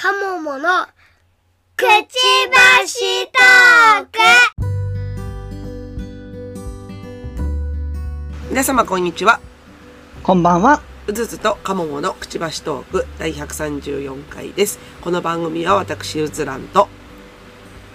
[0.00, 0.86] カモモの
[1.74, 2.14] くち
[2.52, 4.18] ばしトーク
[8.48, 9.40] 皆様こんにちは。
[10.22, 10.82] こんばんは。
[11.08, 14.78] うずずとかもものくちばしトーク第134回です。
[15.00, 16.86] この番組は私うずらんと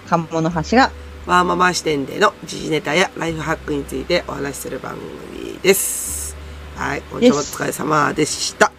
[0.10, 0.92] カモの橋が、
[1.26, 4.98] ワーママ視点での時事ネタやライフハックについてお話しする番
[5.32, 6.36] 組です。
[6.76, 8.73] はい、今週もお疲れ様でした。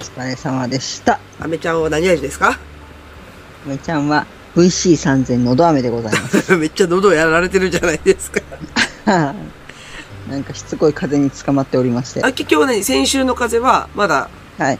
[0.00, 1.20] お疲れ様でした。
[1.38, 2.58] あめちゃんは何味ですか？
[3.66, 6.56] めちゃんは VC3000 のど飴でございます。
[6.56, 8.40] めっちゃ喉やられてるじゃないですか。
[9.06, 12.22] なんかしつこい風に捕まっておりまして。
[12.22, 14.78] あ、結局ね、先週の風はまだ、はい。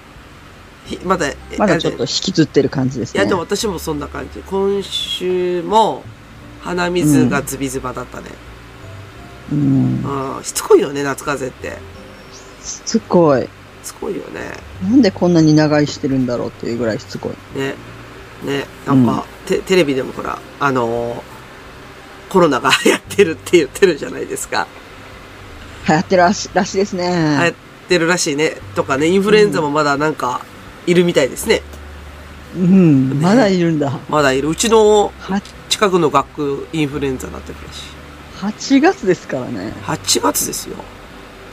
[0.86, 1.26] ひまだ、
[1.58, 3.20] まだちょっと引きずってる感じですね。
[3.20, 4.40] いや、でも私もそんな感じ。
[4.46, 6.02] 今週も
[6.62, 8.26] 鼻水がズビズバだったね。
[9.52, 10.36] うん。
[10.36, 11.78] うん、しつこいよね、夏風邪って。
[12.64, 13.48] しつこい。
[13.82, 14.52] しつこいよね。
[14.82, 17.58] なんでこんなに長居してるんだろうっていうぐらいしつこい。
[17.58, 17.74] ね。
[18.44, 18.66] ね。
[18.86, 21.40] なんか、テテレビでもほら、あのー
[22.30, 24.68] コロナが流行ってるって言ってるじゃないですか。
[25.86, 27.04] 流行ってるらしらしいですね。
[27.04, 27.54] 流行っ
[27.88, 28.56] てるらしいね。
[28.76, 30.40] とかね、インフルエンザもまだなんか、
[30.86, 31.60] いるみたいですね。
[32.56, 33.20] うん。
[33.20, 33.98] まだいるんだ。
[34.08, 34.48] まだいる。
[34.48, 38.78] うちのは近くの学区、インフルエンザになってるらしい。
[38.78, 39.74] 8月ですからね。
[39.82, 40.76] 8月ですよ。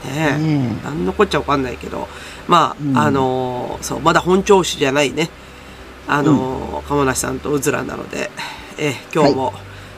[0.08, 0.38] ねえ。
[0.38, 2.08] ねなんのこっちゃわかんないけど、
[2.46, 5.30] まあ、うんあのーそう、まだ本調子じゃないね。
[6.06, 8.30] あのー、鴨梨さんとうずらなので、
[8.78, 9.52] えー今日も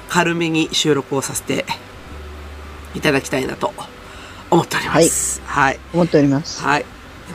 [0.08, 1.64] 軽めに収録をさせて
[2.94, 3.72] いただきたいなと
[4.50, 5.40] 思っております。
[5.44, 5.74] はい。
[5.74, 6.62] え思っております。
[6.62, 6.84] はい。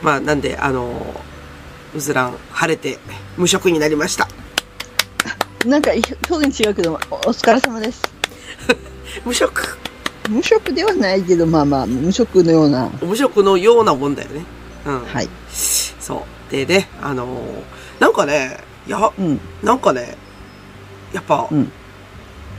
[0.02, 1.36] まあ、なんで、あのー
[1.96, 2.98] うずらん、晴れて
[3.38, 4.28] 無職になりました。
[5.64, 8.02] なんかい表現違うけど、おお疲れ様です。
[9.24, 9.78] 無職？
[10.28, 12.90] 無職ではないけど、まあまあ、無職のような。
[13.02, 14.44] 無職のようなもんだよね。
[14.86, 15.04] うん。
[15.04, 15.28] はい。
[15.48, 16.50] そう。
[16.50, 19.40] でね、あのーなんかね、いや、うん。
[19.62, 20.16] なんかね、
[21.12, 21.72] やっぱ、うん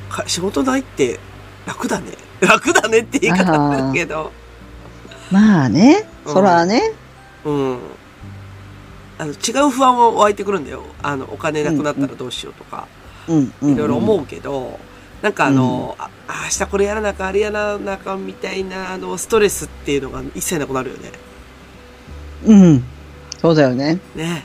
[0.09, 1.19] か仕事ないって
[1.65, 2.13] 楽だね。
[2.39, 4.31] 楽だねって言い方だけど、
[5.31, 6.93] まあね、うんそらね、
[7.43, 7.77] うん。
[9.17, 10.83] あの、違う不安は湧いてくるんだよ。
[11.01, 12.87] あの、お金なくなったらどうしようとか、
[13.27, 13.73] うん、うん。
[13.73, 14.79] いろいろ思うけど、
[15.21, 16.09] なんかあの、あ
[16.45, 21.11] 明日これやらなあかん、あれやらなあかんみたいな、あの、ストレスっていうのが一切なくなるよね。
[22.45, 22.61] うん。
[22.61, 22.83] うん。
[23.39, 23.99] そうだよね。
[24.15, 24.43] ね。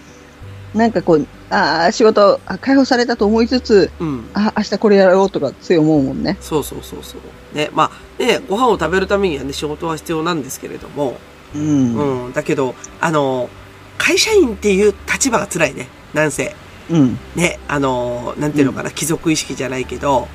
[0.74, 4.30] なんかこう、ああ、仕事、あ解放されたと思いつつ、うん。
[4.32, 6.38] あ明日これやろうとかつい思うもんね。
[6.40, 7.56] そうそうそうそう。
[7.56, 11.18] ね、まあ、ね、ご飯を食べるためにはね、仕事は必要なんですけれども、
[11.54, 11.62] うん。
[11.94, 12.26] うん。
[12.26, 13.50] うん、だけど、あの、
[13.98, 15.88] 会社員っていう立場が辛いね。
[16.14, 16.56] なんせ。
[16.90, 17.18] うん。
[17.36, 20.28] ね、あの、なんていうのかな、貴族意識じゃないけど、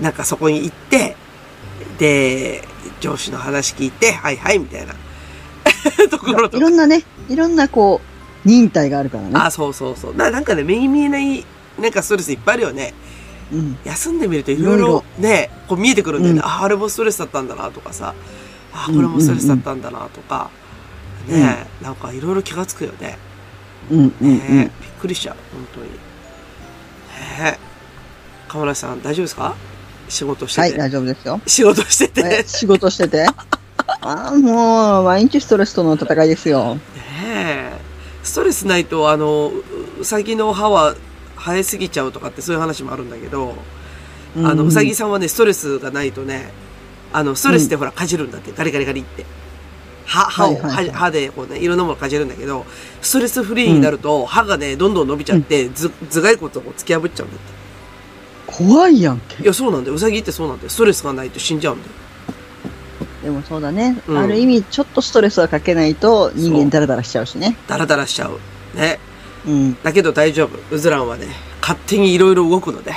[0.00, 1.16] なんかそこに行って、
[1.98, 2.66] で、
[3.00, 4.94] 上司の話聞いて、はいはい、みたいな
[6.10, 6.66] ところといか。
[6.66, 8.00] ろんなね、いろんなこ
[8.44, 9.30] う、忍耐があるからね。
[9.34, 10.14] あ、そうそうそう。
[10.16, 11.44] ななんかね、目に見えない、
[11.80, 12.94] なんかストレスいっぱいあるよね。
[13.52, 13.78] うん。
[13.84, 16.40] 休んでみるといろいろね、こう見えてくるんだよね。
[16.40, 18.14] うんあ、あれもストレスだったんだなとかさ、
[18.72, 20.50] あ、これもストレスだったんだなとか、
[21.28, 23.18] うんうんね、なんかいろいろ気がつくよね。
[23.90, 24.38] うん、うん、うねん。
[24.64, 25.86] びっくりしちゃう、本当に。
[27.40, 27.58] ね
[28.48, 29.54] 河村さん、大丈夫ですか？
[30.08, 30.60] 仕事してて。
[30.60, 31.40] はい、大丈夫ですよ。
[31.46, 32.20] 仕事してて。
[32.22, 33.26] え仕事してて。
[34.00, 36.74] ああ、もう、毎日ストレスとの戦いですよ。
[36.74, 36.80] ね
[37.26, 37.72] え。
[38.22, 39.52] ストレスないと、あの、
[39.98, 40.94] ううさぎの歯は
[41.36, 43.54] 生えすぎちゃうとかってそういう話もあるんだけど、
[44.36, 46.50] あの、うさぎさんはね、ストレスがないとね、
[47.12, 49.24] あの、ストレスってほら、かじるんだって、ガリガリガリって。
[50.06, 52.66] 歯、歯を、はいはいはい歯歯でこうね、いろんなものかじるんだけど、
[53.00, 57.63] ストレスフリーになると、歯がね、どんどん伸びちゃって、ず、頭蓋骨を突き破っちゃうんだって。
[58.56, 59.46] 怖いやんけい。
[59.46, 59.96] や、そうなんだよ。
[59.96, 60.70] うさぎってそうなんだよ。
[60.70, 61.92] ストレスがないと死んじゃうんだよ。
[63.24, 64.00] でもそうだね。
[64.06, 67.56] うんある意味、ちょっとストレスはかけないと人間ダラダラしちゃうしね。
[67.66, 68.38] ダラダラしちゃう。
[68.76, 69.00] ね。
[69.46, 69.82] うん。
[69.82, 70.58] だけど大丈夫。
[70.70, 71.26] うずらんはね、
[71.60, 72.92] 勝手にいろいろ動くので。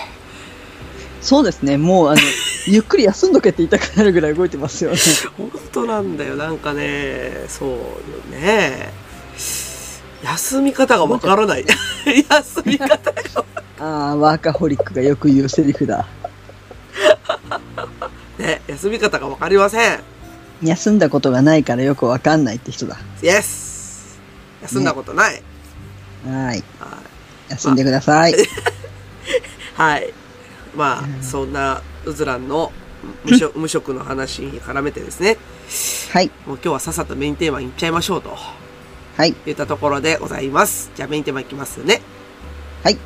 [1.21, 1.77] そうですね。
[1.77, 2.21] もう、あの、
[2.67, 4.97] ゆっくり休んどけって言いたくなるぐらい動いてますよね。
[5.37, 6.35] 本当なんだよ。
[6.35, 7.77] なんかね、そうよ
[8.29, 9.06] ね。
[10.23, 11.65] 休み方がわからない。
[12.29, 13.45] 休み方が。
[13.79, 16.07] ああ、ワーカホリックがよく言うセリフだ。
[18.37, 19.99] ね、休み方がわかりません。
[20.63, 22.97] 休んだことがないからよくわかんないって人だ。
[23.21, 24.19] イエス
[24.63, 25.43] 休んだことない。
[26.25, 26.45] はい。
[26.45, 26.63] はい
[27.49, 28.35] 休んでください。
[29.75, 30.13] はい。
[30.75, 32.71] まあ、うんそんなうずらんの
[33.23, 35.37] 無職無職の話に絡めてですね、
[36.11, 36.31] はい。
[36.45, 38.35] もう今日はさっさとメインテーマに行っちゃいましょうと
[39.17, 39.33] はい。
[39.47, 40.91] 言ったところでございます。
[40.95, 42.03] じゃあメインテーマいきますね。
[42.83, 42.97] はい。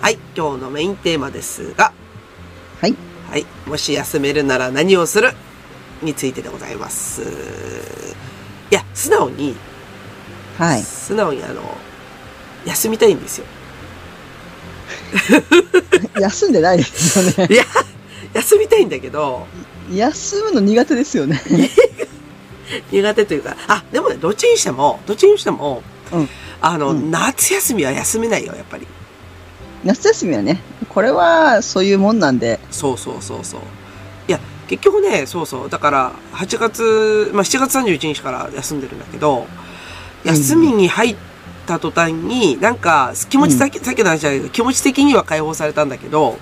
[0.00, 1.92] はい、今日のメインテーマですが、
[2.80, 2.96] はい。
[3.28, 5.32] はい、もし休めるなら何をする？
[6.02, 7.22] についてでございます。
[8.70, 9.56] いや、素直に、
[10.58, 10.82] はい。
[10.82, 11.62] 素直にあの、
[12.64, 13.46] 休みたいんですよ。
[16.20, 17.48] 休んでないですよね。
[17.54, 17.64] いや、
[18.34, 19.46] 休みたいんだけど、
[19.92, 21.40] 休むの苦手ですよね。
[22.92, 25.82] 苦手というか、あ、でもね、どっちにしても、どっちにしても、
[26.12, 26.28] うん
[26.60, 28.86] あの、うん夏休みは休めないよ、やっぱり。
[29.84, 33.60] 夏休みはね、これはそういうもんなんで、そうそうそうそう。
[34.28, 34.38] いや、
[34.70, 35.68] 結局ね、そうそう。
[35.68, 39.48] だから、8月、まあ、7月31日から休んでるんだけど、
[40.22, 41.16] 休みに入っ
[41.66, 46.38] た途端に、なんか、気持ちだけ、さっきの話じゃないけど、気持ち的には解放されたんだけど、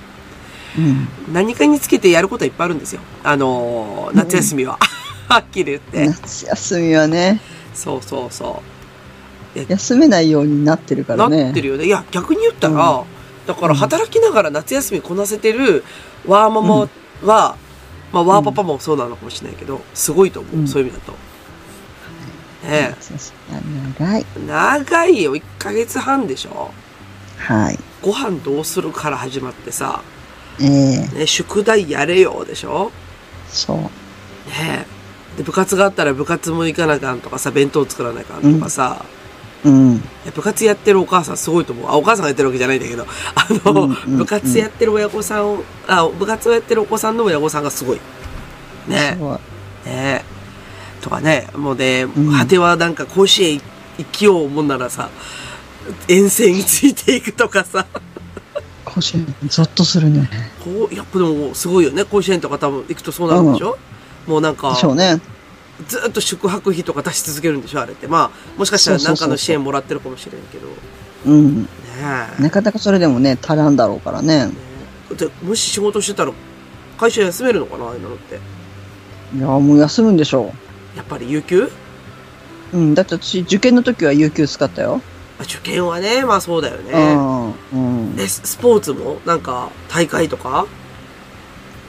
[0.77, 1.09] うん。
[1.33, 3.01] 何かにつけてやることはいっぱいあるんですよ。
[3.25, 4.79] あのー、夏休みは。
[5.27, 6.07] はっきり言って。
[6.07, 7.41] 夏休みはね、
[7.73, 8.63] そうそうそ
[9.57, 9.65] う。
[9.73, 11.45] 休めないようになってるからね。
[11.45, 11.87] なってるよね。
[11.87, 13.05] いや、逆に言ったら、う
[13.47, 15.83] だから働きながら夏休みこなせてる
[16.27, 16.89] ワーママ
[17.25, 17.57] は、
[18.13, 20.57] まあ、ワーパパもそうなのかもしれないけど、すごいと思う。
[20.57, 21.13] うんそういう意味だと。
[22.69, 22.95] ね
[23.99, 24.27] 長い。
[24.37, 25.37] え長いよ。
[25.37, 26.71] 1ヶ月半でしょ
[27.39, 27.79] はい。
[28.03, 30.03] ご飯どうするから始まってさ、
[30.61, 32.91] ええね、宿題やれよでしょ
[33.49, 33.77] そう。
[33.79, 33.89] ね
[35.35, 39.18] えで、部活があったら部活も行かなあかんとかさ、弁当作らなあかんとかさ、うん。
[39.65, 39.69] い
[40.27, 41.87] や部活やってるお母さんすごいと思う。
[41.89, 44.19] あ、お母さんがやってるわけじゃないんだけど、あの、うんうんうん。
[44.19, 48.01] 部活やってる親御さんを、あ、部活をやってるお子さんの親御さんがすごい。
[48.87, 49.17] ね。
[49.19, 49.41] そう
[49.89, 50.25] ね。
[51.01, 52.33] とかね、もうね、ん。
[52.33, 53.61] 果てはなんか甲子園
[53.99, 55.11] 行きようもんならさ、
[56.07, 57.87] 遠征についていくとかさ、
[58.85, 60.29] 甲子園、ゾッとするね。
[60.63, 62.05] こう、やっぱでもすごいよね。
[62.05, 63.77] 甲子園とか多分行くとそうなるんでしょ、
[64.27, 65.21] もうなんかで、しょうね。
[65.87, 68.09] ずっと宿泊費とか出し続けるんでしょあれって。
[68.09, 70.67] まあ、もしかしたら何かの支援もらってるかもしれんけど。
[70.67, 70.73] ね
[71.27, 71.69] うん。
[72.39, 72.43] え。
[72.43, 74.51] なかなかそれでもね、足らんだろうからね。
[75.17, 76.33] でもし仕事してたら
[76.99, 78.41] 会社休めるのかなああいうのって。
[79.37, 80.53] いや、もう休むんでしょ
[80.97, 81.63] やっぱり有給？
[81.63, 81.71] う。
[82.77, 82.95] うん。
[82.95, 85.01] だって私、受験の時は有給使ったよ。
[85.39, 87.15] あ受験はね、まあそうだようね。
[87.15, 87.55] ん。
[87.73, 88.17] うん。
[88.17, 89.21] で、ススポーツも？
[89.25, 90.67] なんか大会とか？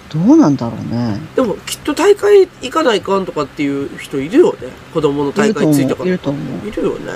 [0.10, 1.20] どうなんだろうね。
[1.36, 4.70] でもきっと大会行かないかんとかっていう人いるよね。
[4.94, 6.68] 子供の大会についてかいると思う。
[6.68, 7.14] いるよね。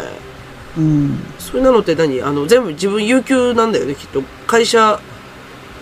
[0.78, 1.20] うん。
[1.40, 2.22] それなのって何？
[2.22, 4.22] あの、全部自分有給なんだよね、きっと。
[4.46, 5.00] 会社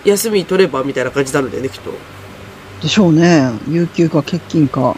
[0.04, 1.92] 休み取ればみたいな感じなんだよね、きっと。
[2.80, 3.52] でしょうね。
[3.68, 4.96] 有給か欠勤か。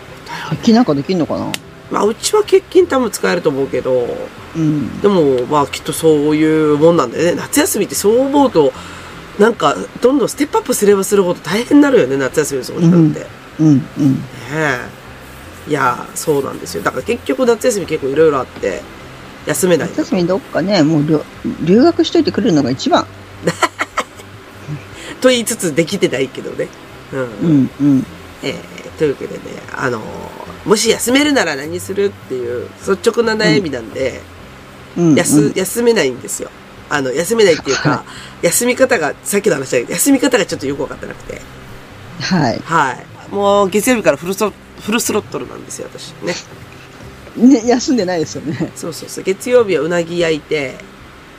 [0.51, 1.53] 欠勤なんかできんのかな？
[1.91, 4.07] まあ、うちは欠勤多分使えると思うけど、
[4.57, 5.01] うん。
[5.01, 7.35] でも、まあ、きっとそういうもんなんだよね。
[7.35, 8.73] 夏休みってそう思うと、
[9.39, 13.21] なんか、どんどんステップアップすればするほど大変になるよね、夏休みの過ごし方って。
[13.21, 13.27] ね
[13.61, 13.69] うん。
[13.69, 14.25] うん。
[14.53, 15.05] え。
[15.69, 16.83] いや、そうなんですよ。
[16.83, 18.83] だから結局夏休み結構いろいろあって、
[19.47, 19.89] 休めない。
[19.89, 21.21] 夏休みどっかね、もう留
[21.63, 23.07] 留学しといてくれるのが一番。
[25.21, 26.69] と言いつつできてないけどね。
[27.13, 27.21] うん。
[27.21, 27.71] うん。
[27.81, 28.07] うん。
[28.43, 29.41] えーというわけでね、
[29.77, 30.01] あの
[30.65, 34.21] もし休めるなら何するっていう率直な悩みなんで、
[34.97, 35.15] うん。
[35.17, 36.51] 休、うん休めないんですよ。
[36.95, 38.05] あの、休めないっていうか、は
[38.43, 41.41] 休み方が、さっきの話だけど、休み方がちょっとよくわかってなくて。
[42.21, 42.59] はい。
[42.65, 43.35] はい。
[43.35, 46.13] もう、月曜日からフルソ、フルスロットルなんですよ、私。
[46.23, 46.35] ね。
[47.37, 48.71] ね、休んでないですよね。
[48.77, 49.25] そうそうそう。
[49.25, 50.77] 月曜日はうなぎ焼いて、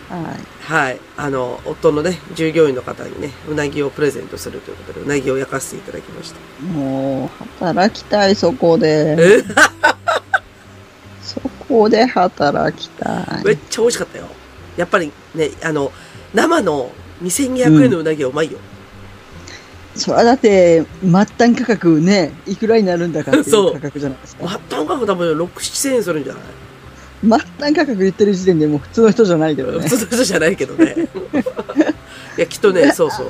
[0.09, 0.23] はい。
[0.61, 0.99] はい。
[1.15, 6.65] あの、夫のね、従業員の方にね、うなぎをプレゼントするということで、うなぎを焼かせていただきました。
[6.65, 9.15] もう、働きたい、そこで。
[9.17, 9.43] え？
[11.23, 13.45] そこで働きたい。
[13.45, 14.27] めっちゃ美味しかったよ。
[14.77, 15.91] やっぱりね、あの、
[16.33, 16.91] 生の
[17.23, 18.57] 2200円のうなぎはうまいよ。
[19.95, 24.47] それはだって、末端価格ね、いくらになるんだかっていそうう価格じゃないですか。
[24.49, 26.43] 末端価格多分6、7000円するんじゃない？
[27.23, 29.97] 末端価格言ってる時点でもう普通の人じゃないけどね 普。
[29.97, 30.95] 通の人じゃないけどね。
[32.37, 33.27] いや、きっとね、 そうそう。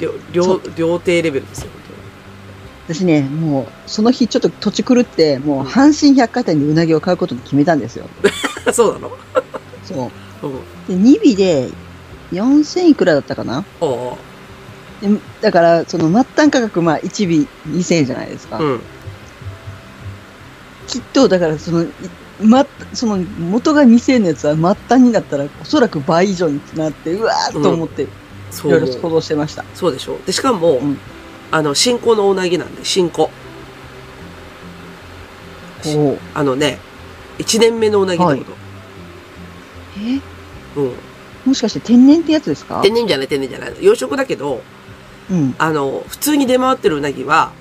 [0.00, 1.70] 料、料、料亭レベルですよ、
[2.88, 8.06] 私ね、もう、その日ちょっと土地狂って、もう阪神百貨店でうなぎを買うことに決めたんですよ。
[8.72, 9.10] そうなの？
[9.84, 10.10] そう。
[10.42, 11.02] うん。
[11.02, 11.70] で、2尾で
[12.32, 13.64] 4000いくらだったかな？
[13.80, 14.16] おう
[15.00, 15.08] で
[15.40, 18.58] だから、その末端価格、まあ1尾2000円じゃないですか。
[18.58, 18.80] おううん。
[20.86, 21.88] きっと、だからその、い
[22.42, 28.08] ま、その元が2000円のやつは末端になったらおそらく倍以上になって、うわーっと思って、い
[28.50, 29.64] そうろいろ想像してました。
[29.74, 30.98] そうでしょで、しかも、うん
[31.52, 33.30] あの、新子のうなぎなんで、新子。
[35.86, 36.78] おうあのね、
[37.38, 38.59] 1年目のうなぎってこえと。
[40.76, 40.92] うん。
[41.46, 42.80] もしかして天然ってやつですか？
[42.82, 43.74] 天然じゃない、天然じゃない。
[43.80, 44.62] 養殖だけど、
[45.30, 45.54] うん。
[45.58, 47.52] あの、普通に出回ってるうなぎは、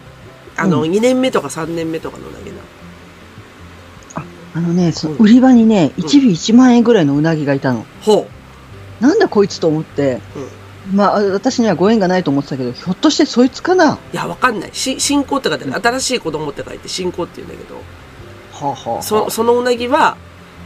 [0.58, 2.62] あの、う2年目とか3年目とかのうなぎなの。
[4.56, 7.86] あのね、そのうん売り場にね、うん1尾1万円ぐらいのうなぎがいたの。
[8.02, 8.28] ほ
[9.00, 10.20] なんだこいつと思って、
[10.92, 14.00] まあ、私にはご縁がないと思ってたけど、ひょっとしてそいつかな？
[14.12, 14.72] いや、わかんない。
[14.74, 15.82] し、信仰って書いてある。
[15.82, 17.76] 新しい子供って書いて信仰って言うんだけど、
[18.52, 20.18] はあ、はそ、そのうなぎは、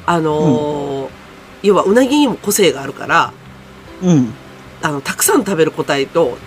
[0.06, 1.03] あのー
[1.64, 3.34] 要はうなぎにも個性があるから、
[4.02, 4.34] うん。
[4.82, 6.38] あの、たくさん食べる個体と、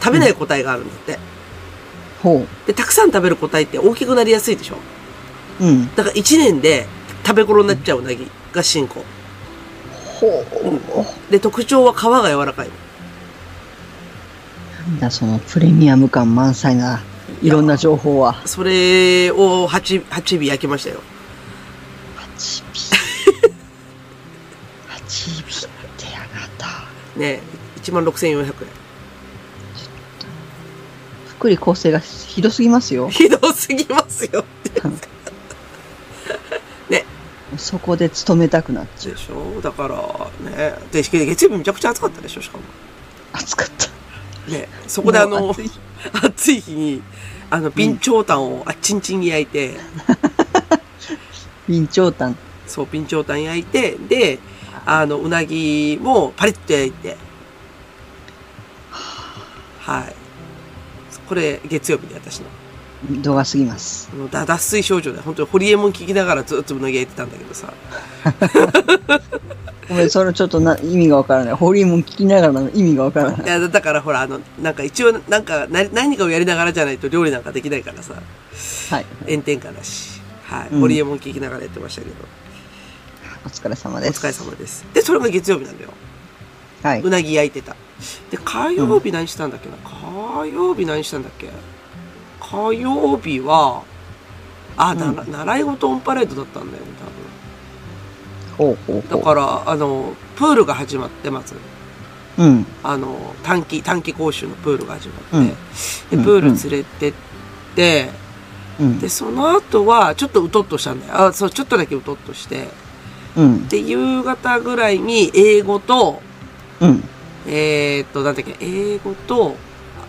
[0.00, 1.18] 食べない個体があるんだって。
[2.22, 4.76] ほで、たくさん食べる個体って大きくなりやすいでしょ？
[5.60, 5.64] う。
[5.64, 5.94] うん。
[5.94, 6.86] だから1年で
[7.24, 9.04] 食べ頃になっちゃううなぎが信仰。
[10.20, 10.44] ほ
[11.28, 11.30] う。
[11.30, 12.68] で、特徴は皮が柔らかい。
[14.88, 17.00] なんだ、そのプレミアム感満載な
[17.42, 18.42] いろんな情報は。
[18.46, 21.00] それを8、8尾焼きましたよ。
[27.18, 27.40] ね
[27.82, 28.52] 1万6400円。
[31.38, 33.08] 福利厚生がひどすぎますよ。
[33.14, 34.44] ひどすぎますよ。
[36.90, 37.04] ね。
[37.56, 39.14] そこで勤めたくなっちゃう。
[39.14, 39.60] でしょ？
[39.60, 40.74] だからね。
[40.90, 42.42] で月曜日めちゃくちゃ暑かったでしょ？
[42.42, 42.64] しかも。
[43.32, 43.88] 暑かった。
[44.50, 44.68] ね。
[44.88, 45.62] そこであの暑
[46.52, 46.60] い。
[46.60, 47.02] 日に
[47.50, 49.76] あの備長炭をあっちんちんに焼いて。
[51.66, 54.38] 備長炭そう備長炭焼いてで
[54.86, 57.16] あの、うなぎもパリッと焼いて、
[59.80, 60.14] はい。
[61.28, 62.46] これ、月曜日で私の。
[63.22, 64.10] 度が過ぎます。
[64.30, 67.72] だ脱水症状で、本当にホリエモン聞きながらずっとうなぎ焼いてたんだけどさ。
[69.88, 71.54] ごめん、それちょっとな意味がわからない。
[71.54, 73.48] ホリーモン聞きながらの意味がわからないい。
[73.48, 78.14] や、だからほら、あの、なんか一応、なんか、な何かをやりながらじゃないと料理なんかできないからさ、
[78.90, 79.06] はい。
[79.26, 80.68] 炎天下だし、はい。
[80.72, 82.14] うんホリエモン聞きながらやってましたけど、
[83.48, 84.20] お疲れ様おです。
[84.20, 84.84] 疲れ様です。
[84.92, 85.90] で、それが月曜日なんだよ。
[86.82, 87.74] はいうなぎ焼いてた。
[88.30, 91.48] で、火曜日何したんだっけな、火曜日何したんだっけ？
[92.40, 93.82] 火曜日は、
[94.76, 96.88] あ、なうん習い事オンパレードだったんだよね、
[98.58, 99.18] ほうほう多分。
[99.18, 101.54] ほだから、あの、プールが始まって、まず。
[102.36, 102.42] う。
[102.42, 102.66] うん。
[102.82, 105.54] あの、短期、短期講習のプールが始まって、うんで、
[106.10, 107.12] プール連れてっ
[107.74, 108.10] て、
[108.78, 109.08] うんで、。
[109.08, 111.26] その後は、ちょっとうとっとしたんだよ。
[111.26, 112.68] あ、そう、ちょっとだけうとっとして、
[113.36, 113.68] うん。
[113.68, 116.22] で、夕方ぐらいに英語と、
[116.80, 117.04] うん。
[117.46, 119.56] えー、っと、なんだっけ、英語と、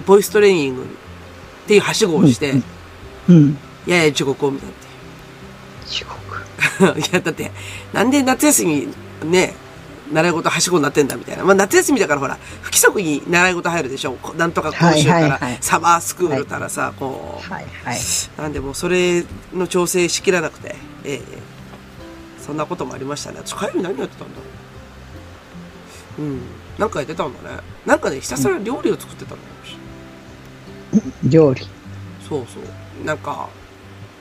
[0.06, 0.86] ボイストレーニングっ
[1.68, 2.64] ていうはしごをして、うん
[3.30, 3.58] うん。
[3.86, 4.70] やや地獄を見たっ
[5.86, 6.18] 地獄。
[6.78, 7.00] ていう。
[7.00, 7.52] いや、だって、
[7.94, 8.88] なんで夏休み、
[9.24, 9.54] ね、
[10.12, 11.44] 習い事はしごになってんだみたいな。
[11.44, 14.14] まあ夏休みだからほら、不規則に習い事入るでしょ。
[14.14, 18.00] こなんとか講習から、はいはいはいサマースクールからさ、こう、はいはい。
[18.38, 19.24] なんでもうそれ
[19.54, 21.22] の調整しきらなくて、ええ
[22.50, 23.38] そんなこともありましたね。
[23.46, 24.36] 私帰り何やってたんだ？
[24.38, 24.42] ろ
[26.18, 26.22] う。
[26.24, 26.42] うん。
[26.80, 27.60] なんかやってたんだね。
[27.86, 29.44] なんかね、ひたすら料理を作ってたんだ
[30.98, 31.04] よ。
[31.26, 31.62] 料理。
[32.28, 33.06] そうそう。
[33.06, 33.50] なんか、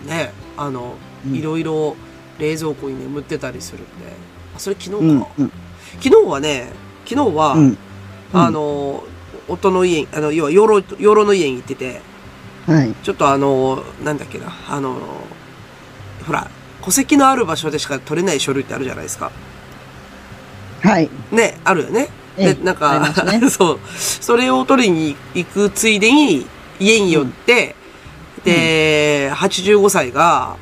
[0.04, 1.96] ね、あの、うんいろいろ
[2.38, 3.88] 冷蔵庫に眠ってたりするんで。
[4.54, 4.96] あ、それ昨日か。
[4.98, 5.26] うん。
[5.38, 5.52] うん。
[6.02, 6.70] 昨日はね、
[7.06, 7.78] 昨日は、うん。
[8.34, 9.04] あの、
[9.48, 12.02] 夫の家に、あの、要は、養老、養老の家に行ってて、
[12.66, 12.92] はい。
[13.02, 14.98] ちょっとあの、なんだっけな、あの、
[16.26, 16.50] ほら、
[16.88, 19.30] 戸籍のある場所でしか取れない書類ってあるじゃないですか。
[20.80, 21.10] はい。
[21.30, 22.08] ね、あるよね。
[22.38, 26.46] ええで、なんか、ね そう、それを取りに行くついでに、
[26.80, 27.76] 家に寄って、
[28.42, 30.56] で、85歳が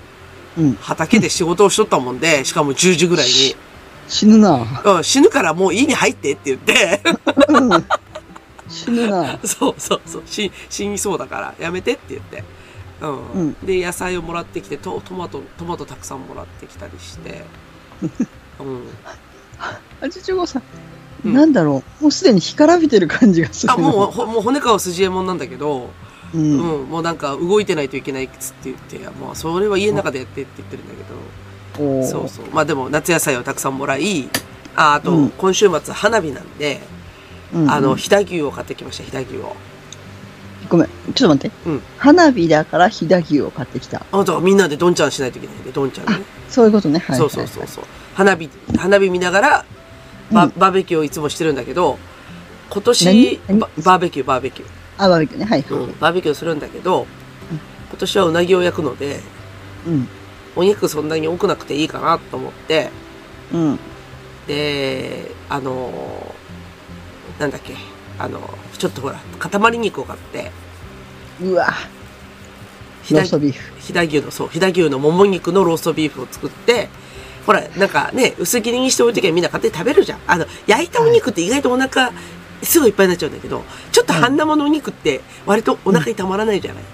[0.59, 0.75] うん。
[0.81, 3.55] 畑で仕事をしとったもんで、しかも10時ぐらいに、
[4.09, 4.83] 死ぬな。
[4.85, 7.03] うん、死ぬからもう家に入ってって言って、
[7.49, 7.87] うん
[8.69, 9.39] 死ぬな。
[9.47, 12.43] そうそうそう、死、死にそうだから、やめてって言って。
[13.01, 13.33] うん。
[13.33, 17.45] うんで、野菜をもらってきて、トトマト、トマトたくさんもらってきたりして。
[18.61, 18.83] うん。
[20.01, 20.63] 85歳。
[21.25, 22.03] うんなんだろう。
[22.03, 23.75] もうすでに干からびてる感じがするな。
[23.75, 25.91] あ、もう、ほもう骨川筋右衛門なんだけど、
[26.35, 26.39] う。
[26.39, 26.89] うん、うん。
[26.89, 32.47] もうなんか動いてないといけないっつって言って、もうそれは家の中でやってって言ってるんだけど、そうそう。
[32.53, 34.29] まあでも夏野菜をたくさんもらい、
[34.77, 36.81] あ、あと、うん今週末花火なんで、
[37.55, 39.57] うんあの、飛騨牛を買ってきました、飛騨牛を。
[40.69, 40.89] ごめん。
[41.15, 41.57] ちょっと待って。
[41.67, 44.05] うん花火だから飛騨牛を買ってきた。
[44.11, 46.23] あとみんなでどんちゃんしないといけないんで、どんちゃんね。
[46.49, 46.99] そういうことね。
[47.01, 47.19] はい。
[47.19, 47.85] そうそうそうそう。
[48.15, 49.65] 花火、花火見ながら、
[50.33, 51.99] バうんバーベキューをいつもしてるんだけど、
[52.71, 54.69] 今年ババーベキュー、バーベキュー。
[54.99, 55.47] あ、バーベキューね。
[55.47, 55.65] はい。
[55.69, 57.07] うん、バーベキューするんだけど、
[57.91, 59.21] 今年はうなぎを焼くので、
[59.87, 60.09] うん。
[60.57, 62.91] お肉そんなに多くなくていいかなと思って、
[63.53, 63.79] うん。
[64.47, 67.75] で、あのーなんだっけ、
[68.19, 68.41] あの
[68.79, 70.51] ちょっとほら、塊肉を買って、
[71.43, 71.73] うわ。
[73.07, 76.89] 飛騨牛の、そう、飛騨牛のもも肉のローストビーフを作って、
[77.47, 80.19] ほら、なんかね、薄切りにしておいてきゃみんな勝手に食べるじゃん。
[80.27, 82.13] あの、焼いたお肉って意外とお腹、
[82.63, 86.85] すぐいっぱいになっちゃうんだけど、ちょっと半生のお肉って割とお腹にたまらないじゃない。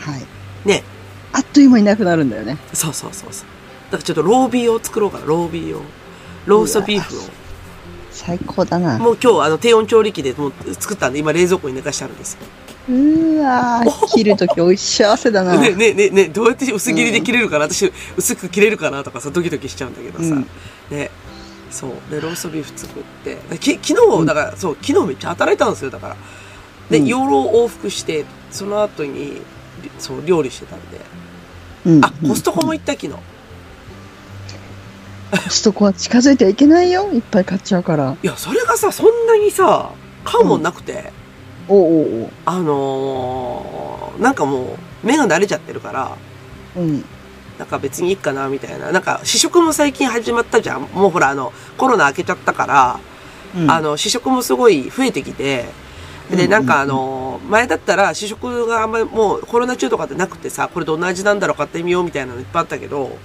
[0.00, 0.68] はい。
[0.68, 0.84] ね。
[1.32, 2.58] あっという間になくなるんだよね。
[2.72, 3.46] そうそうそうそう。
[3.90, 5.82] だからちょっとロービーを作ろうかな、ロービーを。
[6.46, 7.22] ローストビーフを。
[8.18, 8.98] 最高だな。
[8.98, 12.40] もう今日あの低温調理器でもう作ったんで、今冷蔵庫に寝かしてあるんですよ。
[12.88, 15.58] うーわー切るときおい幸せだな。
[15.58, 20.24] ね、ね、ね、ね、どうやって薄切りで切れるかな、私、薄く切れるかなとかさ、ドキドキしちゃうんだけどさ。
[20.24, 20.46] うん
[20.90, 21.10] ね。
[21.70, 21.90] そう。
[22.10, 23.36] で、ローストビーフ作って。
[23.58, 26.16] き昨日、だから、そう、昨日めっちゃ働いたんですよ、だから。
[26.90, 29.42] で、うん養老往復して、その後に、
[29.98, 31.00] そう、料理してたんで。
[31.86, 33.12] うんあ、コストコも行った、昨日。
[35.30, 37.08] コストコは近づいてはいけないよ。
[37.12, 38.16] いっぱい買っちゃうから。
[38.22, 39.90] いや、それがさ、そんなにさ、
[40.24, 41.12] 買うもんなくて、
[41.68, 42.30] おうおうおう。
[42.46, 46.16] あのーなんかもう、目が慣れちゃってるから、
[46.76, 47.04] うん。
[47.58, 48.90] なんか別にいいかな、みたいな。
[48.90, 50.82] なんか、試食も最近始まったじゃん。
[50.92, 53.00] もうほら、あの、コロナ明けちゃったから、
[53.56, 55.66] うんあ、の、試食もすごい増えてきて、
[56.30, 63.16] で、うんなんかあの、前だったら試食があんまりもうコロナ中とかってなくてさ、これどんな味なんだろう買ってみようみたいなのいっぱいあったけど、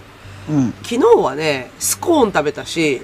[0.50, 0.74] うん。
[0.84, 3.02] 昨日はね、スコーン食べたし、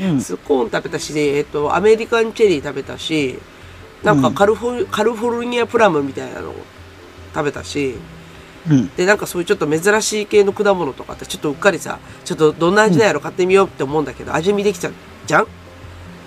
[0.00, 0.20] うん。
[0.22, 3.38] スコーン食べたし、えっと、アメリカンチェリー食べたし、
[4.04, 6.54] なんかカルフォル、カルフォルニアプラムみたいなのを
[7.34, 7.96] 食べたし、
[8.68, 8.90] うん。
[8.96, 14.92] で、なんかそういうちょっと珍しい系の果物とかってちょっとうっかりさ、ちょっとどんな味なんやろ買ってみようって思うんだけど、味見できちゃう
[15.26, 15.46] じゃん?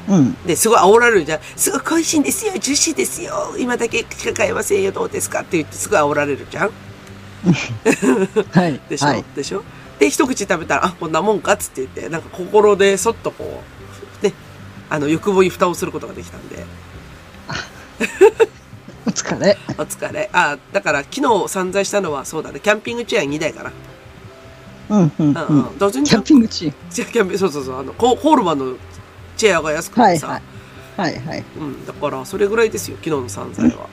[0.09, 0.33] うん。
[0.45, 1.39] で、すごい煽られるじゃん。
[1.55, 6.71] すごい美味しいんですよ、ジューシーですよ、今だけしか買えませんよ、どうですかって言ってすごい煽られるじゃん
[8.51, 8.79] はい。
[8.89, 9.23] でしょ、はい。
[9.35, 9.63] でしょ？
[10.03, 13.63] で、一口食べたら、あ、こんなもんかっつって言って、なんか心でそっとこ
[14.22, 14.33] う、ね、
[14.89, 16.65] あの、欲望に蓋をすることができたんで、
[19.07, 19.57] お疲れ。
[19.77, 20.29] お疲れ。
[20.33, 23.72] あ、だから昨日散財したのはそうだね、キャンピングチェア2台かな。
[24.89, 25.67] うん、うん、うんうん。
[25.69, 25.77] うん。
[25.77, 28.75] どう全キャンピングチーじゃキャンピング、そうそうそう、あの、コホールマンの
[29.38, 30.41] チェアが安くてさ、はい
[30.98, 31.13] はい。
[31.15, 31.43] はい、はい。
[31.57, 33.88] うん、だからそれぐらいですよ、昨日の散財は。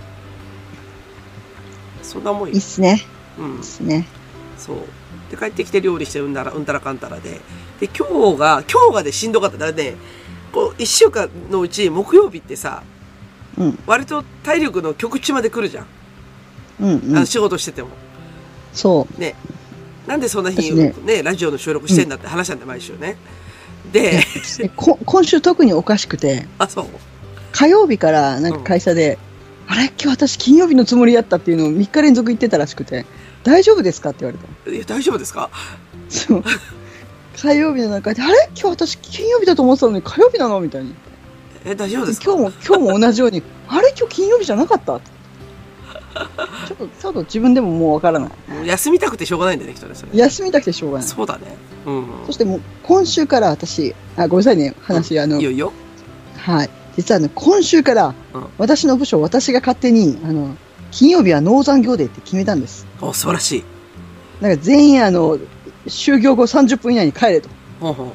[2.02, 2.60] そんなもんよいいっ。
[2.60, 3.06] すね。
[3.38, 3.62] うんいいっ。
[3.62, 4.08] すね。
[4.58, 4.76] そう。
[5.30, 7.40] で、帰ってきて料理してうんだら、うんたらかんたらで。
[7.80, 9.58] で、今日が、今日がでしんどかった。
[9.58, 9.96] だからね、
[10.52, 12.82] こう、一週間のうち木曜日ってさ、
[13.56, 13.78] うん。
[13.86, 15.86] 割と体力の極地まで来るじゃん。
[16.80, 17.16] うん、うん。
[17.16, 17.88] あの仕事してても。
[18.72, 19.20] そう。
[19.20, 19.34] ね。
[20.06, 23.16] なんでそんな日ねねラジオの収録してんだって話なんだ、毎週ね。
[23.92, 24.22] で、
[24.74, 26.86] 今週特におかしくて、あ、そう。
[27.52, 29.18] 火曜日からなんか会社で、
[29.68, 29.84] あれ？
[29.86, 33.04] 今日私金曜日のつもりやったっていうのを3日連続言ってたらしくて、
[33.42, 34.10] 大丈夫ですか？
[34.10, 34.70] って言われた。
[34.70, 35.50] いや、大丈夫ですか？
[36.08, 36.44] そう。
[37.36, 38.50] 火曜日の中で、あれ？
[38.54, 40.60] 今日私金曜日だと思ってたのに火曜日なの？
[40.60, 40.94] みたいに。
[41.64, 42.32] え、大丈夫ですか？
[42.32, 43.94] 今日も、今日も同じように、 あれ？
[43.98, 45.00] 今日金曜日じゃなかった？
[46.68, 48.30] ちょっと、ちょっと自分でももうわからない。
[48.52, 49.94] もう休みたくてしょうがないんだね、人ね。
[50.12, 51.08] 休みたくてしょうがない。
[51.08, 51.56] そうだね。
[51.86, 52.06] うん。
[52.26, 55.72] そしてもう、今週から私、あ、ごめんなさいね、話、あのいい、よいいよ？
[56.36, 56.70] はい。
[56.96, 60.56] 実はね、今週からうん、私の部署、私が勝手に、あの、
[60.90, 62.86] 金曜日は農残業デーって決めたんです。
[63.00, 63.64] お、素晴らしい。
[64.40, 65.38] なんか全員、あの、
[65.86, 67.48] 就業後30分以内に帰れと
[67.80, 68.14] ほうほ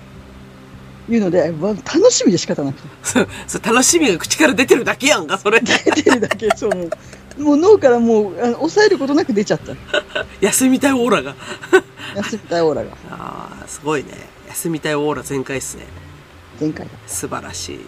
[1.09, 1.13] う。
[1.13, 2.87] いうので、わ楽しみで仕方なくて。
[3.03, 5.59] そそ楽しみが口から出てるだけやんか、それ。
[5.59, 9.75] 出てるだけ、そう、もう、脳からもう、あの抑えることなく出ちゃった。
[10.41, 11.35] 休みたいオーラが。
[12.15, 14.09] 休みたいオーラが、ああ、すごいね。
[14.49, 15.85] 休みたいオーラ全開っすね。
[16.59, 16.91] 前回だ。
[17.07, 17.79] 素晴らしい。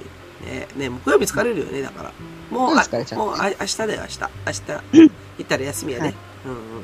[0.45, 2.11] ねね木曜日疲れるよね、だから。
[2.49, 4.19] もう、あうん疲れちゃうもうあ明日だよ、明日。
[4.45, 6.05] 明日、行ったら休みやね。
[6.05, 6.15] はい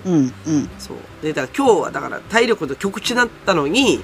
[0.05, 0.23] うんうん。
[0.23, 0.97] うん、うん、そう。
[1.21, 4.03] で、だから今日はだから体力の極致だったのに、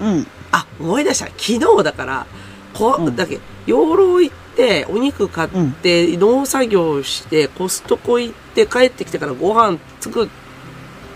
[0.00, 1.26] うん、あ、思い出した。
[1.26, 2.26] 昨日だから、
[2.74, 5.50] こうんだっけ、養老行って、お肉買っ
[5.82, 10.28] て、農作業して、コストコ行って、帰ってきてからご飯作っ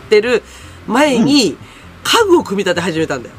[0.09, 0.43] てる
[0.87, 1.57] 前に、
[2.03, 3.35] 家具を組み立て始めたんだよ。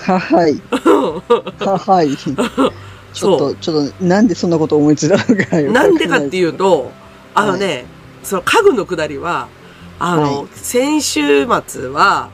[0.00, 0.60] ははい、
[1.64, 2.10] ははい。
[3.14, 5.72] ちょっと、ちょっと、なんでそんなこと思いついたのかよ。
[5.72, 6.40] なんでかってう。
[6.40, 6.90] いうと、
[7.34, 7.86] あのね、
[8.22, 9.48] その家具のくだりは、
[9.98, 12.30] あの、はい先週末は、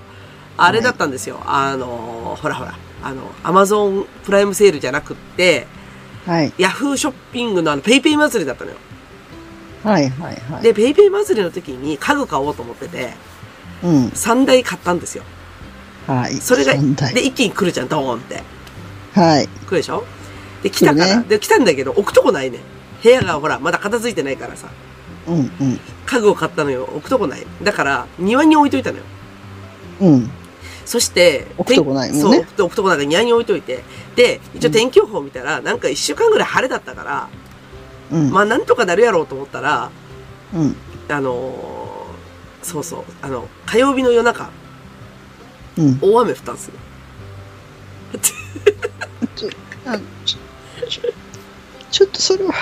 [0.57, 1.41] あれだったんですよ。
[1.47, 5.67] あの、ほらほら、あの、アマゾンプライムセールじゃなくって、
[6.27, 8.77] はい、ヤフーショッピングのあの、 PayPay 祭りだったのよ。
[9.85, 10.63] はい、はい、はい。
[10.63, 13.15] で、 PayPay 祭りの時に家具買おうと思ってて、
[13.83, 15.25] うん、3台買ったんですよ。
[16.07, 16.35] はい。
[16.35, 16.75] それが、
[17.13, 18.43] で、一気に来るじゃん、ドーンって。
[19.15, 19.49] はい。
[19.49, 20.05] 来るでしょ？
[20.63, 22.59] で、来たから、ねで、来たんだけど、置くとこないね。
[23.03, 24.69] 部屋がほら、まだ片付いてないからさ。
[25.27, 26.85] うん、うん、家具を買ったのよ。
[26.85, 27.47] 置くとこない。
[27.63, 29.05] だから、庭に置いといたのよ。
[30.01, 30.31] うん。
[30.85, 33.85] そして、置くとこないもんねそう、置くとこなんか庭に置いといて。
[34.17, 37.29] で、一応天気予報見たら、なんか一週間ぐらい晴れだったから、
[38.11, 39.91] うん、まあなんとかなるやろうと思ったら、
[40.53, 40.77] うん、
[41.09, 41.91] あのー
[42.63, 44.51] そうそう、あの、火曜日の夜中、
[45.79, 45.99] うん。
[46.01, 46.75] 大雨降ったんですよ。
[51.91, 52.55] ちょ、っとそれは、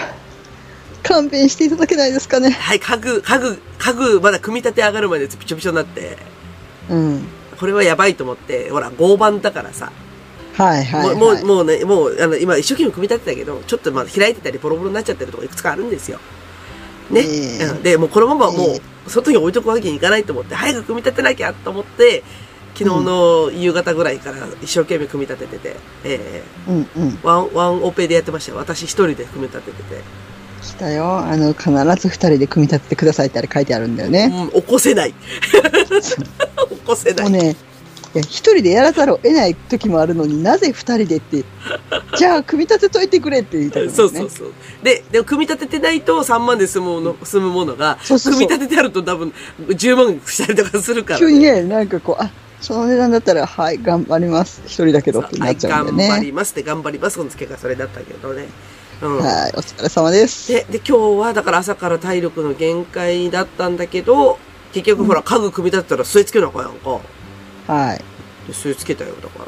[1.02, 2.50] 勘弁していただけないですかね。
[2.50, 6.18] はい、家具、家具、家具、まだ組み立て上がるまでびちょびちょになって、
[6.90, 7.26] うん。
[7.58, 9.90] これはやばいと思って、ほら、合板だからさ、
[10.56, 11.16] はいはい、はい。
[11.16, 16.18] もう、もう、ね、もう、あの、今一生懸命組み立てたけど、ちょっとまだ開いてたりボロボロになっちゃってるとこいくつかあるんですよ。
[17.10, 17.20] ね。
[17.20, 22.22] ええうんで、もうこのままもう、え外に置いとくわけにいかないと思って、早く組み立てなきゃと思って、
[22.78, 27.08] 昨日の夕方ぐらいから一生懸命組み立ててて、えうんうん。
[27.08, 28.58] ーワン、ワンオペでやってましたよ。
[28.58, 30.00] 私一人で組み立ててて。
[30.62, 31.18] 来たよ。
[31.18, 34.30] あの、必ず二人で組み立ててくださいってあれ書いてあるんだよね。
[34.52, 35.14] うん、起こせない。
[35.98, 37.28] 起こせない。
[37.28, 37.56] もうね、
[38.14, 41.44] いや一人でやらざるを得ない時もあるのになぜ二人でって、
[42.16, 43.96] じゃあ組み立てといてくれって言いたくなる、ね。
[43.96, 44.52] そうそうそう。
[44.84, 49.32] で、でも組み立ててないと3万で済むもの、済むものが、組み立ててあると多分
[49.66, 54.62] 10万したりとかするから、急にね、なんかこう、あ、その値段だったら、はい、頑張ります。
[54.66, 56.26] 一人だけどってなっちゃうんだよはい、頑張ね。
[56.26, 57.18] りますって頑張ります。
[57.18, 58.48] この付けがそれだったけどね。
[59.00, 59.18] うん。
[59.18, 60.48] はい、お疲れ様です。
[60.52, 64.38] で、で、今日はだから朝から体力の限界だったんだけど、
[64.72, 66.90] 結局ほら、家具組み立てたら据え付けなあかんやんか。
[67.72, 67.98] はい。
[67.98, 68.04] で、
[68.52, 69.46] 据え付けたよ、だから。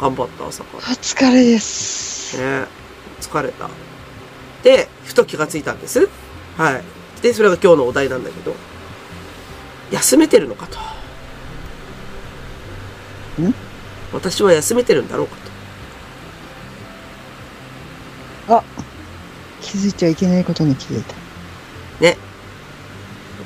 [0.00, 2.38] 頑張った、朝かお疲れです。
[2.40, 2.62] ら。
[2.62, 2.66] ね
[3.20, 3.68] 疲れた。
[4.62, 6.08] で、ふと気がついたんです。
[6.56, 6.82] はい。
[7.22, 8.54] で、それが今日のお題なんだけど、
[9.90, 10.78] 休めてるのかと。
[13.42, 13.54] ん？
[14.12, 15.36] 私は休めてるんだろうか
[18.48, 18.56] と。
[18.56, 18.62] あ、
[19.60, 21.14] 気づいちゃいけないことに気づいた。
[22.00, 22.16] ね。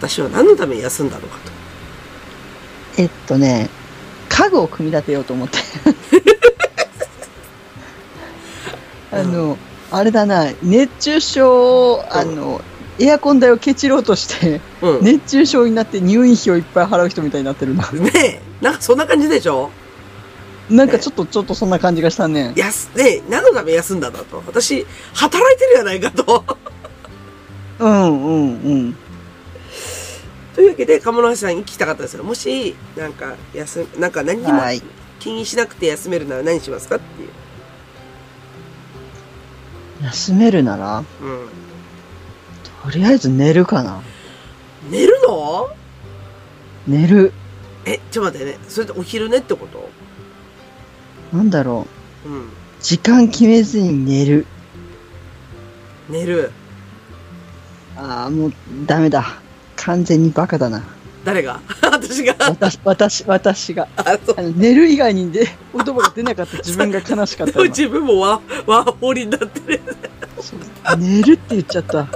[0.01, 3.03] 私は何のために休んだのかと。
[3.03, 3.69] えっとね、
[4.29, 5.59] 家具を組み立てようと思って。
[9.11, 9.57] あの、
[9.91, 12.61] あれだな、熱中症、あの、
[13.01, 15.05] エアコン代をケチろうとして、うん。
[15.05, 17.89] 熱中症になって入院費をいっぱい払う人みたいになってるな。
[17.93, 18.43] ねえ。
[18.61, 19.71] なんかそんな感じでしょ？
[20.71, 22.53] なんかちょっと、ちょっとそんな感じがしたね。
[22.57, 24.43] やす、ねえ、何のために休んだんだと。
[24.47, 26.45] 私、働いてるやないかと。
[27.79, 28.97] うんうんうん。
[30.55, 32.25] というわけで、鴨の橋さんに聞きたかったんですよ。
[32.25, 34.83] もし、なんか、休、なんか何にもはい。
[35.21, 37.29] 気にしなくて休めるなら何しますかっていう。
[40.05, 41.05] 休めるなら、うん。
[42.83, 44.01] とりあえず寝るかな。
[44.91, 45.71] 寝るの？
[46.87, 47.33] 寝る。
[47.85, 48.59] え、ちょっと待ってね。
[48.69, 49.88] それってお昼寝ってこと？
[51.33, 51.87] なんだろ
[52.25, 52.29] う。
[52.29, 52.49] うん。
[52.81, 54.47] 時間決めずに寝る。
[56.09, 56.53] 寝る。
[57.97, 58.53] ああ、もう
[58.87, 59.41] ダメだ。
[59.77, 60.83] 完全にバカだな。
[61.25, 61.61] 誰が？
[61.83, 63.89] 私が私、私、私が。
[63.97, 64.35] あ、そう。
[64.39, 69.81] あの寝る以外にで言葉が出なかった自分が悲しかった自分もワワーホリになってる。
[70.99, 72.09] 寝るって言っちゃった。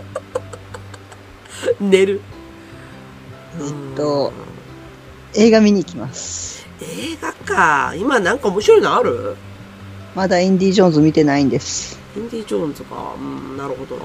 [1.80, 2.20] 寝る。
[3.60, 4.32] えっと、
[5.34, 6.61] 映画見に行きます。
[6.82, 7.94] 映画か。
[7.96, 9.36] 今なんか面白いのある？
[10.14, 11.98] まだインディ・ジョーンズ見てないんです。
[12.16, 13.14] インディ・ジョーンズか。
[13.18, 14.02] うん、なるほどな。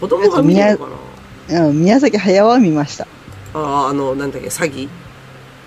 [0.00, 0.86] 子供が見てるのか
[1.48, 1.66] な？
[1.66, 3.06] うん、宮崎駿は見ました。
[3.54, 4.88] ああ、あの、なんだっけ、詐欺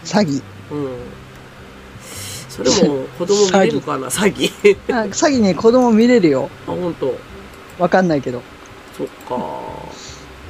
[0.04, 0.42] 詐欺。
[0.72, 0.98] うん。
[2.50, 4.08] それも 子供見れるかな？
[4.08, 4.78] 詐欺。
[4.92, 6.50] あ詐欺ね、子供見れるよ。
[6.68, 7.16] あ、本当。
[7.78, 8.42] わかんないけど。
[8.98, 9.38] そっか。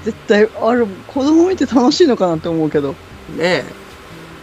[0.06, 2.92] 絶対、あれ、子供見て楽しいのかなって思うけど。
[2.92, 2.96] ね
[3.40, 3.66] え。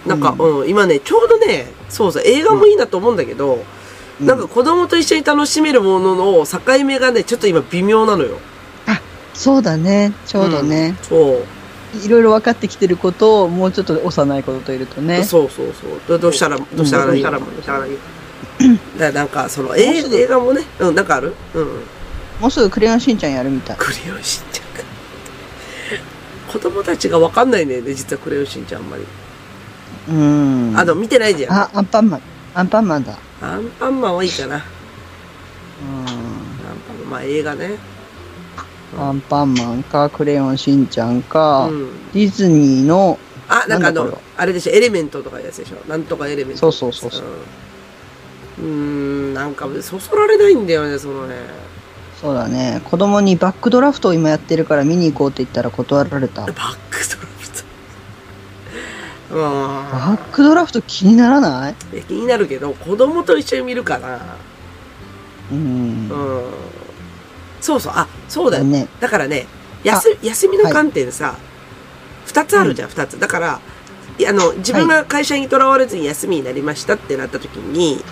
[0.06, 3.64] なんか、ううん、今ね、ちょうどね、そうそう、映画もいいなと思うんだけど、
[4.20, 8.38] なんか子供と一緒に楽しめるものの境目がね、ちょっと今微妙なのよ。
[9.34, 10.94] そうだね、ちょうどね。
[11.02, 11.44] そう。
[12.04, 15.24] いろいろ分かってきてることを、もうちょっと幼いことといるとね。
[15.24, 16.00] そうそうそう。
[16.06, 18.00] どどうしたら、どうしたらいいの、どうしたらいいか
[18.98, 21.34] らなんか、その、映画もね、うん、なんかある？
[21.54, 21.66] うん。
[22.40, 23.76] もうすぐクレヨンしんちゃんやるみたい。
[23.78, 24.82] クレヨンしんちゃんか。
[26.52, 29.04] 子供たちがわかんないね、実はクレヨンしんちゃんあんまり。
[30.08, 30.74] うん。
[30.76, 31.52] あの、見てないじゃん。
[31.52, 32.20] あ、アンパンマン。
[32.54, 33.16] アンパンマンだ。
[33.40, 34.56] アンパンマンはいいかな。
[34.56, 34.64] アンう
[36.06, 37.68] パンマン、まあ映画ね。
[37.68, 39.00] ん。
[39.00, 42.12] アンパンマンか、クレヨンしんちゃんか、うん。
[42.12, 45.88] ディズニーの、あ、なんかあのあれでしょ、エレメントとかやつでしょ。
[45.88, 46.70] なんとかエレメント。
[46.72, 47.22] そうそうそうそう
[48.60, 49.34] うん。
[49.34, 51.36] なんか、そそられないんだよね、そのね。
[52.20, 52.80] そうだね。
[52.84, 56.42] 子供にバックドラフトを今やってるから見に行こうって言ったら断られた。
[56.42, 57.31] ババックドラフト。
[59.32, 59.40] うん。
[59.40, 61.74] ックドラフト気にならない？
[62.06, 64.20] 気になるけど、子供と一緒に見るかな。
[65.50, 65.58] うん。
[65.58, 66.44] うん。
[67.60, 68.64] そうそう、あ、そうだよ。
[68.64, 68.88] ね。
[69.00, 69.46] だからね、
[69.84, 71.36] 休休みの観点さ、
[72.26, 73.18] 二、つあるじゃん、二、つ。
[73.18, 73.60] だから、
[74.28, 78.04] あの、自分が会社にとらわれずに休みになりましたってなった時に、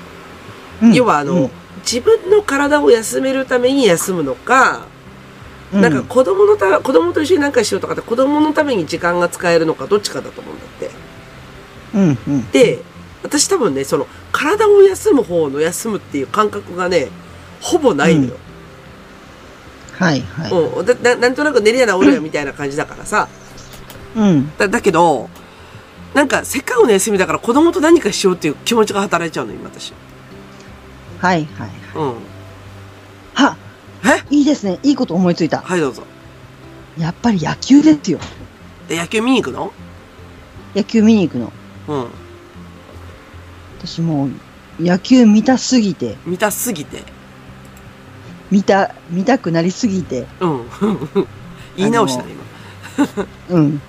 [0.83, 1.51] うん要はあの、うん
[1.83, 4.83] 自分の体を休めるために休むのか、
[5.73, 10.91] うんなんか子供のた、子供と一緒に何かしようとかって子供のために時間が使えるのかどっちかだと思うんだって。
[11.95, 12.51] うんうん。
[12.51, 12.83] で、
[13.23, 17.09] 私多分ね、その、体を休む方の休むっていう感覚がね、
[17.61, 18.37] ほぼないのよ。
[19.99, 20.53] はいはい。
[20.53, 20.87] うん。
[20.87, 23.29] だななんとなく寝りや治るやみたいな感じだからさ。
[24.17, 24.57] うん。
[24.57, 25.29] だだけど、
[26.15, 29.93] なんかせっかくの休みだから子供と何かしようっていう気持ちが働いちゃうの、今私。
[31.19, 31.71] はいはい。
[31.95, 32.15] うん。
[33.35, 33.57] は
[34.05, 34.25] え？
[34.35, 34.79] いいですね。
[34.83, 35.59] いいこと思いついた。
[35.59, 36.05] はい、どうぞ。
[36.99, 38.19] やっぱり野球ですよ。
[38.89, 39.73] え、野球見に行くの？
[40.75, 41.53] 野球見に行くの。
[41.91, 42.07] うん。
[43.79, 47.03] 私もう、野球見たすぎて、見たすぎて。
[48.51, 50.67] 見た、見たくなりすぎて、うん。
[51.77, 52.31] 言い直したね、
[53.49, 53.59] 今。
[53.59, 53.83] うん。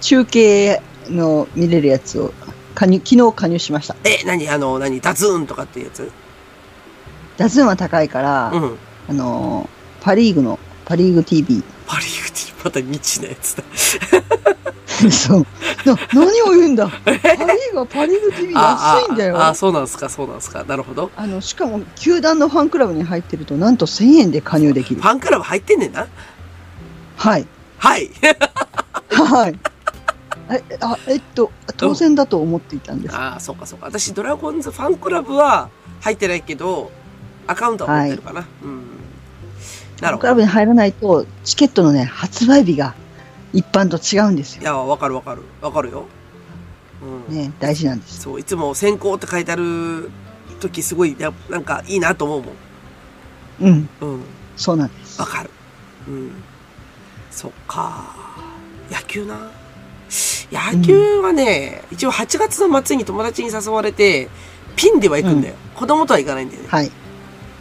[0.00, 2.32] 中継の見れるやつを
[2.74, 3.96] 加入、昨日加入しました。
[4.04, 4.48] え、何？
[4.48, 5.00] あの、何？
[5.00, 6.10] ダズーンとかっていうやつ？
[7.36, 8.76] 打数は高いから、うん。
[9.08, 11.62] あのー、パリーグの、パリーグ TV。
[11.86, 13.64] パリーグティー、また未知のやつだ。
[15.10, 15.46] そう。
[15.84, 16.88] な、何を言うんだ？
[17.04, 19.36] パリーグはパリーグ TV 安いんだよ。
[19.36, 20.64] ああ、あそうなんすか、そうなんすか。
[20.64, 21.10] なるほど。
[21.18, 25.06] の、しかも、球団のファンクラブに入ってると、なんと1000円で加入できるフ。
[25.06, 26.06] ァンクラブ入ってんねんな。
[27.16, 27.46] はい。
[27.78, 28.10] はい。
[29.10, 29.58] はい。
[30.48, 33.16] え、あ、えっと、当然だと思っていたんです。
[33.16, 33.86] ああ、そうかそうか。
[33.86, 35.68] 私、ドラゴンズファンクラブは
[36.00, 36.90] 入ってないけど、
[37.46, 38.46] アカウントは持ってるかな。
[38.62, 38.82] うん。
[40.00, 40.10] なるほど。
[40.10, 42.94] ファンクラブに入らないと、チケットのね、発売日が
[43.56, 44.62] 一般と違うんですよ。
[44.62, 45.40] いや、わかるわかる。
[45.62, 46.04] わかるよ。
[47.28, 47.34] うん。
[47.34, 48.20] ね、大事なんです。
[48.20, 50.10] そう、いつも先行って書いてある
[50.60, 52.52] 時すごい、やなんかいいなと思うもん。
[53.60, 54.20] うん、うん。
[54.56, 55.26] そうなんですわ。
[55.26, 55.50] かる。
[56.06, 56.32] うん。
[57.30, 58.14] そっか。
[58.90, 59.50] 野球な。
[60.52, 64.28] 野球はね、一応8月の末に友達に誘われて、
[64.76, 65.54] ピンでは行くんだよ。
[65.74, 66.68] 子供とは行かないんだよね。
[66.68, 66.92] はい。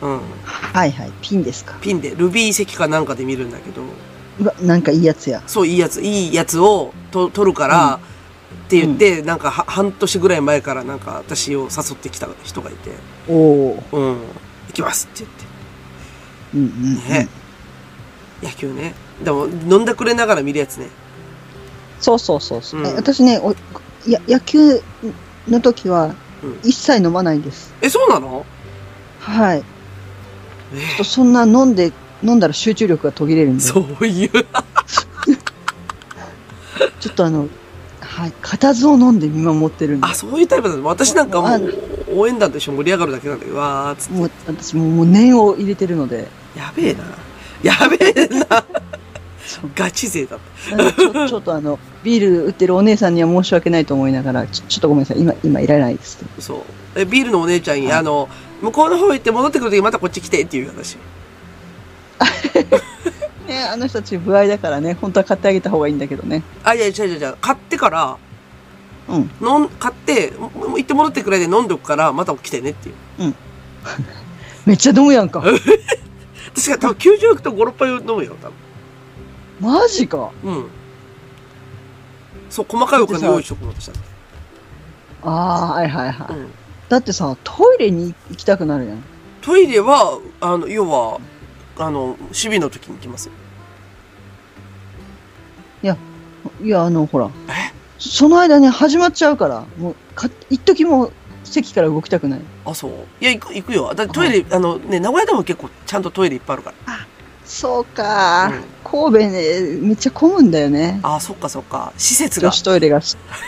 [0.02, 0.20] うん。
[0.44, 1.12] はいはい。
[1.22, 1.78] ピンですか。
[1.80, 3.82] ピンで、ルビー席かなんかで見るんだけど、
[4.40, 5.42] うわ、なんかいいやつや。
[5.48, 8.00] そう、いいやつ、いいやつをと撮るから、
[8.66, 12.92] って言って、なんかは半年ぐらい前からなんか私を誘ってきた人がいて、
[13.30, 13.84] おお。
[13.92, 14.20] うん、行
[14.74, 15.26] きますって
[16.54, 16.84] うんうん、うん。
[16.84, 17.10] 言って。
[17.14, 17.28] ね。
[18.44, 18.94] 野球ね。
[19.24, 20.88] でも、飲んだくれながら見るやつね。
[22.02, 23.56] そうそうそうそう、うんえ私ねお
[24.06, 24.82] や、野球
[25.48, 27.74] の時はうん一切飲まないんです。
[27.82, 28.46] え、そうなの？
[29.20, 29.64] はい。
[30.74, 34.30] えとそんな飲んで、飲んだら集中力が途切れるんで、ちょそういう。
[37.16, 37.48] っとあの、
[38.02, 41.74] はい、固唾を飲んで見守ってるんであ、、そういうタイプなの私なんかもあう、
[42.14, 44.14] 応援団と一緒に盛り上がるだけなんだけど、わーっつって。
[44.14, 47.04] もう私もうもう念を入れてるので、やべえな。
[47.64, 48.46] やべえな。
[49.76, 50.92] ガチ勢だった。
[50.94, 56.24] ちょちょっとあの、ビール売ってるお姉さんには申し訳ないと思いながら、ちょちょっとごめんなさい、今、今いらないです。
[56.40, 56.60] そう。
[56.96, 58.30] え、ビールのお姉ちゃんに、はいあの、
[58.62, 60.98] 向こうの方行って戻ってくるときまたこっち来てっていう話。
[63.48, 66.44] ね、あの人たち不愛だからね、本当は買ってあげた方がいいんだけどね。
[66.64, 67.38] あ、いや、違う違う違う。
[67.42, 68.18] 買ってから、
[69.08, 69.32] うん。
[69.42, 72.96] 飲ん、買って、行って戻ってくらいで飲んでおくから、また来てねっていう。
[74.66, 75.44] めっちゃ飲むやんか。
[76.56, 78.52] 私が多分90億と5、6杯飲むよ、多
[79.60, 80.32] マジか。
[80.44, 80.54] 分。
[80.54, 80.66] うん。
[82.50, 85.32] そう、細かいお金用意しとくのとしたら。
[85.32, 86.38] ああ、はいはいはい。
[86.38, 86.52] うん。
[86.90, 89.04] だってさ、トイレに行きたくなるやん。
[89.42, 91.20] トイレは、あの、要は、
[91.78, 93.34] あの、守備の時に行きますよ。
[96.64, 97.30] いや、あの、ほら。
[97.50, 97.74] え？
[97.98, 101.12] その間に始まっちゃうから、もう、か、一時も
[101.44, 102.42] 席から動きたくない。
[102.66, 102.92] あ、そう？
[103.20, 103.94] いや、行く、行くよ。
[103.94, 106.98] だってトイレ、あのね、名古屋でも結構ちゃんとトイレいっぱいあるから。
[107.46, 111.00] そうか、うん神戸ね、めっちゃ混むんだよね。
[111.04, 111.92] あ、そっかそっか。
[111.98, 112.50] 施設が。
[112.50, 113.02] 女子トイレが、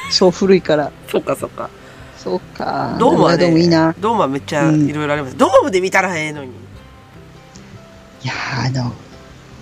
[0.10, 0.92] そう古いから。
[1.10, 1.70] そっかそっか。
[2.18, 2.98] そうか。
[3.00, 3.96] ドームはね、ドームいいな。
[4.00, 5.38] ドームはめっちゃうんいろいろあります。
[5.38, 6.52] ドームで見たらええのに。
[8.24, 8.92] いやーあの、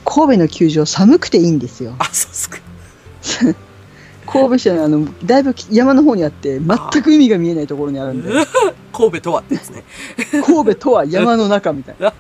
[0.06, 1.96] 神戸の球場寒くていいんですよ。
[2.00, 2.58] あ、そうっすか。
[4.28, 8.30] 神戸市はあの、だいぶ山の方にあって、全く海が見えないところにあるんで、
[8.92, 9.84] 神戸とはってやつね。
[10.46, 12.14] 神戸とは山の中みたいな。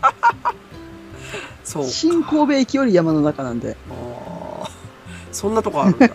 [1.63, 1.89] そうか。
[1.89, 3.75] 新神戸駅より山の中なんで、
[5.31, 6.09] そんなとこあるんだ。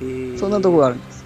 [0.00, 1.17] えーそんなとこがあるんです。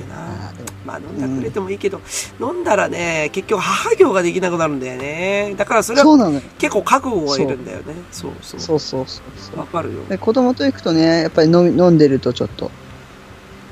[0.00, 0.52] な。
[0.84, 2.00] まあ飲んだくれてもいいけど、
[2.40, 5.54] 飲んだらね、結局母業ができなくなるんだよね。
[5.56, 6.40] だからそれは。
[6.58, 7.94] 結構覚悟がいるんだよね。
[8.12, 8.60] そうそう。
[8.60, 9.22] そうそうそ
[9.54, 10.04] うわかるよ。
[10.08, 12.70] で子供と行くとね、やっぱり飲み飲んでるとちょっと。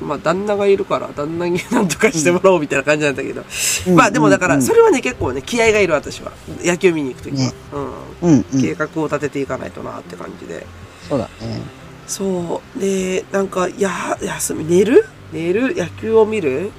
[0.00, 3.44] まあ旦那がいるから、旦那に何とかしてもらおうみたいな感じなんだけど。
[3.86, 6.32] うんまあでもだから、うんそれはね、結構ね、気合がいる私は。
[6.64, 7.38] 野球見に行くときは。
[7.38, 8.30] ねうん。
[8.30, 8.60] うんうん。
[8.60, 10.66] 計画を立てていかないとなって感じで。
[11.08, 11.60] そうだね。
[12.08, 12.80] そう。
[12.80, 15.06] で、なんか、や、休み、寝る？
[15.32, 16.70] 寝る野球を見る？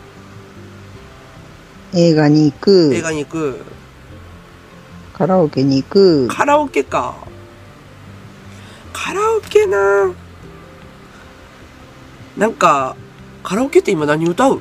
[1.96, 2.94] 映画に行く。
[2.94, 3.62] 映、画に行く。
[5.14, 7.16] カラオケに行く、カラオケか。
[8.92, 10.12] カラオケな。
[12.38, 12.96] なんか、
[13.44, 14.60] カラオケって今何歌う？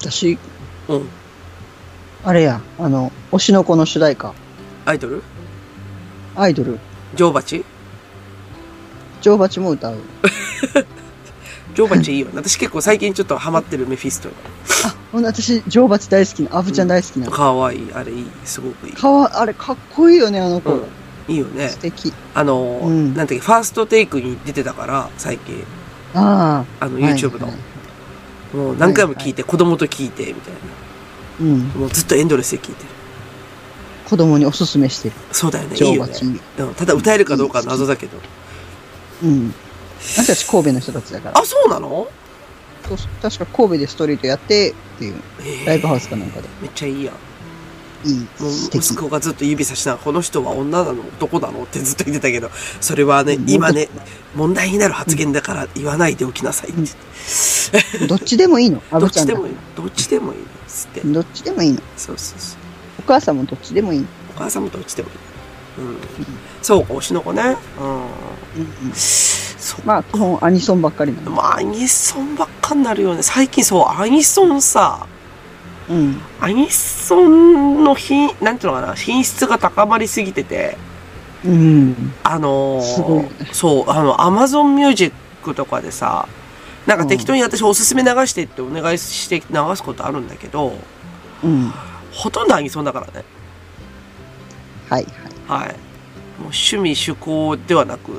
[0.00, 0.38] 私、
[0.88, 1.08] うん。
[2.24, 4.32] あれや、あの、推しの子の主題歌、
[4.86, 5.22] アイドル？
[6.36, 6.78] アイドル、
[7.14, 7.64] 女王蜂？
[9.24, 9.94] 女王蜂も歌う。
[11.74, 12.32] 女王蜂いいよね。
[12.36, 14.28] 私結構最近ちょっとハマってるメフィスト。
[14.84, 17.32] あ、ほんで私、女王蜂大好きな、アブちゃん大好きなの。
[17.32, 17.90] かわいい。
[17.94, 18.26] あれいい。
[18.44, 18.92] すごくいい。
[18.92, 20.70] かわ、あれ、かっこいいよね、あの子。
[20.72, 20.84] うん
[21.26, 21.78] いいよね素。
[21.78, 22.12] 敵。
[22.34, 25.64] あの、うんなんていうか、ファーストテイクに出てたから、最近。
[26.12, 26.84] ああ。
[26.84, 27.46] あの、はい YouTube の。
[27.46, 27.56] はい
[28.54, 30.54] もう何回も聞いて、子供と聞いて、みたい
[31.40, 31.58] うん。
[31.70, 31.74] な。
[31.76, 32.88] もうずっとエンドレスで聞いてる。
[34.04, 35.14] 子供におすすめしてる。
[35.32, 35.76] そうだよね。
[35.76, 36.12] いいよね。
[36.58, 38.18] うんただ歌えるかどうかは謎だけど。
[39.22, 39.54] うん。
[40.00, 41.38] 私たち神戸の人たちだから。
[41.38, 42.08] あ、そうなの？
[43.22, 46.48] 確か神戸でストリートやってっていう、えライブハウスかなんかで。
[46.60, 47.14] めっちゃいいやん。
[48.06, 48.26] いい。
[48.74, 51.00] 息子がずっと指さしなこの人は女なの？
[51.00, 52.50] 男なのってずっと言ってたけど、
[52.82, 53.88] それはねう、ん今ね、
[54.34, 58.06] 問題になる発言だから言わないでおきなさいって。
[58.06, 58.82] どっちでもいいの？
[58.92, 59.54] アどっちでもいい。
[59.74, 60.38] どっちでもいい。
[60.68, 61.00] つって。
[61.00, 61.80] どっちでもいいの。
[61.96, 62.58] そうそうそう。
[62.98, 64.06] お母さんもどっちでもいいの。
[64.36, 65.14] お母さんもどっちでもいい。
[65.78, 65.98] うん。
[66.62, 67.56] そうか、推しの子ね。
[67.80, 67.96] うん。
[67.96, 68.06] うん。
[69.84, 71.30] まあ、基本アニソンばっかりなの。
[71.30, 73.22] まあ、アニソンばっかになるよね。
[73.22, 75.06] 最近そう、アニソンさ、
[75.88, 76.20] うん。
[76.40, 80.76] アニソンの品、なんていうのかな、品質が高まりすぎてて、
[81.44, 82.12] うん。
[82.22, 86.26] あのーそう、あの、アマゾンミュージックとかでさ、
[86.86, 89.44] なんか適当に私おすすめ流してってお願いして流
[89.76, 90.72] すことあるんだけど、
[91.42, 91.72] うん。
[92.12, 93.24] ほとんどアニソンだからね。
[94.88, 95.06] はい
[95.48, 95.68] はい。
[95.68, 95.76] もう
[96.44, 98.18] 趣味趣向ではなく、は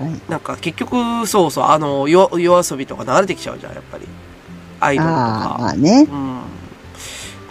[0.00, 0.02] い。
[0.10, 0.20] はい。
[0.28, 4.06] なんか結局、そうそう、あの、よ夜遊びとか流れてきちゃうじゃん、やっぱり。
[4.80, 5.68] アイドルとああ、まか。
[5.70, 6.06] あね。
[6.10, 6.40] うん。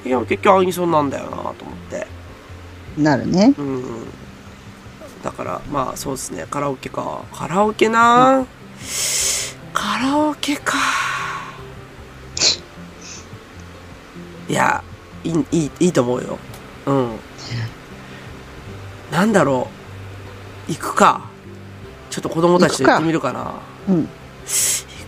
[0.06, 1.54] いや、結局アニソンなんだよなと思っ
[1.90, 2.08] て。
[2.98, 3.54] なるね。
[3.58, 3.84] うん。
[5.24, 7.24] だから、まあそうですね、カラオケか。
[7.34, 8.46] カラオケな、
[9.74, 10.78] カラオケか。
[14.48, 14.84] いや、
[15.24, 16.38] いい、いい、いいと思うよ。
[16.86, 17.20] うん。
[19.16, 19.70] なんだろ
[20.68, 20.72] う。
[20.72, 21.30] 行くか。
[22.10, 23.54] ちょっと子供たちと行ってみるかな。
[23.88, 24.02] うん。
[24.02, 24.08] 行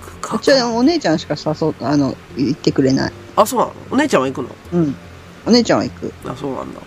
[0.02, 3.14] くかうちはお姉ちゃんしか誘う、あの、言ってくれない。
[3.36, 3.74] あ、そうなの？
[3.92, 4.50] お姉ちゃんは行くの？
[4.74, 4.96] うん。
[5.46, 6.14] お姉ちゃんは行く。
[6.26, 6.80] あ、そうなんだ。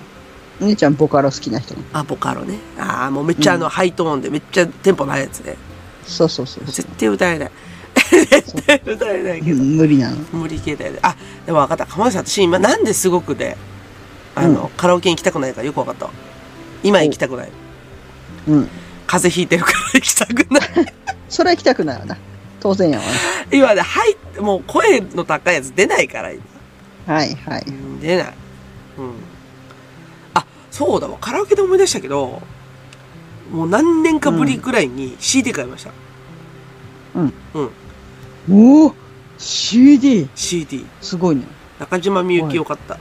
[0.62, 2.58] お姉ちゃんボカロ好きな人あ、ボカロね。
[2.78, 5.56] ああ、もうめっちゃあの、ハイトーンで、めっちゃテンポないやつね。
[6.06, 7.50] そうそうそうそ絶対歌えない。
[8.10, 9.56] 絶対歌えないけう。
[9.56, 9.62] ど。
[9.62, 10.16] 無理なの。
[10.32, 11.00] 無理系だよね。
[11.02, 11.84] あ、でも分かった。
[11.86, 13.58] 鎌田さん、私今なんですごくで、
[14.34, 16.10] あの、カラオケに行きたくないかよく分かった。
[16.82, 17.50] 今行きたくない。
[18.48, 18.68] うん。
[19.06, 20.94] 風邪ひいてるから行きたくない。
[21.28, 22.16] それは行きたくないわな。
[22.60, 23.04] 当然やわ
[23.50, 26.44] 今ね、はい、もう声の高いやつ出ないから、今。
[27.06, 27.14] な。
[27.14, 27.64] はいはい。
[27.66, 28.34] うん出ない。
[28.98, 29.12] うん。
[30.34, 31.18] あ、そうだわ。
[31.20, 32.42] カラオケで思い出したけど、
[33.50, 35.90] もう何年かぶりぐらいに CD 買いました。
[37.14, 37.32] うん。
[37.54, 38.82] うん。
[38.84, 38.94] おお
[39.38, 40.28] !CD!
[40.34, 40.86] CD。
[41.00, 41.42] すごいね。
[41.78, 42.98] 中島みゆきを買った。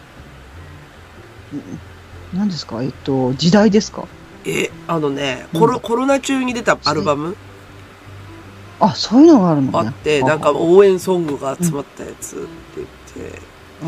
[2.33, 2.83] 何ですか？
[2.83, 4.05] えっと、時代ですか？
[4.45, 7.35] え、あのね、コロ、コロナ中に出たアルバム？
[8.79, 9.89] あ、そういうのがあるのね。
[9.89, 12.45] あって、なんか応援ソングが集まったやつって
[12.77, 12.87] 言っ
[13.31, 13.41] て、
[13.83, 13.85] あ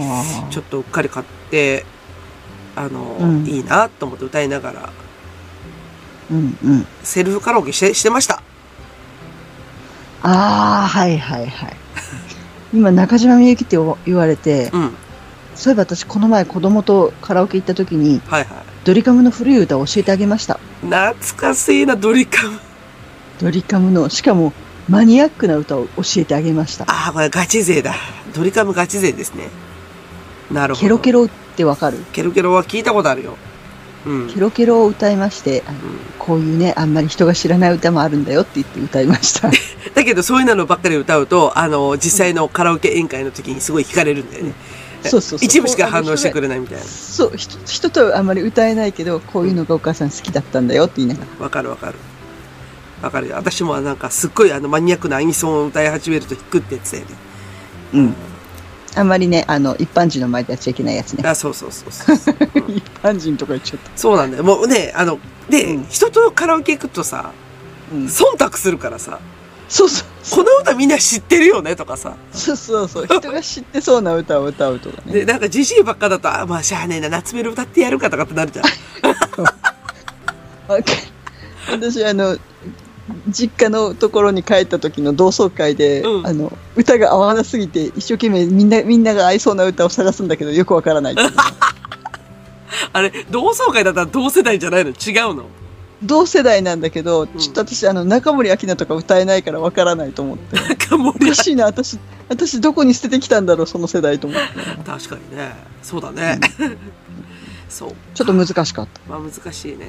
[0.48, 1.86] ーちょっとうっかり買って、
[2.76, 4.90] あの、うんいいなと思って歌いながら、
[6.32, 6.88] うんうん。
[7.04, 8.42] セルフカラオケして、してました。
[10.24, 11.76] ああ、はいはいはい。
[12.74, 14.96] 今、中島みゆきって言われて、うん。
[15.56, 18.58] そういえば私、この前子供とカラオケ行った時に、はいはい。
[18.84, 20.60] ドリカムの古い歌を教えてあげました。
[20.82, 22.60] 懐かしいな、ドリカム。
[23.40, 24.54] ドリカムの、しかも、
[24.90, 26.86] マニアックな歌を教えてあげました。
[26.88, 27.94] ああ、これガチ勢だ。
[28.34, 29.50] ドリカムガチ勢ですね。
[30.52, 30.82] なるほど。
[30.82, 31.98] ケロケロってわかる？
[32.12, 33.38] ケロケロは聞いたことあるよ。
[34.06, 34.30] うん。
[34.34, 35.84] ケロケロを歌いまして、あのうん
[36.18, 39.50] こういうね、あんまり人が知らない歌もあるんだよって言って歌いました。
[39.94, 44.52] だけど、そういうのばっかり歌うと、あの、実際のカラオケ宴会の時にすごい惹かれるんだよね。
[44.52, 45.40] そうそうそう。
[45.42, 46.84] 一部しか反応してくれないみたいな。
[46.84, 51.44] そう、人人とはあんまり歌えないけど、こういうのがお母さん好きだったんだよって言いながら。
[51.44, 51.96] わかるわかる。
[53.02, 53.36] わかるよ。
[53.36, 57.12] 私もなんかすっごいあのマニアックなアニソンを歌い始めると弾くってやつだよね。
[57.94, 58.16] うん。
[58.96, 61.28] あんまりね、あの、一般人の前でやっちゃいけないやつね。
[61.28, 62.16] あ、そうそうそうそう。
[62.68, 63.92] 一般人とか言っちゃった。
[63.96, 64.44] そうなんだよ。
[64.44, 65.18] もうね、あの、
[65.50, 67.32] で、うん人とカラオケ行くとさ、
[67.93, 68.06] うん。
[68.06, 69.20] 忖度するからさ、
[69.72, 70.07] そうそう。
[70.32, 72.17] この歌みんな知ってるよねとかさ。
[72.34, 73.05] そうそうそう。
[73.05, 75.13] 人が知ってそうな歌を歌うとかね。
[75.13, 78.65] で、なんかじじいばっかだと、あ、まあしゃあねえな、夏メロ歌ってやるかとかってなるじゃん。
[81.72, 82.38] 私、あの、
[83.30, 91.15] 実家のところに帰った時の同窓会で、うんあの、歌が合わなすぎて、一生懸命みんな、みんなが合いそうな歌を探すんだけど、よくわからない
[92.93, 94.89] あれ、同窓会だったら同世代じゃないの？
[94.91, 94.93] 違
[95.32, 95.45] うの？
[96.04, 100.56] 同世代なんだけど、んちょっと私、あの、中森明菜とか歌えないからわからないと思って。
[100.56, 101.99] なんか盛おかしいな、私、
[102.30, 104.60] 私どこに捨ててきたんだろう、その世代と思って。
[104.84, 105.54] が確かにね。
[105.84, 106.39] そうだね。
[107.70, 107.93] そう。
[108.14, 109.02] ちょっと難しかった。
[109.08, 109.88] まあ難しいね。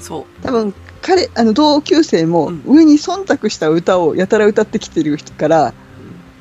[0.00, 5.74] そ多分、彼、あの、同級生もうん、上に忖度した歌をやたら歌ってきてる人から、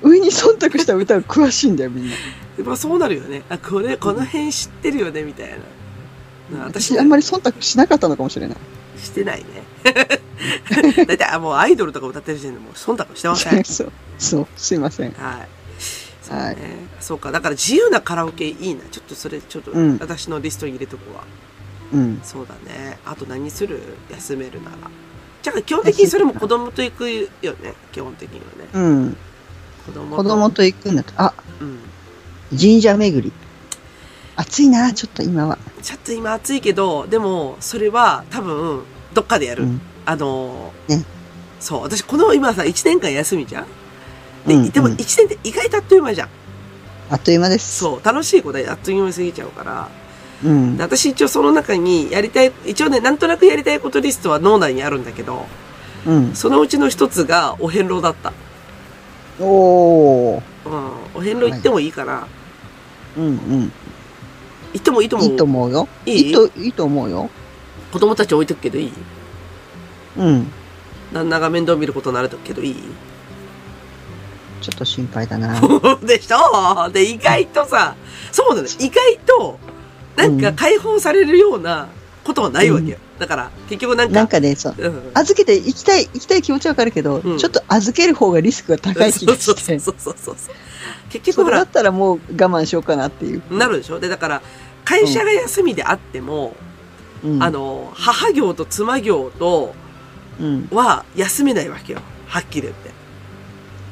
[0.02, 2.14] 上に忖度した歌が詳しいんだよ、みんな。
[2.60, 2.64] う。
[2.64, 3.44] まあそうなるよね。
[3.50, 5.56] あ、これ、この辺知ってるよね、みたいな。
[6.52, 8.58] な私、あんまり忖度しなかったのかもしれない。
[9.02, 9.46] してないね。
[11.06, 13.64] だいたいあもうアイドルとか歌ってる時点でもう忖度してません。
[13.64, 15.12] そう、そう、すいません。
[15.14, 15.48] はい。
[16.22, 16.78] そうはいね。
[17.00, 17.32] そうか。
[17.32, 18.82] だから自由なカラオケいいな。
[18.92, 21.24] ちょっとそれ、ちょっとうん私のリストに入れとくわ。
[21.94, 22.22] うん。
[22.24, 22.98] そうだね。
[23.06, 23.82] あと何する？
[24.12, 24.78] 休めるなら。
[25.44, 27.74] じゃあ基本的にそれも子供と行くよね。
[27.92, 28.70] 基本的にはね。
[28.74, 29.18] うん。
[29.86, 30.24] 子供と。
[30.24, 31.14] 子供と行くんだと。
[31.18, 31.80] あ、うん。
[32.58, 33.32] 神社巡り。
[34.36, 35.58] 暑いな、ちょっと今は。
[35.82, 38.82] ちょっと今暑いけど、でも、それは多分、
[39.14, 39.64] どっかでやる。
[39.64, 39.82] うん。
[40.06, 41.06] あのーね
[41.60, 43.66] そう、私この今さ、1年間休みじゃん？
[44.48, 46.30] で、うんでもうん1年って意外とあっという間じゃん。
[47.10, 47.80] あっという間です。
[47.80, 49.90] そう、楽しいことであっという間に過ぎちゃうから。
[50.44, 50.48] う。
[50.48, 50.84] うんで。
[50.84, 55.46] 私一応その中にやりたい、一応ね、なんとなくやりたいことリストは脳内にあるんだけど、
[56.06, 56.36] うん。
[56.36, 58.34] そのうちの一つがお遍路だった。
[59.40, 60.42] おー。
[60.66, 62.28] うん、お遍路行ってもいいかな。
[63.18, 63.72] うんうん。
[64.76, 65.30] 行ってもいいと思う。
[65.30, 65.88] いいと思うよ。
[66.06, 66.28] いい？
[66.28, 67.30] いいと、いいと思うよ。
[67.94, 68.94] 子供たち置いとくけどいい？
[70.18, 70.52] うん。
[71.14, 72.76] 旦那が面倒見ることになるけどいい？
[74.62, 75.62] ちょっと心配だな。
[76.04, 76.90] でしょ？
[76.92, 77.96] で、意外とさ、
[78.32, 79.60] そうなの、意外と、
[80.18, 81.88] なんか解放されるような
[82.26, 82.98] ことはないわけよ。
[83.20, 84.76] だから、結局なんか、なんかね、そう。
[84.78, 89.80] うん、預けて行きたい、行きたい気持ちはわかるけど、うんちょっと預ける方がリスクが高い気がそうして。
[89.80, 90.56] そうそうそうそう。
[91.10, 93.44] 結局ほらだっ、たらもう我慢しようかなっていう。
[93.58, 94.00] なるでしょ？
[94.00, 94.42] で、だから、
[94.84, 96.56] 会社が休みであっても、
[97.24, 99.74] うん、あ、の、母業と妻業と
[100.40, 100.68] うん。
[100.72, 102.00] は休めないわけよ。
[102.28, 102.92] はっきり言って。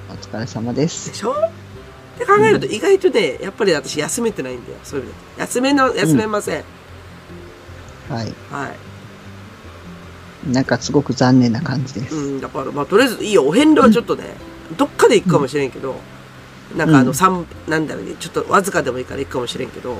[0.10, 1.16] お疲れ様ですで。
[1.16, 1.32] しょ？
[1.32, 4.78] って考えると意外とね、やっぱり私休めてないんだよ。
[4.84, 5.42] そういう意味で。
[5.42, 6.64] 休めの、休めません。
[8.10, 8.34] はい。
[8.52, 10.54] はい。
[10.54, 12.16] なんかすごく残念な感じです。
[12.16, 13.46] うん、だから、まあ、とりあえずいいよ。
[13.46, 14.36] お遍路はちょっとね、
[14.78, 15.96] どっかで行くかもしれんけど、
[16.76, 19.98] なんかあの、うん三、なんだろうね、ちょっとわずかでもいいから行くかもしれんけど、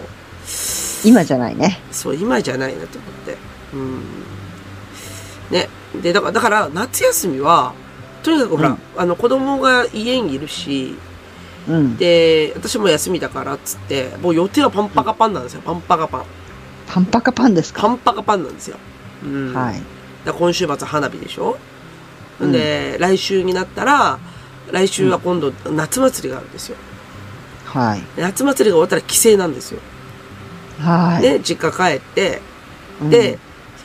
[1.06, 1.80] 今じゃないね。
[1.92, 3.38] そう、今じゃないなと思って。
[3.74, 4.02] うん。
[5.52, 5.70] ね。
[6.02, 7.74] で、だから、だから、夏休みは、
[8.24, 10.96] とにかくほら、うんあの、子供が家にいるし、
[11.68, 11.98] うん。
[11.98, 15.62] で、私も休みだからっつって、もう予定はパンパカパンなんですよ。
[15.62, 16.26] パンパカパン。
[16.94, 17.82] パンパカパンですか？
[17.82, 18.78] パンパカパンなんですよ。
[19.24, 19.54] うん。
[19.54, 19.82] はい。
[20.26, 21.58] だ今週末花火でしょ、
[22.40, 24.20] うんで、来週になったら、
[24.72, 26.78] 来週は今度夏祭りがあるんですよ。
[27.66, 28.02] はい。
[28.16, 29.80] で夏祭りが終わったら帰省なんですよ。
[30.82, 31.24] はい。
[31.24, 32.42] で、実家帰って、
[33.02, 33.40] うんで、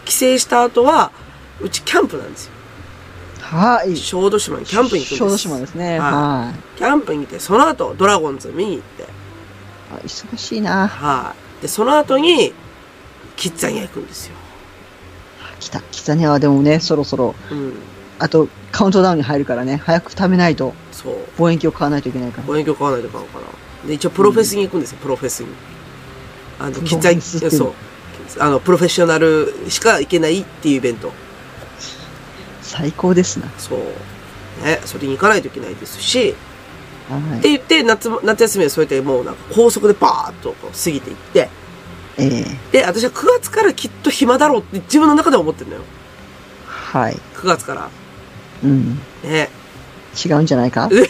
[0.05, 1.11] 帰省した後は、
[1.63, 2.53] うちキャンプなんですよ。
[3.41, 3.97] はい。
[3.97, 5.19] 小豆島にキャンプに行くんです。
[5.19, 5.99] 小豆島ですね。
[5.99, 6.79] はいはい。
[6.79, 9.07] キャンプに行って、その後、ドラゴンズ見に行って、
[9.93, 10.87] あ忙しいな。
[10.87, 11.63] はい。
[11.63, 12.53] で、その後に、
[13.39, 14.35] キッザニア行くんですよ。
[15.61, 15.81] 来た。
[15.81, 17.73] キザニアはでもね、そろそろ、うん。
[18.19, 21.15] あとカウントダウンに入るからね、早く食べないと、そう。
[21.39, 22.49] 望遠鏡買わないといけないから。
[22.49, 23.89] 望遠鏡買わないといかんから。
[23.89, 25.49] で、一応プロフェスに行くんですよ、プロフェスに。
[26.59, 27.59] あの、キッザニェスっていうの？
[28.29, 28.43] そう。
[28.43, 31.13] あの、プロフェッショナルしか行けないっていうイベント。
[32.61, 33.49] 最高ですな。
[33.57, 33.79] そう。
[34.65, 36.35] ね、それに行かないといけないですし、
[37.09, 37.39] はい。
[37.39, 41.49] って言って、夏も、夏休みはそうやってもうなんか高速でバーッとこう過ぎていって、
[42.19, 45.83] ええで、私は9月からきっと暇だろうって自分の中では思ってるのよ。
[46.67, 47.17] はい。
[47.37, 47.89] 9月から。
[48.65, 48.99] うん。
[49.23, 49.49] ね。
[50.25, 50.89] 違うんじゃないか？
[50.93, 51.07] え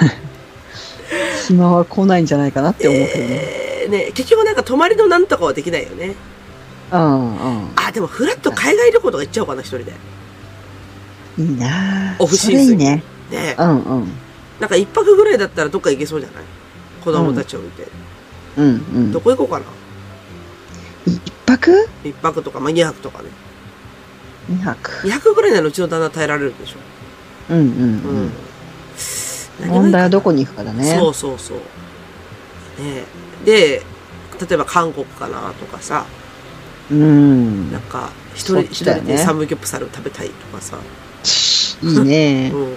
[1.46, 3.26] 暇は来ないんじゃないかなって思うけどね。
[3.28, 6.14] えー、ね、結局なんか泊まりのなんとかはできないよね。
[6.90, 7.68] うんうん。
[7.76, 9.92] あ、でもフラッと海外旅行とか行っちゃおうかな、一人で。
[11.36, 13.02] いいなオフそシーズンいいね。
[13.30, 13.54] ね。
[13.58, 14.12] うんうん。
[14.60, 16.44] なんか一泊ぐらいだったらどっか行けそうじゃない？
[17.04, 17.82] 子供たちを置いて。
[17.82, 17.88] うん
[18.56, 19.20] うんど。
[19.20, 19.64] こ行こうかな
[21.06, 21.88] 一泊？
[22.04, 23.28] 一泊とか、まあ、二泊とかね。
[24.48, 24.90] 二泊。
[25.04, 26.76] 二泊ぐらいならうちの旦那耐えられるでしょ。
[27.50, 28.32] うんうんううんん。。
[29.68, 30.96] 問題はどこにに行くかだね。
[30.98, 31.58] そうそうそう。
[32.82, 33.04] ね
[33.44, 33.82] で、
[34.40, 36.06] 例えば韓国かなとかさ、
[36.90, 37.72] うん。
[37.72, 40.78] なんか一そ人一人でサムギョプサル食べたいとかさ、
[41.82, 42.50] いいね。
[42.52, 42.74] うん。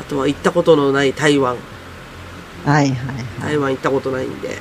[0.00, 1.56] あとは行ったことのない台湾。
[2.64, 3.24] はいはいはい。
[3.40, 4.54] 台湾行ったことないんで、行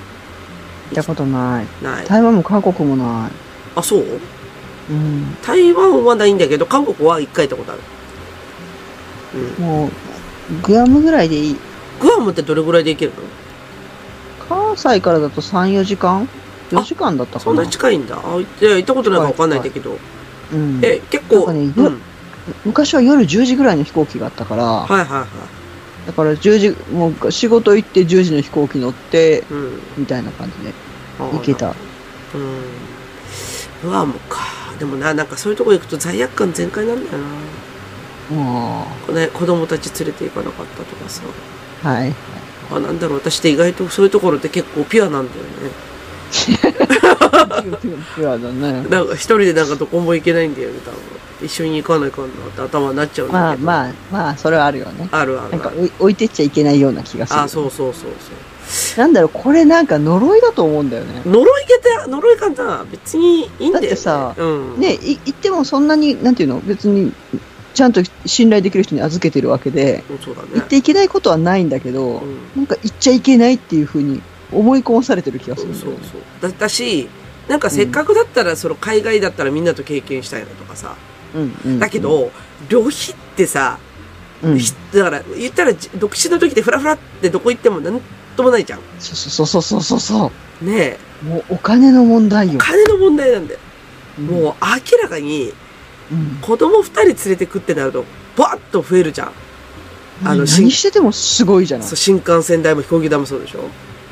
[0.91, 1.68] ったことない。
[1.84, 2.06] ない。
[2.06, 3.30] 台湾も韓国もな
[3.76, 3.99] あ、そう？
[3.99, 4.04] い。
[4.89, 5.38] うん。
[5.41, 7.82] 台湾はないんだけど、韓国は一回行ったことある。
[9.60, 9.66] うん。
[9.66, 9.91] もう、
[10.68, 11.58] グアムぐらいでいい。
[12.02, 13.18] グアムってどれぐらいで行けるの？
[14.49, 16.28] 関西からだと3、4時間
[16.72, 18.18] ?4 時間だったかなそんな近いんだ。
[18.18, 19.97] あ、いや、行ったことないからわかんないんだけど。
[20.54, 20.80] うん。
[20.84, 21.86] え、結構、ねうん。
[21.86, 21.93] はい
[22.66, 25.08] 昔は夜10時ぐらいの飛行機があったから、はいはい。
[26.08, 29.80] だから10時、もう仕事行って10時の飛行機乗って、うん。
[29.97, 30.74] みたいな感じで
[31.20, 31.54] あ行け。
[31.54, 31.70] た。
[31.70, 33.89] うん。
[33.89, 34.39] グアムか。
[34.80, 38.36] でもな、なんかそういうとこ行くと罪悪感全開なんだよな。
[38.36, 41.22] もね、子供たち連れて行かなかったとかさ。
[41.84, 42.14] う、はい。
[42.72, 45.49] あ、なんだろう、私って意外とそういうところって結構ピュアなんだよね。
[46.32, 48.88] ピュアだね。
[48.89, 50.99] なんか一人でなんかどこも行けないんだよね、多分。
[51.42, 53.66] 一緒に行かないかんなって頭になっちゃうんだけど。
[53.66, 55.10] まあまあ、まあ、それはあるよね。
[55.12, 55.78] あるあなんかるある。
[55.80, 57.39] 置い置いてっちゃいけないような気がする。
[57.39, 59.00] あ、そうそうそうそう。
[59.00, 61.22] なんだろう、これなんか呪いだと思うんだよね。
[61.26, 63.88] 呪いけて、呪いかな別にいいんだよ、ね。
[63.88, 64.80] だってさうん。
[64.80, 67.12] ね、い言ってもそんなに、なんていうの、別に、
[67.74, 70.48] ちゃんと信頼できる人に預けてるわけで、うんそうだね。
[70.54, 74.22] 言っていけないことはないんだけど、うんなんか言っちゃいけないっていうふうに
[74.52, 76.10] 思い込まされてる気がすそうそうるんだよね。
[76.42, 76.50] そう。
[76.50, 77.10] だったし、
[77.48, 80.96] なんかせっかくだったら、その海外だったらみんなと経験したいなとかさ。
[81.79, 82.32] だけ、ど、
[82.69, 83.79] 旅費ってさ、
[84.43, 88.01] うん、ひだから言ったら独身の時ってフラフラってどこ行ってもなん
[88.36, 88.79] ともないじゃん。
[88.99, 91.25] そうそうそうそうそねう。
[91.25, 92.53] もうお金の問題え。
[92.53, 92.59] よ。
[92.59, 93.59] 金の問題なんだよ。
[94.19, 95.53] うんもう明らかに
[96.11, 98.03] うん、子供二人連れてくってなると、
[98.38, 99.32] バッと増えるじゃん。
[100.23, 103.61] あの何新しててもすごいじゃないそう新幹線代も飛行機代もそうでしょ。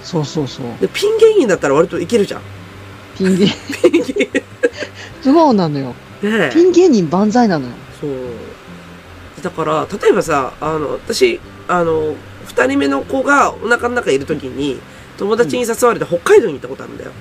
[0.01, 0.65] そうそうそう。
[0.79, 2.41] で、ピン芸人だったら割といけるじゃん。
[3.17, 3.47] ピン芸、
[3.91, 4.41] ピン芸人。
[5.21, 5.93] そうなのよ。
[6.21, 7.73] ねえピン芸人万歳なのよ。
[7.99, 8.11] そう。
[9.41, 12.15] だから、例えばさ、あの、私、あの、
[12.45, 14.79] 二人目の子がお腹の中にいる時に、
[15.17, 17.11] 友達に誘われて北海道に行ったことあるんだよ。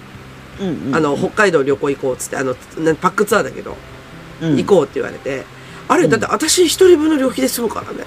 [0.60, 3.76] うんうん、あの、北海道旅行行こうっつって、あの、なパックツアーだけど、
[4.42, 5.44] うん行こうって言われて、
[5.88, 8.04] あれ、うんだって私一人分の旅費で済むからね。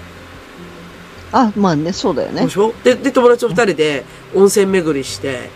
[1.34, 2.58] あ、まあね、そうだよねでし。
[2.58, 2.74] ょ？
[2.84, 4.04] で、で、友達と二人で
[4.36, 5.50] 温泉巡りして、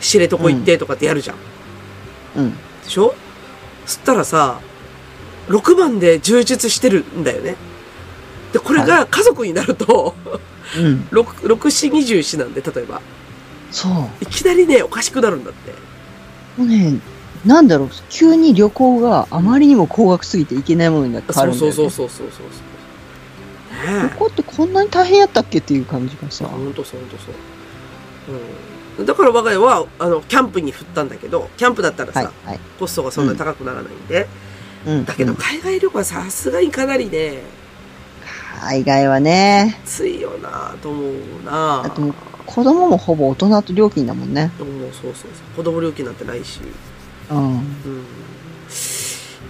[0.00, 1.36] 知床行ってとかってやるじゃん。
[2.36, 2.50] うん。
[2.52, 3.14] でしょ？
[3.90, 4.60] そしたらさ、
[5.48, 7.56] 6番で充実してるんだよね。
[8.52, 10.14] で、これが家族になると、
[10.78, 11.00] うん。
[11.10, 13.02] 6、6、4、24なんで、例えば。
[13.72, 13.92] そう。
[13.92, 15.74] もいきなりね、おかしくなるんだって。
[16.56, 17.00] うね、
[17.44, 21.90] なんだろう、急に旅行があまりにも高額すぎていけないものになって変わそうるんだよ、ね。
[21.90, 22.46] そうそうそうそうそう
[23.82, 23.92] そう。
[23.92, 26.30] ね旅行ってこんなに大変やったっけっていう感じがえ。
[26.30, 26.44] さ。
[26.44, 28.34] ほんとそう、ほんとそう。
[28.34, 28.69] うん。
[29.04, 32.60] だから我が家は、あの、キャンプに振ったんだけど、キャンプだったらさ、はい、はい。
[32.78, 34.26] コストがそんなに高くならないんで。
[34.86, 35.04] うん。
[35.04, 37.42] だけど、うん海外旅行はさすがにかなりね、
[38.60, 44.50] 海外はね、ついよなと思うなだっ子供もほぼ大人と料金だもんね。
[44.58, 45.30] そうそうそう。
[45.56, 46.60] 子供料金なんてないし。
[47.30, 47.38] うん。
[47.38, 47.62] うん。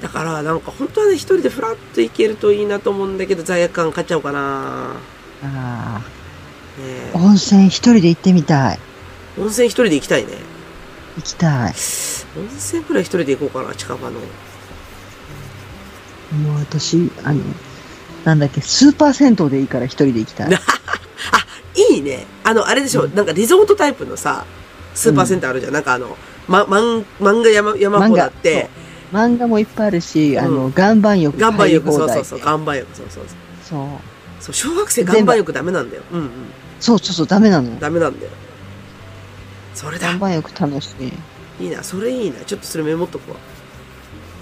[0.00, 4.96] だから、なんか本当はね、一人でフラッと行けるといいなと思うんだけど、罪悪感買っちゃおうかな
[5.42, 5.98] ああ。
[5.98, 6.04] ね
[6.78, 8.78] え温泉一人で行ってみたい。
[9.38, 10.32] 温泉一人で行きたいね。
[11.16, 11.74] 行きたい。
[12.36, 14.10] 温泉くらい一人で行こうかな、近場の。
[14.10, 14.18] も
[16.56, 17.40] う私、あの、
[18.24, 20.50] なんだっけ、スーパー銭湯でいいから一人で行きたい。
[21.92, 22.26] いいね。
[22.44, 24.44] あの、あれでしょ、なんかリゾートタイプのさ、
[24.94, 25.72] スーパーセンターあるじゃん。
[25.72, 26.16] なんかあの、
[26.48, 28.68] ま、まん、漫画山、山ほどあって、
[29.12, 33.24] 漫画もいっぱいあるし、あうの、岩盤浴岩盤浴、そうそうそう、岩盤浴、そうそう
[33.68, 33.78] そう。
[33.80, 33.88] そう。
[34.40, 36.02] そう、小学生岩盤浴ダメなんだよ。
[36.12, 36.30] うんうん。
[36.80, 37.76] そうそうそう、ダメなのよ。
[37.80, 38.32] ダメなんだよ。
[39.74, 40.18] それだ岩。
[40.18, 40.94] 盤浴楽し
[41.60, 41.64] い。
[41.64, 42.40] いいな、それいいな。
[42.44, 43.36] ちょっとそれメモっとくわ。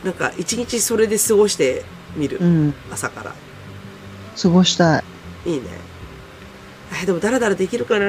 [0.04, 1.84] なんか、一日それで過ごして
[2.16, 2.38] みる。
[2.40, 2.74] うん。
[2.92, 3.34] 朝から。
[4.40, 5.00] 過ごした
[5.46, 5.50] い。
[5.50, 5.64] いいね。
[7.02, 8.06] え、でも、だらだらできるかな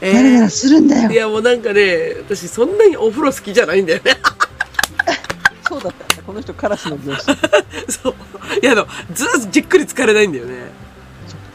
[0.00, 1.10] えーだらだらするんだよ。
[1.10, 4.16] いや、もうなんかね、私そんなにお風呂好きじゃないんだよね。
[5.68, 6.22] そうだった。
[6.22, 7.24] この人カラスの上司。
[7.88, 8.14] そう。
[8.62, 10.70] いや、あの、ずーっとじっくり疲れないんだよね。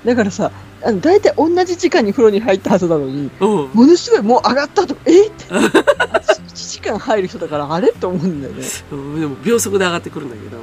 [0.05, 0.51] だからさ、
[0.85, 3.69] あの、大体同じ時間に風呂に入ったはずなのに、うん。
[3.73, 5.27] ものすごいもう上がったとか、え？
[5.27, 5.45] って。
[5.45, 7.89] 1時間入る人だから、あれ？
[7.89, 8.65] って思うんだよね。
[8.91, 10.57] うんでも、秒速で上がってくるんだけど。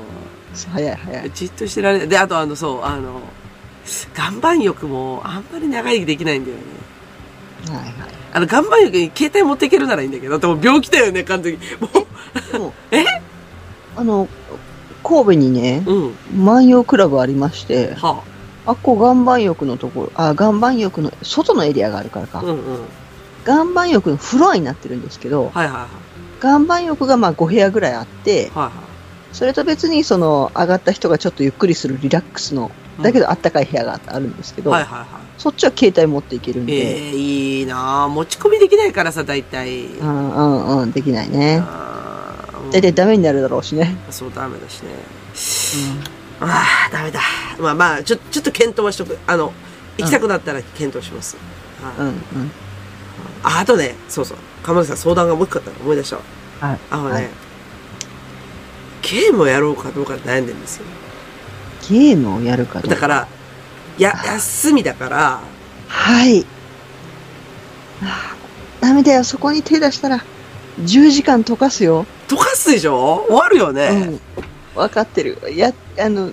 [0.73, 1.31] 早い早い。
[1.35, 2.09] じっとしてられない。
[2.09, 3.21] で、あとあの、そう、あの、
[4.17, 6.63] 岩盤浴もあんまり長生きできないんだよね。
[7.69, 7.95] はいはい。
[8.33, 11.59] あの、岩盤浴に携帯持っていけるならいいんだけど、でも病気だよね、完全に。
[11.81, 11.89] も
[12.53, 13.05] でも え？
[13.97, 14.29] あの、
[15.03, 16.15] 神戸にね、う、うん。
[16.45, 18.30] 万葉クラブありまして、はあ
[18.73, 22.29] っこ岩盤浴のところ、あ、岩盤浴の外のエリアがあるからあ。
[22.29, 22.41] か。
[22.41, 22.85] うんうん。
[23.47, 25.89] 岩盤浴のフロアになってるんですけど、はいはいはい。
[26.43, 28.73] 岩盤浴がまあ5部屋ぐらいあって、はいはい。
[29.33, 35.07] それと別にその上がった人がちょっとゆっくりするリラックスの、だけどあったかい部屋があるんですけど、はいはいはい。
[35.39, 39.87] そっちは携帯持っていけるんで、ええいいなあ持ち込みできないからさ、大体。
[39.87, 41.63] うんうんうん、できないね。
[41.65, 43.97] あー大体ダメになるだろうしね。
[44.11, 44.91] そう、ダメだしね。
[46.41, 47.21] ああ、ダメだ。
[47.59, 49.19] まあまあ、ちょ、ちょっと検討はしとく。
[49.27, 49.53] あの、
[49.99, 51.37] 行きたくなったら検討します。
[51.83, 52.15] はいうんうん。
[53.43, 54.39] あ、あとね、そうそう。
[54.63, 56.23] 鎌田さん相談がもう一個あったの思い出したわ。
[56.61, 56.79] はい。
[56.91, 57.29] あのね、はい
[59.03, 60.85] ゲームをやろうかどうか悩んでるんですよ。
[61.89, 63.27] ゲームをやるかどうだから、
[63.99, 65.41] や、休みだから、
[65.89, 66.47] はい。
[68.03, 70.23] あーダメだよ、そこに手出したら、
[70.81, 72.05] 10時間溶かすよ。
[72.29, 73.25] 溶かすでしょ？
[73.29, 74.21] 終わるよね。
[74.37, 74.45] うん。
[74.75, 75.39] 分かってる。
[75.55, 76.31] や、あの、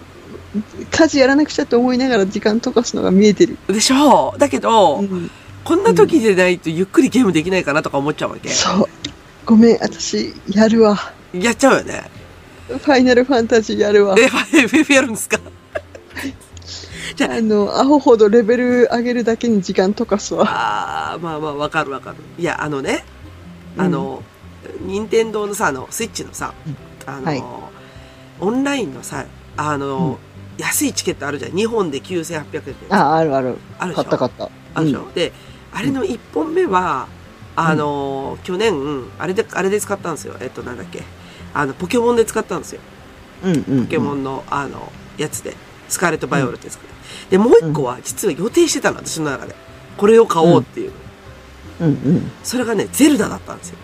[0.92, 3.58] 家事やらなくちゃって思いながら時間溶かすのが見えてる。
[3.68, 4.36] でしょ？
[4.38, 5.30] だけど、うん。
[5.64, 8.50] こんな時でないとゆっくりゲームできないかなとか思っちゃうわけ。
[8.50, 8.90] そう。
[9.46, 10.98] ごめん、私、やるわ。
[11.34, 12.10] やっちゃうよね。
[12.68, 14.16] ファイナルファンタジーやるわ。
[14.18, 15.40] え、FF やるんですか？
[17.20, 20.46] あの、アホほどレベル上げるだけに時間溶かすわ。
[20.48, 22.18] ああ、まあまあ、わかるわかる。
[22.38, 23.04] いや、あのね、
[23.78, 24.24] あの、
[24.82, 26.54] 任天堂のさ、あの、スイッチのさ、
[27.06, 27.44] あの、はい
[28.40, 29.26] オンラインのさ、
[29.58, 30.20] あの、
[30.58, 31.52] 安いチケットあるじゃん。
[31.52, 33.58] 2本で9800円ってやつあ、あるある。
[33.80, 34.50] ある買った買った。
[34.74, 35.34] あるでしょ、で、
[35.74, 37.08] あれの1本目は、
[37.56, 38.74] あの、去年、
[39.20, 40.36] あれで、あれで使ったんですよ。
[40.40, 41.02] えっと、なんだっけ？
[41.54, 42.82] あの、ポケモンで使ったんですよ。
[43.44, 43.86] うんうん。
[43.86, 45.56] ポケモンの、あの、やつで。
[45.90, 46.94] スカーレット・バイオレットですから。
[47.32, 49.56] で、もう一個は、実は予定してたの、私の中で。
[49.96, 50.92] これを買おうっていう。
[51.80, 52.32] うんうん。
[52.44, 53.78] それがね、ゼルダだったんですよ。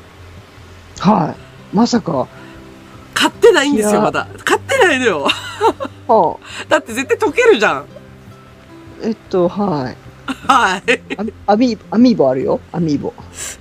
[0.99, 1.75] はい。
[1.75, 2.27] まさか。
[3.13, 4.27] は買ってないんですよ、まだ。
[4.43, 5.27] 買ってないのよ。
[5.27, 6.35] あ。
[6.69, 7.85] だって絶対溶けるじゃん。
[9.03, 9.97] えっと、はい。
[10.47, 10.83] はい。
[11.47, 12.59] アミアミーボあるよ。
[12.71, 13.13] アミーボ。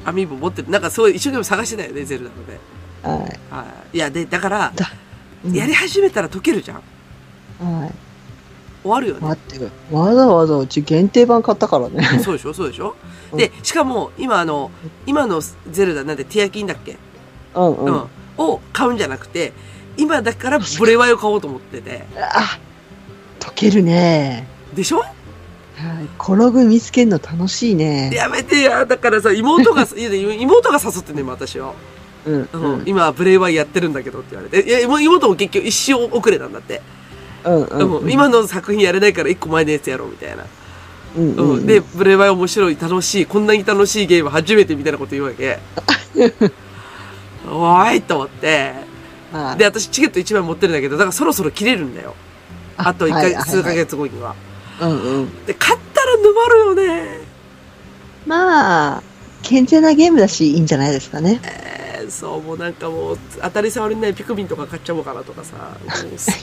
[0.04, 0.70] アミーボ持ってる。
[0.70, 2.60] なんかそう一生懸命探してたよね、ゼルダので。
[3.02, 3.40] はい。
[3.50, 3.96] はい。
[3.96, 4.92] いや、で、だから、だ
[5.44, 6.76] うんやり始めたら溶けるじゃん。
[7.80, 7.92] はい。
[8.82, 9.20] 終わるよね。
[9.22, 12.20] 待って、わざわざうち限定版買ったからね。
[12.22, 12.94] そうでしょそうでしょ、
[13.32, 14.70] うんで、しかも、今あの、
[15.06, 15.40] 今の
[15.70, 16.96] ゼルダなんてティアキンだっけ？
[17.54, 17.94] うんうん。
[17.94, 18.04] うん。
[18.38, 19.52] を買うんじゃなくて、
[19.96, 22.04] 今だからブレワイを買おうと思ってて。
[22.16, 22.58] あ、
[23.40, 24.46] 溶けるね。
[24.74, 24.98] でしょ？
[25.00, 25.08] はい。
[26.18, 28.10] 転ぐ見つけるの楽しいね。
[28.14, 28.84] やめてや。
[28.86, 29.86] だからさ、妹が、
[30.38, 31.74] 妹が誘ってんね、今私を。
[32.24, 32.82] うんううんん。
[32.86, 34.68] 今ブレイワイやってるんだけどって言われて。
[34.68, 36.80] いや、妹も結局一生遅れたんだって。
[37.44, 37.62] うん
[38.00, 38.10] うん。
[38.10, 40.44] 今の作品やれないから一個前のやつやろうみたいな。
[41.16, 41.42] うんう。
[41.42, 41.66] うんん。
[41.66, 45.58] で、ブレイワイ面白い、楽しい、こんなに楽しいゲーム初めてみたいなこと言うわけ。
[47.46, 48.72] おーいと思って。
[49.32, 52.14] はいで、私チケット1枚持ってるんだけど、だからそろそろ切れるんだよ。
[52.76, 54.34] あと1はい回、数ヶ月後には。
[54.80, 55.44] うんうん。
[55.46, 57.20] で、買ったら沼るよね。
[58.26, 59.02] まあ、
[59.42, 61.40] 健全なゲームだし、いいんじゃないですかね。
[61.44, 65.54] えーそう、もうなんかもう、当たり障りないピクミンとか買っちゃおうかなとかさ。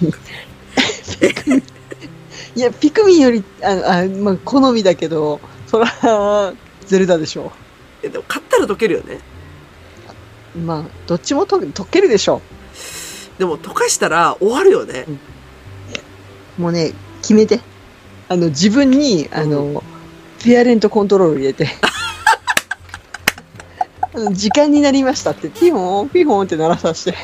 [2.56, 6.54] いや、ピクミンより、あ、あまあ、好みだけど、そら、
[6.86, 7.52] ゼルダでしょ
[8.02, 9.20] えでも買ったら溶けるよね。
[10.56, 10.60] う。
[10.60, 12.42] まあ、どっちもと溶けるでしょ
[13.38, 15.06] でも溶かしたら終わるよね。
[16.58, 16.62] う。
[16.62, 17.60] もうね、決めて。
[18.28, 19.84] あの、自分に、あの、
[20.44, 21.68] ペアレントコントロール入れて。
[24.34, 27.18] 時間になりましたって、ピホン、ピホンって鳴らさせて。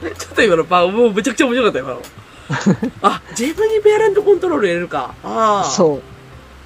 [0.00, 2.02] ちょっと今のパン、もうめちゃくちゃ面白かったよ、今の。
[3.02, 5.14] あ、自分にペアレントコントロール入れるか。
[5.22, 5.64] ああ。
[5.64, 6.02] そう。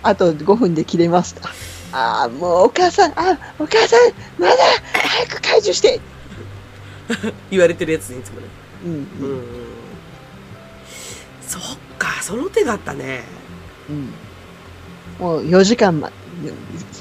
[0.03, 1.49] あと5分で切れますと。
[1.93, 4.55] ああ、もうお母さん、あ、お母さん、まだ
[4.95, 6.01] 早く解除して。
[7.51, 8.47] 言われてるやつにいつもね。
[8.85, 9.43] うん、うん。
[11.47, 11.63] そっ
[11.99, 13.25] か、その手があったね。
[13.91, 14.13] うん。
[15.19, 16.11] もう4時間ま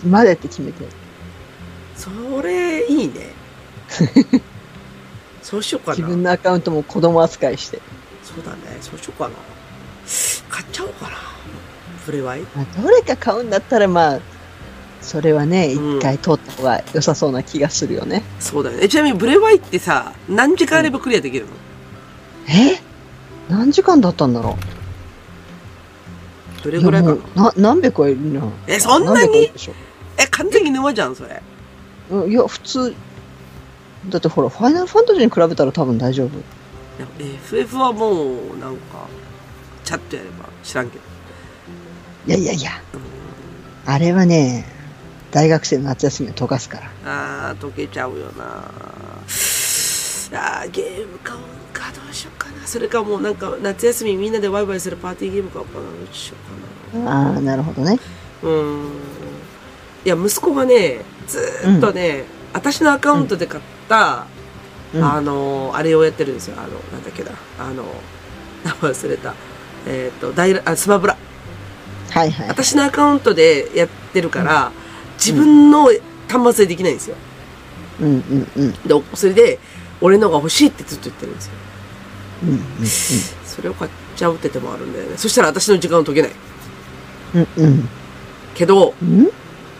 [0.06, 0.86] までって決めて。
[1.96, 2.10] そ
[2.42, 3.14] れ、いいね。
[5.42, 5.98] そうしようかな。
[5.98, 7.80] 自分のアカウントも子供扱いして。
[8.24, 8.78] そうだね。
[8.82, 9.36] そうしようかな。
[10.50, 11.18] 買っちゃおうかな。
[12.06, 14.20] プレワイまあ、どれか買うんだったら、まあ、
[15.02, 18.24] それはね、うん一回通った方が良さそうな気がするよね。
[18.40, 18.84] そうだよね。
[18.86, 21.52] えちなみにブレワイってさ、何時間あればクリアできるの、
[22.48, 22.80] え？
[23.50, 24.58] 何時間だったんだろ
[26.62, 26.64] う？
[26.64, 27.16] どれぐらいかな？
[27.16, 28.42] やもうな何百はいるな。
[28.68, 29.28] えそんなに？
[29.28, 29.74] 何百はいるでしょ
[30.18, 31.42] え、完全に沼じゃん、それ。
[32.12, 32.94] うんいや、普通、
[34.10, 36.38] だってほら、ファイナルファンタジーに比べたら多分大丈夫。
[36.38, 36.42] い
[37.00, 38.12] や FF はも
[38.54, 39.08] う、なんか、
[39.84, 41.04] チャッとやれば知らんけど。
[42.28, 42.72] いやいやいや、
[43.86, 44.66] あれはね、
[45.32, 47.52] 大学生の夏休みを溶かすから。
[47.52, 48.72] あー、溶けちゃうよな
[50.34, 51.42] あー、ゲーム買おう
[51.74, 52.68] か、どうしようかな。
[52.68, 55.86] それかもうなんか、夏休みみんなでワイワイするパーティーゲーム買おうかな。
[55.86, 56.36] どうしよ
[56.94, 57.34] うかな。
[57.34, 58.00] ああ、なるほどね。
[58.44, 58.90] うーん。
[60.04, 64.28] いや、息子がね、ずーっとね、私のアカウントで買った、
[64.94, 66.56] うんあの、あれをやってるんですよ。
[66.58, 67.32] あの、なんだっけな。
[67.60, 67.86] あの、
[68.66, 69.34] 名前忘れた。
[69.88, 71.16] えっ、と、ダイラ、あ、スマブラ。
[72.10, 72.48] はいはい。
[72.50, 74.72] 私のアカウントでやってるから、
[75.24, 75.86] 自分の
[76.28, 77.16] 端末でできないんですよ。
[78.00, 78.72] うんうんうん。
[78.72, 79.60] で、それで、
[80.02, 81.54] 俺のが欲しいってずっと言ってるんですよ。
[82.44, 82.60] うんうん
[83.46, 85.18] それを買っちゃうって手もあるんだよね。
[85.18, 86.32] そしたら私の時間を解けない。
[87.36, 87.48] うん。
[87.58, 87.90] うんうん。
[88.56, 89.30] けど、うん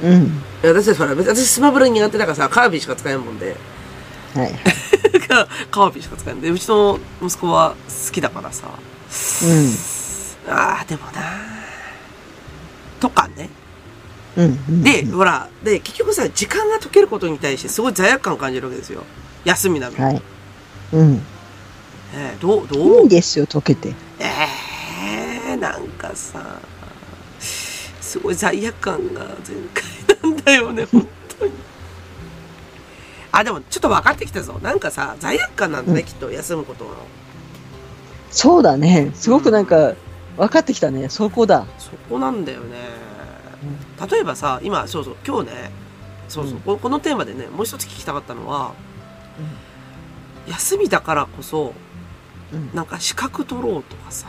[0.04, 0.44] うん。
[0.62, 3.56] 私たちほら、別に私スマブラ苦手だからさ、カービィしか使えんもんで。
[4.36, 4.60] はいはい。
[5.72, 7.76] カービィしか使えんで、うちの息子は
[8.06, 8.68] 好きだからさ。
[10.48, 11.22] ああ、でもな
[13.00, 13.50] とかね。
[14.36, 19.04] で、ほら、で、結局さ、時間が解けることに対してすごい罪悪感を感じるわけですよ。
[19.44, 20.04] 休みなのに。
[20.04, 20.22] はい。
[20.94, 21.22] うん。
[22.14, 23.94] えーどう、どいいうんですよ、溶けて。
[24.20, 26.60] えー、なんかさ、
[27.40, 29.84] すごい罪悪感が全開
[30.24, 31.08] なんだよね、本
[31.40, 31.52] 当に。
[33.32, 34.60] あ、でもちょっと分かってきたぞ。
[34.62, 36.92] なんかさ、罪悪感なんだね、うんきっと、休むことの。
[38.30, 39.12] そうだね。
[39.14, 39.94] すごくなんか、
[40.38, 41.10] 分かってきたね。
[41.10, 41.66] そこだ。
[41.78, 43.01] そこなんだよね。
[44.10, 45.72] 例えばさ、今、そうそう、今日ね、
[46.28, 48.74] そうそう、うんここのテーマでね、もう一つ聞きたかったのは、
[50.48, 51.74] 休みだからこそ、
[52.54, 52.70] うん。
[52.74, 54.28] なんか資格取ろうとかさ、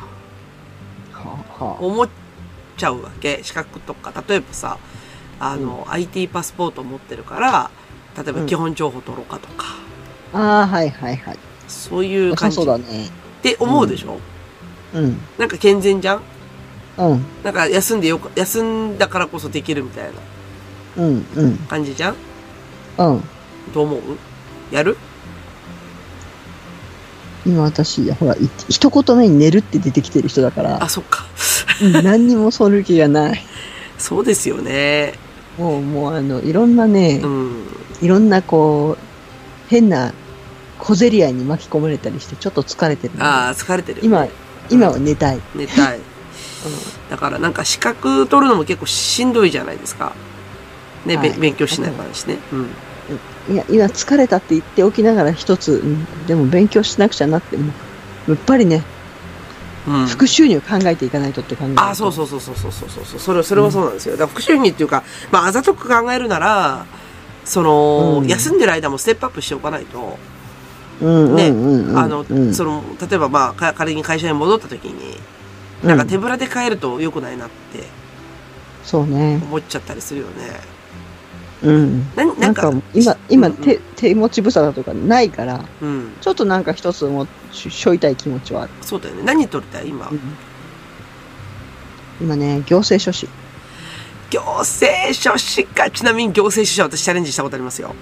[1.12, 1.84] はあ、はあ。
[1.84, 2.08] 思っ
[2.76, 3.40] ちゃうわけ。
[3.42, 4.78] 資格とか、例えばさ、
[5.40, 7.70] あの、IT パスポート持ってるから、
[8.16, 9.66] 例えばうん基本情報取ろうかとか、
[10.34, 11.38] ああ、はいはいはい。
[11.66, 13.08] そういう感じっそうだね。
[13.42, 14.18] て思うでしょ、
[14.94, 15.18] うん。
[15.38, 16.22] なんか健全じゃん？
[16.98, 17.24] うん。
[17.42, 20.04] なんか休んでよく、休んだからこそできるみたい
[20.96, 21.26] なうん。
[21.36, 21.56] うん。
[21.68, 22.14] 感じじゃん？
[22.98, 23.24] うん。
[23.72, 24.00] どう思う？
[24.74, 24.96] やる？
[27.44, 28.38] 今私、ほら、い
[28.68, 31.26] 一言目に寝るって出てきてる人だからあ、、そっか。
[31.82, 33.42] うん何にもそる気がない。
[33.98, 35.14] そうですよね。
[35.58, 37.64] もう、もう、あの、いろんなね、うん。
[38.00, 40.12] いろんなこう、変な
[40.78, 43.14] 小競り合いに巻き込まれたりして、ちょっと疲れてる。
[43.18, 44.28] ああ、疲れてるよ、今、
[44.70, 45.40] 今は寝たい。
[45.54, 46.00] 寝たい。
[47.10, 50.12] だからなんか資格取るのも結構しんどいじゃないですか。
[51.06, 52.38] ね、べはい勉強しない話ね。
[52.52, 52.56] う
[53.50, 53.54] ん。
[53.54, 57.72] いや、今疲れたって言っておきながら一つ、うんでも勉強しなくちゃなって、も
[58.28, 58.84] うやっぱりね、
[59.86, 60.06] うん。
[60.06, 63.18] 副収入考えていかないとって考えあ、そうそうそうそうそうそうそう。
[63.18, 64.12] それ、それはそうなんですよ。
[64.12, 65.02] だから副収入っていうか、
[65.32, 66.86] まあ、あざとく考えるなら、
[67.44, 70.18] その、うん休んでる間もステップアップしておかないと、
[71.00, 75.18] うんねうんうんうん、あの、うん、その、例えばまあ、か仮に会社に戻った時に、
[75.82, 77.84] なんか手ぶらで帰ると良くないなって
[78.84, 79.40] そうね。
[79.42, 80.32] 思っちゃったりするよね。
[81.62, 82.10] うん。
[82.16, 86.12] ななんんか、今、今、うんうん手、手持ち無沙汰とかないから、うん。
[86.20, 88.72] ちょっとなんか一つもししょいたい気持ちはある。
[88.80, 89.22] そうだよね。
[89.22, 89.88] 何取りたい？
[89.88, 90.10] 今。
[92.20, 93.28] 今ね、行政書士。
[94.30, 95.90] 行政書士か。
[95.90, 97.94] ちなみに行政書士は私チャレンジしたことありますよ。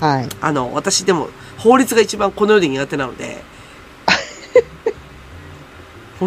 [0.00, 0.28] はい。
[0.40, 1.28] あの、私でも
[1.58, 3.44] 法律が一番この世で苦手なので、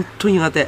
[0.01, 0.67] 本当に苦手。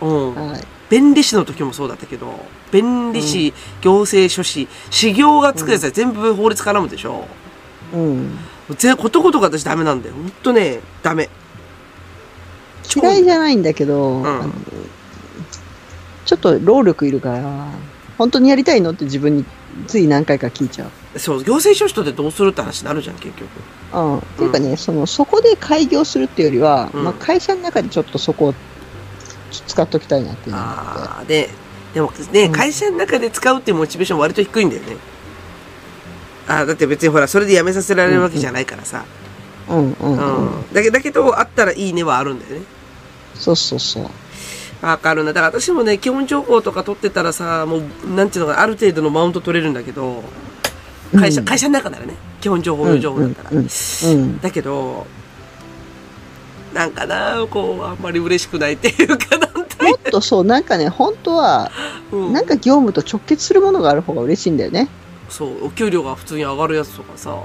[0.00, 0.34] うん。
[0.34, 0.64] はい。
[0.88, 7.26] 弁理士の時もそうだったけど、弁理士、行政書士、修行がつくやつは全部法律絡むでしょ。
[7.92, 8.38] うん。
[8.76, 10.14] ぜことごとく私ダメなんだよ。
[10.14, 11.28] 本当ね、ダメ。
[12.94, 14.52] 嫌いじゃないんだけど、んあの
[16.24, 17.68] ちょっと労力いるから、
[18.18, 19.44] 本当にやりたいのって自分に
[19.86, 21.18] つい何回か聞いちゃう。
[21.18, 23.48] そう、行政書士とってどうするって話になるじゃん、結局。
[23.94, 24.18] うん。
[24.18, 28.54] っていうかね、その、そこで開業するっていうよりは、うんまあ会社の中でちょっとそこを
[29.50, 31.08] 使っときたいなっていうのがあって。
[31.08, 31.50] ああ、で、
[31.94, 34.96] でもね、うん会社の中で使うっていうモチベーション割と低いんだよね。
[36.48, 39.04] ああ、だって別にほら、それで辞めさせられるわけじゃないからさ。
[39.68, 40.60] うんうんううん。
[40.60, 40.72] ん。
[40.72, 42.66] だけだけど、あったらいいねはあるんだよね。
[43.34, 44.10] そうそうそう。
[44.82, 45.32] わかるな。
[45.32, 50.22] だから私もね、基本情報とか取ってたらさ、もう、なんていうのかな、ある程度のマウント取れるんだけど、
[51.14, 53.50] 会社、うん会社の中ならね、基本情報の情報だったら。
[53.50, 53.66] うんうん
[54.04, 54.40] うん。
[54.40, 55.06] だけど、
[56.74, 59.46] なんかな、こう、あんまり嬉しくないっていうかな
[59.88, 61.70] もっとそう、なんかね、本当は、
[62.12, 64.88] うんなんか業務と直結するものがある方が嬉しいんだよね。
[65.28, 67.36] そう、お給料が普通に上がるやつとかさ、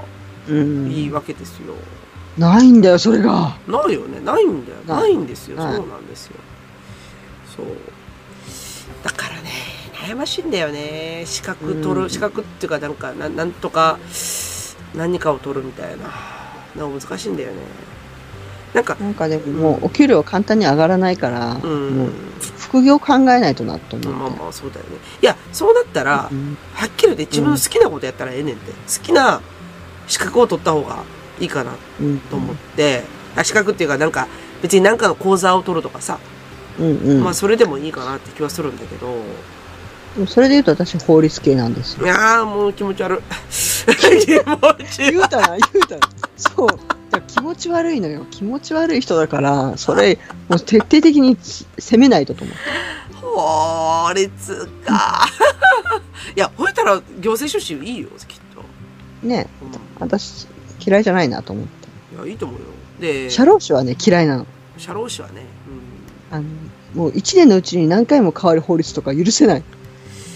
[0.48, 0.90] うん。
[0.90, 1.74] いいわけですよ。
[2.38, 3.56] ないんだよ、それが。
[3.66, 4.20] ないよね。
[4.20, 5.00] ないんだよ。
[5.00, 5.56] ないんですよ。
[5.56, 6.36] そうなんですよ。
[7.56, 7.66] そう。
[9.04, 9.50] だからね、
[9.94, 11.22] 悩ましいんだよね。
[11.26, 13.98] 資格取る、うん資格っていうか、なんか、ななんとか、
[14.94, 16.04] 何かを取るみたいな。
[16.76, 17.56] なんか難しいんだよね。
[18.74, 21.90] なんか、なんかでも、もうお給料は簡単に上がらないから、うん。
[21.90, 22.10] もう
[22.58, 24.18] 副業考えないとなと思って。
[24.18, 24.96] まあまあ、そうだよね。
[25.20, 28.72] いや、そうなったら、うんはっきり言って自分の好きなことやったらええねんって。
[28.72, 29.40] 好きな
[30.06, 31.04] 資格を取った方が
[31.38, 33.04] いいかなうんと思って、
[33.36, 34.26] あ資格っていうかなんか
[34.62, 36.18] 別に何かの講座を取るとかさ、
[36.78, 37.24] うんうん。
[37.24, 42.04] まあそれでもいいかなって気はするんだけど、それで言うと私法律系なんですよ。
[42.04, 43.18] いやーもう気持ち悪い。
[43.48, 45.12] 気持ち悪い。
[45.12, 46.08] 言うたな、言うたな。
[46.36, 46.68] そう。
[47.20, 48.26] 気持ち悪いのよ。
[48.30, 50.18] 気持ち悪い人だから、それ、
[50.48, 51.36] もう徹底的に
[51.78, 52.62] 責めないとと思って。
[53.20, 55.26] 法律か。
[56.36, 58.62] いや、ほえたら行政書士いいよ、きっと。
[59.26, 60.46] ね、う私、
[60.84, 62.16] 嫌いじゃないなと思って。
[62.16, 62.66] ん、いや、いいと思うよ。
[63.00, 64.46] で、社労士はね、嫌いなの。
[64.78, 65.46] 社労士はね、
[66.32, 66.44] あの、
[66.94, 69.62] もう一年のうちに何回も変わる法律とか許せない。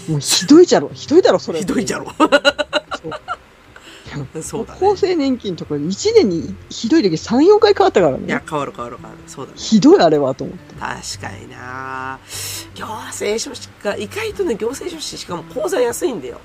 [0.07, 0.89] もうひどいじゃろ。
[0.93, 1.59] ひどいだろ、それ。
[1.59, 2.05] うん、ひどいじゃろ。
[2.17, 2.25] そ
[3.09, 3.11] う
[4.41, 4.87] そうだね。
[4.91, 9.17] 厚生年金とか1年にひどい時3、4回変わったからね。、いや変わる変わる変わる。
[9.27, 9.57] そうだね。
[9.57, 10.75] ひどいあれはと思って。
[10.75, 12.19] 確かにな
[12.75, 16.39] 行政書士か、意外とね、行政書士しかも講座安いんだよ。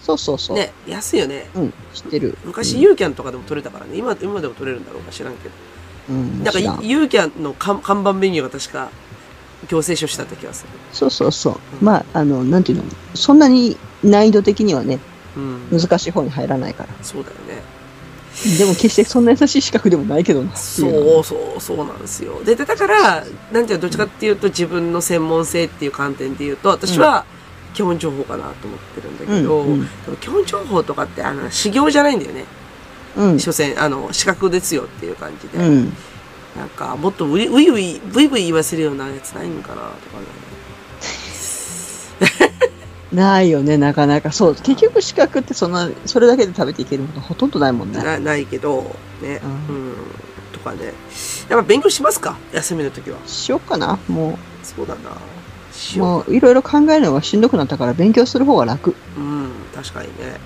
[0.00, 0.56] そうそうそう。
[0.56, 1.48] ね、安いよね。
[1.54, 2.36] うん、知ってる。
[2.44, 3.96] 昔、ユーキャンとかでも取れたからね。
[3.96, 5.54] 今、今でも取れるんだろうか知らんけど。
[6.08, 8.90] うん、なんか、ユーキャンの看看板メニューが確か、
[9.68, 10.68] 行政書したって気がする。
[10.92, 11.52] そうそうそう。
[11.80, 12.84] うんまあ、あの、なんていうの、
[13.14, 14.98] そんなに難易度的にはね、
[15.36, 15.80] うん。
[15.80, 16.90] 難しい方に入らないから。
[17.02, 17.62] そうだよね。
[18.58, 20.54] でも決してそんな優しい資格でもないけどな。
[20.56, 20.86] そ
[21.20, 22.42] うそう、そうなんですよ。
[22.44, 27.24] で、でだから、なんていうの、どっちかっていうと自分の専門性っていう観点で言うと、私は
[27.74, 29.88] 基本情報かなと思ってるんだけど、うんうん
[30.20, 32.44] 基本情報とかって、あの、修行じゃないんだよね。
[33.16, 33.40] うん。
[33.40, 35.58] 所詮、あの、資格ですよっていう感じで。
[35.64, 35.92] うん。
[36.56, 39.88] なんか、もっとウイウイウイ、ブイブイ言わせるようなやつないんかなとか
[40.20, 40.26] ね。
[43.12, 44.32] ないよね、なかなか。
[44.32, 44.54] そう。
[44.56, 48.02] 結局資格ってそんな、それだけで食べていけるものほとんどないもんね。
[48.02, 49.94] なないけど、ね、ううん、
[50.52, 50.92] とかね。
[51.48, 52.36] やっぱ勉強しますか？
[52.52, 53.18] 休みの時は。
[53.26, 53.98] しようかな。
[54.08, 55.10] もそうだな。
[55.96, 58.94] もういろいろ考えるのがしんどくなったから勉強する方が楽。
[59.16, 60.38] うん、確かにね。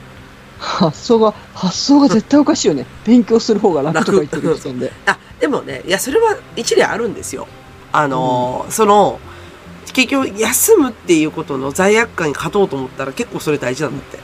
[0.58, 2.86] 発想が、発想が絶対おかしいよね。
[3.04, 4.92] 勉強する方が楽とか言ってる時点で。
[5.06, 7.46] あ、でもね、いや、それは一理あるんですよ。
[7.92, 9.20] あのーその、
[9.92, 14.18] 結局、休むっていうことの罪悪感に勝とうと思ったら結構それ大事なんだって。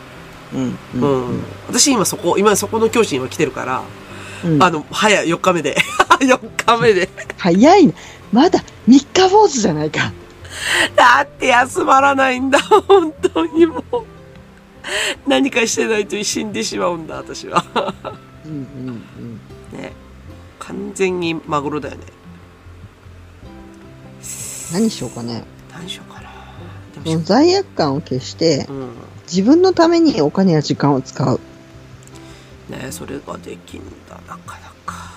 [0.55, 0.79] うん。
[1.03, 1.45] うん。
[1.69, 3.83] 私今そこ、今そこの教師に今来てるから、
[4.45, 5.77] うんあの、早い、4日目で。
[6.21, 7.09] 4日目で。
[7.39, 7.95] 早いね。
[8.33, 10.13] まだ3日坊主じゃないか。
[10.97, 13.83] だって休まらないんだ、本当にもう。
[15.27, 17.65] 何かしてないと死んでしまうんだ、私は。
[18.45, 19.79] うんうんうん。
[19.79, 19.93] ね。
[20.59, 22.05] 完全にマグロだよね。
[24.73, 25.45] 何しようかね。
[25.73, 26.31] 何しようかな。
[27.23, 28.89] 罪悪感を消して、うん。
[29.27, 31.41] 自分のためにお金や時間を使う。
[32.69, 35.13] ねそれができんだ、なかなか。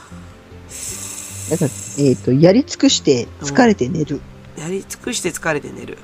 [1.49, 4.21] だから、えっ、と、やり尽くして疲れて寝る。
[4.57, 5.97] やり尽くして疲れて寝る。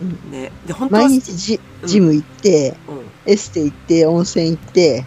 [0.00, 0.52] うんね。
[0.66, 2.94] で、本当は、毎日ジジム行って、う
[3.28, 3.32] ん。
[3.32, 5.04] エステ行って、温泉行って、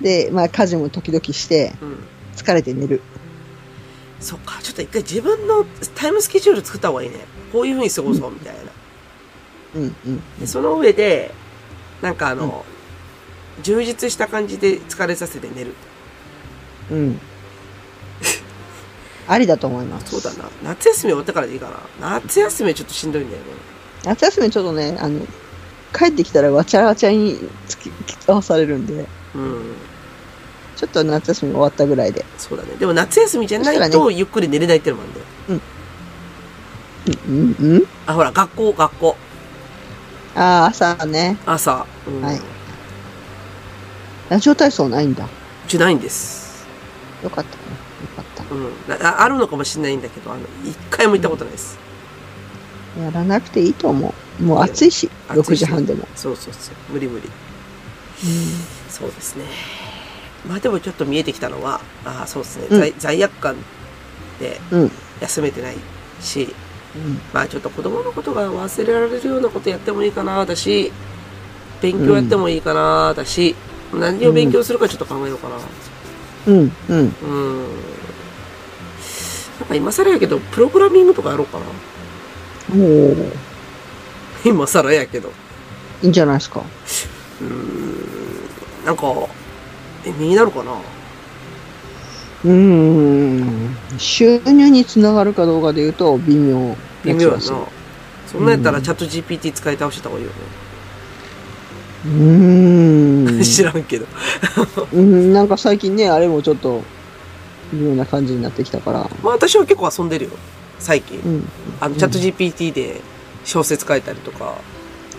[0.00, 1.98] で、まあ家事も時々して、うん。
[2.36, 3.00] 疲れて寝る。
[4.20, 5.64] そっか、ちょっと一回自分の
[5.94, 7.16] タイムスケジュール作った方がいいね。
[7.52, 8.60] こういう風に過ごそう、みたいな。
[9.76, 10.22] うんうん。
[10.40, 11.32] で、その上で、
[12.02, 12.64] なんかあの、
[13.62, 15.74] 充実した感じで疲れさせて寝る。
[16.90, 17.20] うん。
[19.28, 20.10] ありだと思います。
[20.10, 20.48] そうだな。
[20.62, 21.68] 夏休み終わってからでいいか
[22.00, 22.18] な。
[22.18, 23.46] 夏休みはちょっとしんどいんだよね。
[24.08, 25.20] 夏休みちょっとね、あの、
[25.94, 27.90] 帰ってきたらわちゃわちゃにつき、
[28.26, 29.74] 合わされるんで、うん。
[30.76, 32.24] ちょっと夏休み終わったぐらいで。
[32.38, 32.70] そうだね。
[32.76, 35.26] でも夏休みじゃないとゆっくり寝れないってのもあるんだよ。
[37.28, 39.16] うん、うん、うんあ、ほら、学校、学校。
[40.34, 41.36] ああ、朝ね。
[41.44, 41.84] 朝。
[42.06, 42.22] うん。
[42.22, 42.40] はい
[44.30, 45.24] ラジオ体操ないんだ。
[45.24, 45.28] う
[45.68, 46.66] ちないんです。
[47.22, 47.62] よかったね。
[48.02, 48.54] よかった。
[48.54, 49.00] うん。
[49.00, 51.87] なああるのかもしれないんだけど、あの、一回も行ったことないです。
[52.98, 54.42] やらなくていいと思う。
[54.42, 56.06] もう暑いし、6暑いし時半でも。
[56.14, 56.92] そうそうそう。
[56.92, 57.28] 無理無理。
[58.88, 59.44] そうですね。
[60.48, 62.66] まあでもちょっと見えてきたのは、ああ、そうですね。
[62.70, 63.56] うん罪罪悪感
[64.40, 64.82] でうん。
[64.82, 64.90] うん。
[65.20, 65.76] 休めてない
[66.20, 66.54] し、
[66.96, 67.20] うん。
[67.32, 70.92] まあちょっと子供のことが忘れられるようなことやってもいいかな、だし、
[71.80, 73.54] 勉強やってもいいかな、だし、
[73.92, 75.56] 何を勉強するかちょっと考えようかな。
[76.46, 76.72] うん。
[76.88, 77.14] うん。
[77.22, 77.62] うん。
[79.60, 81.64] なんか今更やけど、プログラミングとかやろうかな。
[82.74, 83.16] おお。
[84.44, 85.32] 今更やけど。
[86.02, 86.62] いいんじゃないですか？
[88.84, 89.14] なんか、
[90.04, 90.72] え、身になるかな？
[92.44, 93.76] うーん。
[93.98, 96.76] 収入につながるかどうかで言うと、微妙。
[97.04, 97.40] 微妙やな。
[97.40, 100.36] そんなんやったらうんチャット GPT 使い倒した方がいいよね。
[103.40, 103.42] ん。
[103.42, 104.06] 知らんけど。
[104.92, 106.82] うん、なんか最近ね、あれもちょっと、
[107.72, 108.98] 微妙な感じになってきたから。
[109.22, 110.30] まあ私は結構遊んでるよ。
[110.78, 111.18] 最近。
[111.20, 111.48] うん。
[111.80, 113.00] あの、チャット GPT で
[113.44, 114.54] 小説書いたりとか、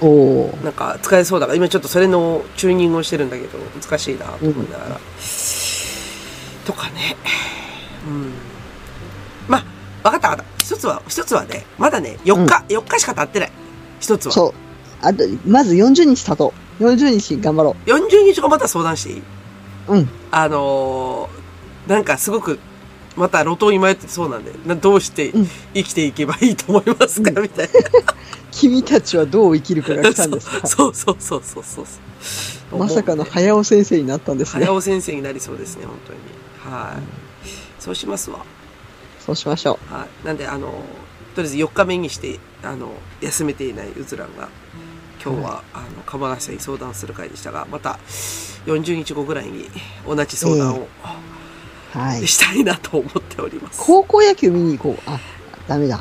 [0.02, 0.58] おお。
[0.64, 5.00] なんか使えそうだから、今ちょっとそれのチューニングをしてるんだけど、難しいなと思いながら。
[6.66, 7.16] とかね。
[8.08, 8.32] うん。
[9.48, 9.58] ま
[10.04, 10.64] あ、わかったわかった。
[10.64, 13.52] 一つは、一つはね、まだね、4日、4日しか経ってない。
[14.00, 14.32] 一つは。
[14.32, 14.54] そう。
[15.02, 16.84] あと、まず40日経とう。
[16.84, 19.22] 40日頑張ろ40日後また相談していい？
[19.90, 20.10] ううん。
[20.32, 22.60] あのーなんかすごく、
[23.20, 27.70] また路頭に迷ってそうなんで、などうしてうん生きていけばいいと思いますか、みたい
[28.52, 30.10] 君たちはどう生きるかがな。
[30.14, 30.66] 来たんですか？
[30.68, 32.80] そうそうそうそうそうそう。
[32.80, 34.74] まさかの早尾先生になったんですね早。
[34.74, 36.14] 尾先生になりそうですね、本当
[36.70, 36.74] に。
[36.76, 37.02] はい。
[37.80, 38.40] そうしますわ。
[39.26, 40.26] そうしましょはい。
[40.26, 40.68] なんで、あの、
[41.36, 42.92] とりあえず4日目にして、あの、
[43.22, 44.50] 休めていないうずらんが、
[45.24, 48.00] 今日は、あの、釜梨さんに相談する会でしたが、また、
[48.66, 49.70] 40日後ぐらいに
[50.08, 50.88] 同じ相談をう。
[51.92, 52.28] はい。
[52.28, 53.82] したいなと思っております。
[53.84, 55.10] 高校野球見に行こう。
[55.10, 55.20] あ、
[55.68, 56.00] ダメだ。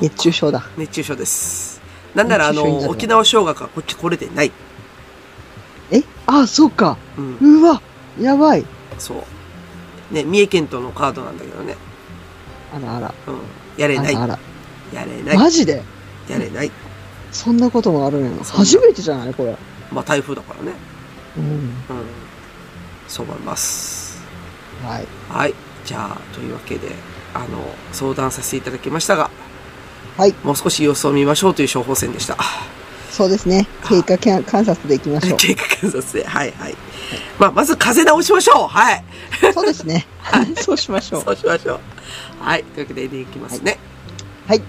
[0.00, 0.66] 熱中症だ。
[0.76, 1.80] 熱中症です。
[2.14, 4.52] なんなら、あの、沖縄小学はこっち来れてない。
[5.90, 6.02] え？
[6.26, 6.96] あ、そうか。
[7.18, 7.60] うん。
[7.62, 7.80] うわ、
[8.20, 8.64] やばい。
[8.98, 9.14] そ
[10.10, 10.14] う。
[10.14, 11.76] ね、三重県とのカードなんだけどね。
[12.74, 13.14] あらあら。
[13.26, 13.38] うん。
[13.76, 14.16] やれない。
[14.16, 14.38] あら。
[14.92, 15.36] やれない。
[15.36, 15.82] マジで？
[16.28, 16.70] やれない。
[17.32, 18.44] そんなこともあるんや。
[18.44, 19.34] 初めてじゃない？
[19.34, 19.56] これ。
[19.92, 20.72] まあ台風だからね。
[21.36, 21.44] うん。
[21.44, 21.72] うん。
[23.08, 23.95] そう思います。
[24.84, 25.06] はい。
[25.28, 25.54] はい。
[25.84, 26.88] じゃあ、というわけで、
[27.34, 27.46] あの、
[27.92, 29.30] 相談させていただきましたが、
[30.16, 30.34] はい。
[30.42, 32.36] もう少し様子を見ましょうという処方箋でした。
[33.10, 33.66] そうですね。
[33.88, 35.36] 経過観観察でいきましょう。
[35.38, 36.24] 経過観察で。
[36.26, 36.74] はいはい。
[37.38, 39.04] まあ、まず風直しましょうはい。
[39.54, 40.06] そうですね。
[40.60, 41.22] そうしましょう。
[41.22, 41.80] そうしましょう。
[42.44, 42.64] はい。
[42.64, 43.78] というわけで、エンディングいきますね。
[44.46, 44.62] はい。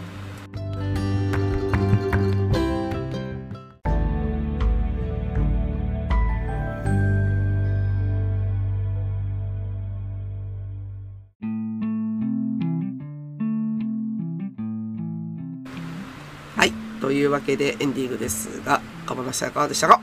[17.08, 20.02] というわけで、エンディングですが、鴨梨さんいかがでしたか？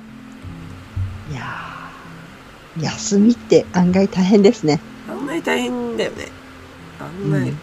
[1.31, 4.81] いやー休みって案外大変ですね。
[5.07, 6.29] 案外大変だよね。
[6.99, 7.41] 案外。
[7.43, 7.59] うん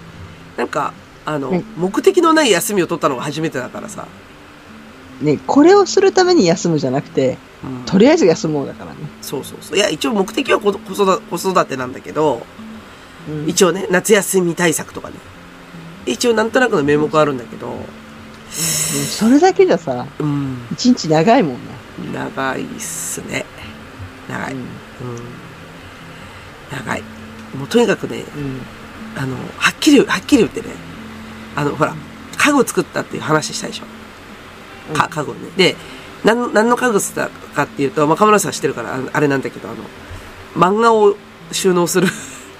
[0.58, 0.94] なんか、
[1.26, 4.06] あの、ね目的のない休みを取ったのが初めてだからさ。
[5.22, 8.98] ね、これをするために休むじゃなくて、うんとりあえず休もうだからね。
[9.24, 9.78] そうそうそう。
[9.78, 12.46] いや、一応目的は子子育子育てなんだけど、
[13.28, 15.16] うん一応ね、夏休み対策とかね。
[16.06, 17.74] 一応なんとなくの名目あるんだけど、
[18.52, 21.60] それだけじゃさ、うん、一日長いもんね。
[22.14, 23.46] 長いっすね。
[24.30, 24.54] 長い。
[24.54, 24.62] うん。
[26.72, 27.04] 長い。
[27.58, 28.62] もうとにかくね、うん。
[29.16, 30.68] あの、はっきり、はっきり言ってね、
[31.56, 31.94] あの、ほら、
[32.38, 34.94] 家具作ったっていう話したでしょ。
[34.94, 35.40] か、家具ね。
[35.58, 35.76] で、
[36.24, 39.84] なんの、何の家具したかっていうと、まあ、カメラさん知ってるから、あれなんだけど、あの、
[40.56, 41.16] 漫画を
[41.52, 42.08] 収納する、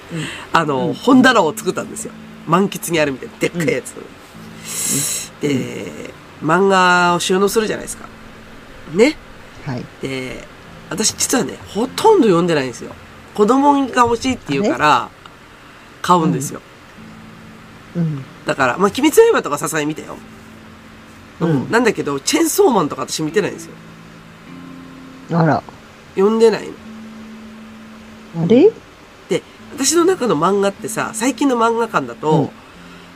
[0.52, 2.12] あの、うん本棚を作ったんですよ。
[2.46, 5.31] 満喫にあるみたいな、でっかいやつ。
[5.42, 8.06] で、漫画を収納するじゃないですか。
[8.94, 9.16] ね。
[9.66, 9.84] はい。
[10.00, 10.46] で、
[10.88, 12.94] 私実はね、ほとんど読んでないんですよ。
[13.34, 15.10] 子供が欲しいって言うから、
[16.00, 16.60] 買うんですよ。
[17.96, 18.24] うん。
[18.46, 20.16] だから、まあ、鬼滅の刃とかさすがに見たよ。
[21.40, 23.72] うんなんだけど、チェンソーマンとか私見てないんですよ。
[25.38, 25.62] あら。
[26.14, 26.68] 読んでない
[28.36, 28.44] の。
[28.44, 28.70] あれ？
[29.28, 29.42] で、
[29.74, 32.50] 私の中の漫画ってさ、最近の漫画館だと、うん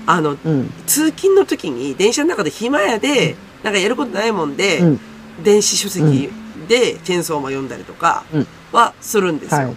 [0.07, 0.73] あの、うん。
[0.87, 5.01] 通勤の時に電車の中で暇やで、なんかやることないもんで、うん。
[5.43, 6.31] 電子書籍
[6.69, 9.61] でチェンソーマン読んだりとかうんはするんですよ。
[9.61, 9.77] はい。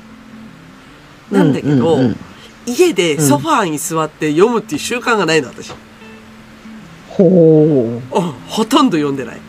[1.32, 2.17] なんだけど、うんうんうん
[2.65, 5.71] 家でソファーに座って読むっていう習慣がないの、私。
[7.09, 8.15] ほう。
[8.15, 9.39] おほとんど読んでない。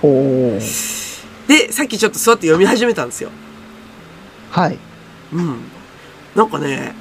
[0.00, 1.48] ほう。
[1.48, 3.30] で、さっきちょっと座って読み始めたんですよ。
[4.50, 4.78] はい。
[5.32, 5.56] うん。
[6.36, 6.94] なんかね、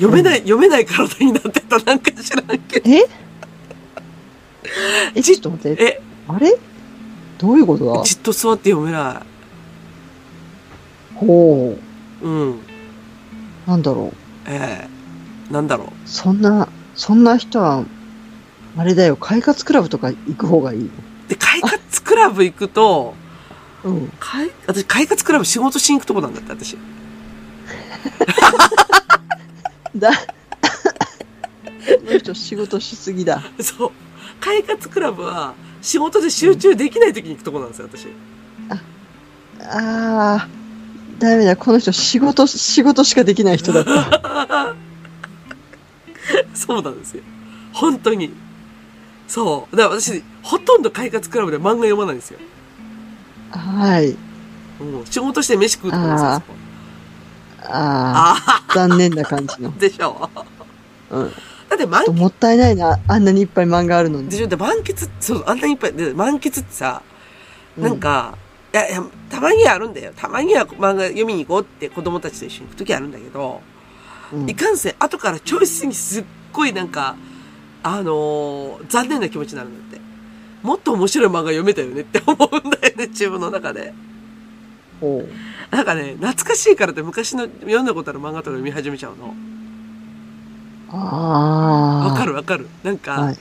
[0.00, 2.90] 読めない、読めない体になってた、なんか知らんけど。
[2.90, 3.06] え？
[5.14, 5.82] え、ちょっと待って。
[5.84, 6.56] え、あれ？
[7.38, 8.02] どういうことだ？
[8.04, 9.22] じっと座って読めな
[11.16, 11.76] ほ
[12.22, 12.24] う。
[12.24, 12.28] い。
[12.28, 12.58] うん。
[13.66, 14.12] なんだろ
[14.46, 14.50] う。
[14.50, 15.88] ええなんだろう。
[16.08, 17.84] そんな、そんな人は、
[18.76, 20.90] あれだよ、快活クラブとか行く方がいいよ。
[21.28, 23.14] で、快活クラブ行くと、
[23.84, 24.12] うん。
[24.20, 26.76] 快私、快活クラブ仕事しに行くとこなんだって、私。
[29.96, 30.16] だ、こ
[32.12, 33.42] の人仕事しすぎだ。
[33.60, 33.90] そう。
[34.40, 38.08] 快活クラブは、仕事で集中できない時に行くとこなんですよ、私。
[39.62, 44.74] あー、ダメだ、この人仕事、仕事しかできない人だった。
[46.54, 47.22] そうなんですよ。
[47.72, 48.32] 本当に。
[49.28, 49.76] そう。
[49.76, 52.38] だから私、ほとんど快活クラブで漫画読まないんですよ。
[53.50, 54.16] はい。
[54.80, 55.06] うん。
[55.06, 56.56] 仕事して飯食うとこなんですよ、
[57.72, 59.72] ああー、残念な感じのあ。
[59.80, 60.30] でしょ。
[61.10, 61.32] うん。
[61.68, 64.28] だって満ちょっともったいないな、あんなにいっぱい漫画あるのに。
[64.28, 67.02] でしょで満喫、そう、あんなにいっぱい、で満喫ってさ、
[67.76, 68.36] なんか、
[68.72, 70.12] いやいや、たまにはあるんだよ。
[70.16, 73.60] たまには漫画読みに行こうって子供たちと一緒に行くときあるんだけど、
[74.32, 77.16] うん、いかんせん、後からチョイスにすっごいなんか、
[77.82, 80.00] あのー残念な気持ちになるんだって。
[80.62, 83.94] もっと面白い漫画読めたよねって思うんだよね、自分の中で。
[85.00, 85.24] ほ
[85.70, 89.26] なんかね、懐かしいからって昔の読んだことある漫画とか読み始めちゃうの。
[89.28, 89.30] う。
[90.92, 92.10] あー。
[92.12, 92.68] わかるわかる。
[92.82, 93.38] なんか、はい。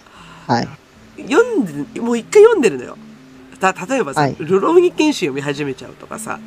[0.47, 0.68] はい。
[1.24, 2.97] 読んで、もう一回読んでるのよ。
[3.60, 6.39] た、例えばさ、はいルローニケンシン読み始めちゃうとかさ。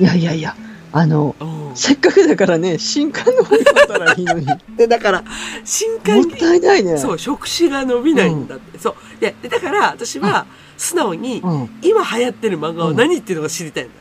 [0.00, 0.56] いやいやいや、
[0.92, 4.46] あの、うんせっかくだからね、新刊の本読んだらいいのに。
[4.46, 5.24] も で、だから、
[5.64, 6.98] 新刊っに、たいないね。
[6.98, 8.78] そう、触手が伸びないんだって。
[8.78, 8.94] そう。
[9.20, 10.46] で、でだから、私は、
[10.84, 11.68] 素直に、うん。
[11.82, 14.00] 今流行ってる漫画は何っていうのが知りたいんだよ。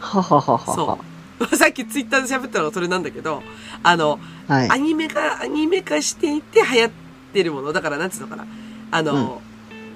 [0.00, 0.74] ははははは。
[0.74, 0.98] そ
[1.50, 1.56] う。
[1.56, 3.42] さっきツイッターで喋ったのがそれなんだけど、
[3.82, 4.18] あの、
[4.48, 4.76] はいア。
[4.76, 6.90] ニメ化、アニメ化していて流行っ
[7.32, 7.72] てるもの。
[7.72, 8.46] だから、なんつうのかな。
[8.90, 9.42] あの、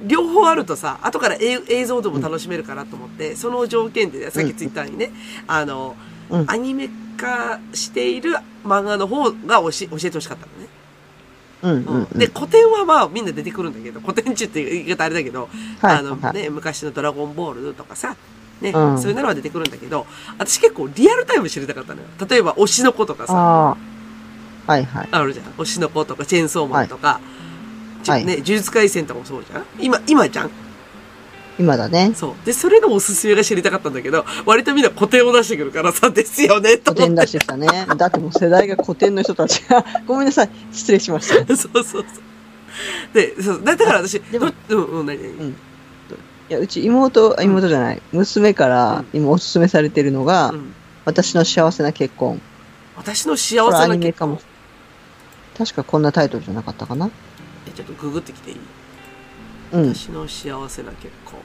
[0.06, 5.12] 両報あるとさ、後から映映像でも楽しめるかなと思って、その条件で、さっきツイッターにね、
[5.46, 5.96] あの、
[6.30, 10.68] うんアニメ化している漫画の方が教え教えてほしかったのね。
[11.62, 12.18] うんうんうん。
[12.18, 15.48] で、古典はまあみんな出てくるんだけど、古典中っていう言い方あれだけど、
[15.80, 18.16] はいあのはいね、昔のドラゴンボールとかさ、
[18.60, 20.06] ね、うんそういうのは出てくるんだけど、
[20.38, 22.08] 私結構リアルタイム知りたかったのよ。
[22.28, 23.34] 例えば、推しの子とかさ。
[24.66, 25.08] はいはい。
[25.10, 25.46] あるじゃん。
[25.52, 27.20] 推しの子とか、チェーンソーマンとか、
[28.02, 30.50] ちはいね、呪術廻戦とかもそうじゃん今、今じゃん
[31.58, 32.12] 今だね。
[32.14, 32.46] そう。
[32.46, 37.06] で、それのおすすめが知りたかったんだけど、割とみんな古典を出してくるからさ、ですよね、と思って。
[37.06, 37.66] 古典出してきたね。
[37.96, 40.50] だってもう世代が古典の人たちが、 ごめんなさい。
[40.72, 41.56] 失礼しました。
[41.56, 42.04] そうそうそう。
[43.12, 45.16] で、そう、だだから私、でもどうん、うん、うん。
[46.48, 50.74] いや、うち妹、あ妹じゃない、娘から今おすすめされてるのが、うん。
[51.04, 52.40] 私の幸せな結婚。
[52.96, 54.40] 私の幸せな結ニメかも。
[55.56, 57.10] 確かこんなタイトルじゃなかったかな？
[57.66, 58.58] えちょっとググってきていい？
[59.72, 59.94] うん。
[59.94, 61.40] 私の幸せな結婚。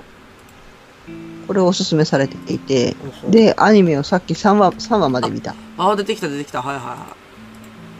[1.47, 2.95] これをおすすめされていて、
[3.29, 5.55] で、アニメをさっき3話、3話まで見た。
[5.77, 6.61] ああ、出てきた出てきた。
[6.61, 6.97] はいはいは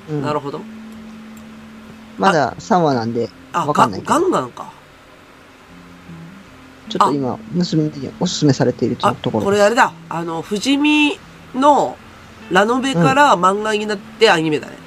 [0.09, 0.21] うんい。
[0.21, 0.61] なるほど。
[2.17, 4.71] まだ3話なんで、わかんないけどガンガンか。
[6.89, 9.45] ちょっと今、娘におすすめされているところ。
[9.45, 9.91] これあれだ。
[10.09, 11.17] あの、富士見
[11.55, 11.97] の
[12.51, 14.77] ラノベから漫画になってアニメだね。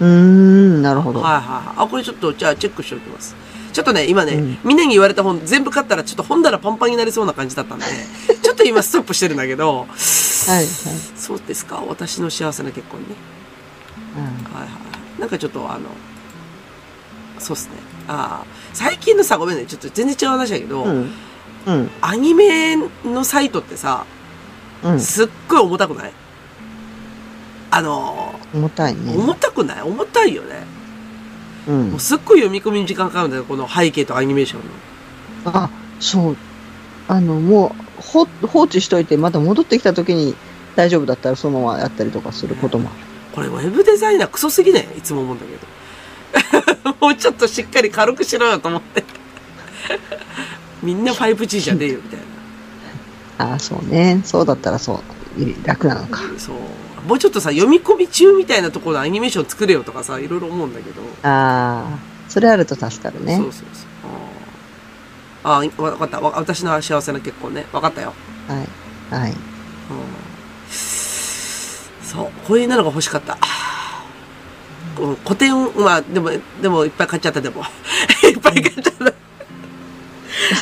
[0.00, 1.20] うーん、なるほど。
[1.20, 1.84] はいはいはい。
[1.84, 3.36] あ、これちょっと、じゃあチェックしておきます。
[3.72, 7.84] ちょっとね、今ね、うんみんなに言われた本全部買ったらちょっと本棚パンパンになりそうな感じだったんで、
[8.42, 9.88] ちょっと今ストップしてるんだけど、はい、
[10.56, 10.66] はい。
[11.16, 13.06] そうですか私の幸せな結婚ね。
[14.16, 15.20] うんはいはい。
[15.20, 15.80] なんかちょっとあの、
[17.38, 17.70] そうっすね。
[18.08, 21.10] ああ、最近のさ、ごめんね、ちょっと全然違う話だけど、うん。
[21.66, 21.90] うん。
[22.00, 24.04] アニメのサイトってさ、
[24.82, 25.00] うん。
[25.00, 26.12] すっごい重たくない？
[27.70, 29.14] あの、重たいね。
[29.16, 29.82] 重たくない？
[29.82, 30.66] 重たいよね。
[31.68, 32.00] うんもう。
[32.00, 34.60] すっごい読み込みに時間かかるんだよ、この背景とアニメーション
[35.44, 35.58] の。
[35.58, 36.36] あ、そう。
[37.08, 40.34] あの、もう、ほ、放置しといて、また戻ってきた時に
[40.76, 42.98] 大丈夫だったらそのままやったりとかすることもある。
[43.34, 46.96] これウェブデザイナークソすぎねいつも思うんだけど。
[47.00, 49.04] もうちょっとしっかり軽くしろよと思って。
[50.82, 52.20] みんな 5G じゃねえよ、みたい
[53.38, 53.52] な。
[53.52, 54.20] ああ、そうね。
[54.24, 55.66] そうだったらそう。
[55.66, 56.20] 楽なのか。
[56.38, 56.56] そう。
[57.06, 61.02] もうちょっとさ、読み込み中みたいなところのアニメーション作れよとかさ、いろいろ思うんだけど。
[61.22, 61.98] ああ、
[62.28, 63.44] それあると助かるねそう。
[63.46, 63.64] そうそう。
[65.44, 66.20] あーあー、わかった。
[66.20, 67.66] わ私の幸せな結婚ね。
[67.72, 68.14] わかったよ。
[68.48, 68.68] はい。
[69.14, 69.30] はい。
[69.30, 69.36] うん
[70.68, 72.30] そう。
[72.46, 73.38] こういうのが欲しかった。
[75.00, 76.30] うん古典、まあ、でも、
[76.60, 77.62] でもいっぱい買っちゃった、でも。
[78.24, 79.04] いっぱい買っちゃった。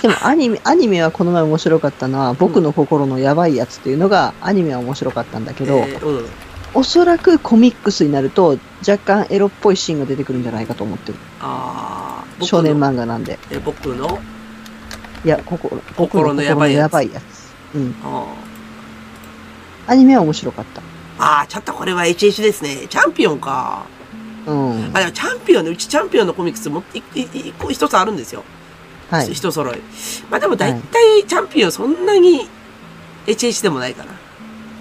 [0.02, 6.26] でもアニメ、アニメはこの前面白かったのは、僕の心のやばいやつっていうのが、アニメは面白かったんだけど、えーうん。
[6.72, 11.18] おそらくコミックスになると、若干エロっぽいシーンが出てくるんじゃないかと思ってる。
[11.40, 13.38] ああ、少年漫漫画なんで。
[13.50, 14.18] え、僕の？
[15.24, 17.52] いや、心、心のやばいやつやばいやつ。
[17.74, 17.94] うん。
[18.02, 18.26] あ
[19.86, 20.80] アニメは面白かった。
[20.80, 20.84] ー
[21.18, 22.86] あー、ちょっとこれは HH ですね。
[22.88, 23.84] チャンピオンか。
[24.46, 24.90] うん。
[24.94, 28.44] あ、でもチャンピオンね、うちチャンピオンのコミックスも、い、い、い個一つあるんですよ。
[29.10, 29.32] はい。
[29.32, 29.78] 一揃い。
[30.30, 32.48] まあでも大体チャンピオンそんなに
[33.26, 34.12] HH でもないかな。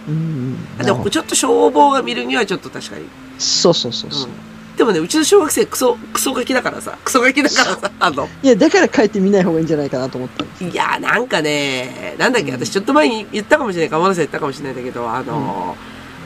[0.07, 0.55] うん。
[0.79, 3.05] あでもちょっと消防が見るにはちょっと確かに。
[3.37, 4.29] そうそうそうそう。
[4.29, 4.77] うん。
[4.77, 10.45] でもね、うちの小学生クソ、クソガキだからさ、クソガキだからさ、あの、いや、だから帰って見ない方がいいんじゃないかなと思った。
[10.65, 15.75] いやーなんかね、なんだっけ、私ちょっと前に言ったかもしれない、かまらせ言ったかもしれないんだけど、あの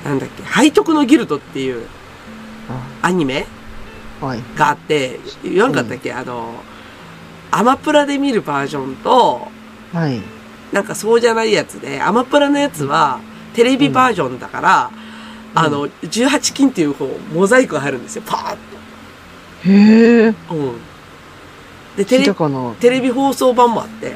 [0.05, 1.87] ーなんだっけ、背徳のギルドっていう
[3.01, 3.47] アニメ
[4.21, 4.39] あはい。
[4.55, 6.72] があって、言わんかったっけ、あのー
[7.55, 9.47] アマプラで見るバージョンと、
[9.93, 10.21] はい。
[10.71, 13.19] なんかそうじゃないやつで、アマプラのやつは
[13.53, 14.91] テレビバージョンだから、
[15.53, 18.57] あの、18金っていうこう、モザイクが入るんですよ、パー
[19.65, 20.33] ッへえ。
[20.33, 20.55] と。
[20.55, 20.75] うん。
[21.95, 22.33] で、テレ
[22.79, 24.15] テレビ放送版もあって、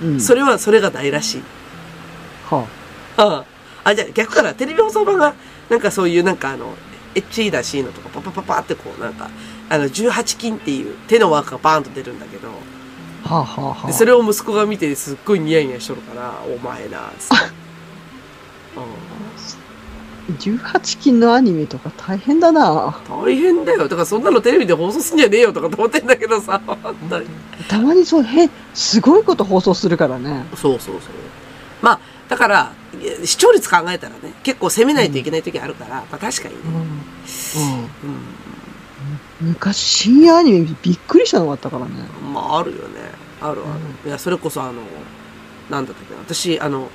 [0.00, 0.20] うん。
[0.20, 1.42] それはそれが大らしい。
[2.48, 2.66] は
[3.16, 3.44] あ
[3.82, 5.34] あ、じゃあ逆からテレビ放送版が、
[5.68, 6.74] なんかそういうなんかあの、
[7.16, 9.28] エッチだしいのとかパパパパってこうなんか、
[9.70, 12.48] あの、18金っていう手の輪がバーンと出るんだけど、
[13.24, 13.34] あ。
[13.36, 13.86] はあ、はあ、はあ。
[13.86, 17.44] でそれを息子が見てすっごいニヤニヤしとるから、お前な、つって。
[18.76, 19.30] うん
[20.38, 23.00] 18金のアニメとか大変だな。
[23.08, 23.88] 大変だよ。
[23.88, 26.60] だからそんなのテレビで放送すんじゃねえよとかと思ってんだけどさ。
[27.68, 30.44] たまにそう、へ、すごいこと放送するからね。
[30.54, 31.12] そうそうそう。
[31.82, 32.72] まあ、だから、
[33.24, 36.60] 視聴率考えたらね、結構攻めないといけない時あるから、まあ確かにね。
[36.64, 36.72] うん。
[36.72, 36.88] うん。
[39.42, 41.92] うん昔、深夜アニメびっくりしたのがあったからね。
[42.32, 43.00] まあ、あるよね。
[43.40, 44.08] あるある。
[44.08, 44.82] いや、それこそあの、
[45.70, 46.20] なんだったっけな。
[46.20, 46.88] 私、あの、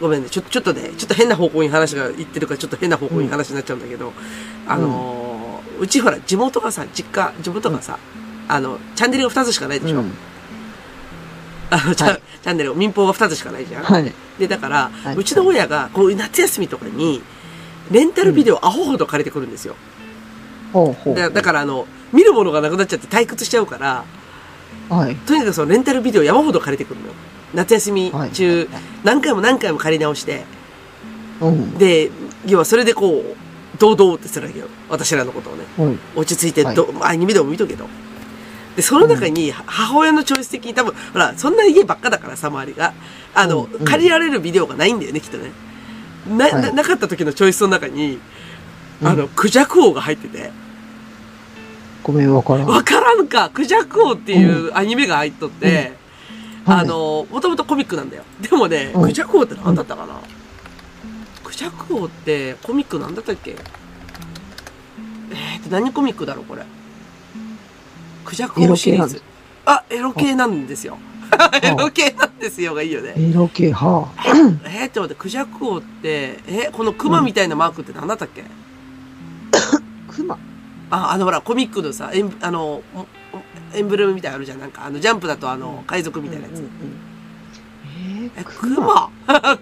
[0.00, 0.28] ごめんね。
[0.28, 4.12] ちょ、ちょっとね、ちょっと変な方向に話がいってるから、ちょっと変な方向に話になっちゃうんだけど、
[4.66, 7.98] あのー、うちほら、地元がさ、実家、地元がさ、
[8.48, 10.00] あの、チャンネルが2つしかないでしょ。
[10.00, 10.10] うん。
[11.70, 13.84] あの、チャはいチャンネル、民放が2つしかないじゃん。
[13.84, 14.12] はい。
[14.38, 17.22] で、だから、はいうちの親が、こういう夏休みとかに、
[17.90, 19.76] レンタルビデオアホほど借りてくるんですよ。
[20.74, 21.14] ほうほう。
[21.14, 24.04] だだから、あの、見るものがなくなっちゃって退屈しちゃうから、
[24.88, 25.16] はい。
[25.16, 27.12] とにかくそのレンタルビデオ山ほど借りてくるのよ。
[27.54, 28.68] 夏休み中、はい
[29.04, 30.44] 何回も何回も借り直して、
[31.40, 31.78] うん。
[31.78, 32.10] で、
[32.46, 34.66] 要はそれでこう、堂々ってするわけよ。
[34.88, 35.64] 私らのことをね。
[35.76, 35.98] はい。
[36.16, 37.86] 落ち着いて、はいどアニメでも見とけと。
[38.76, 42.92] で、その中に、母親のチョイス的に多分、ほら、そんな家ばっかだからさ、周りが。
[43.34, 45.52] あの、うんうん借りられるビデオがないんだよね、きっとね。
[46.28, 48.18] な、はいななかった時のチョイスの中に、
[49.02, 50.50] うんあの、クジャク王が入ってて、
[52.04, 52.66] ごめん、わからん。
[52.66, 55.94] わからんか、クジャク王っていうアニメが入っとって、
[56.66, 58.24] あの、もともとコミックなんだよ。
[58.40, 60.20] でもね、うんクジャク王って何だったかな、
[61.42, 63.56] クジャク王ってコミックなんだったっけ？
[65.30, 66.62] えーと、何コミックだろう、これ。
[68.24, 69.22] クジャク王シリーズ。
[69.64, 70.98] あ、エロ系なんですよ。
[71.62, 73.14] エロ系なんですよがいいよね。
[73.16, 74.24] エロ系、はあ。
[74.66, 78.44] えー、って待って、クジャク王って、えこのクマみたいなマークって何だったっけ、
[80.14, 80.38] クマ。
[80.94, 83.06] あ、あのほら、コミックのさ、エンあの、お
[83.74, 84.60] エンブレムみたいなのあるじゃん。
[84.60, 86.58] なんか、あの、ジャンプだとあの、海賊みたいなやつ。
[86.58, 86.70] うんうん
[87.96, 89.10] ええ、ー、ククマ。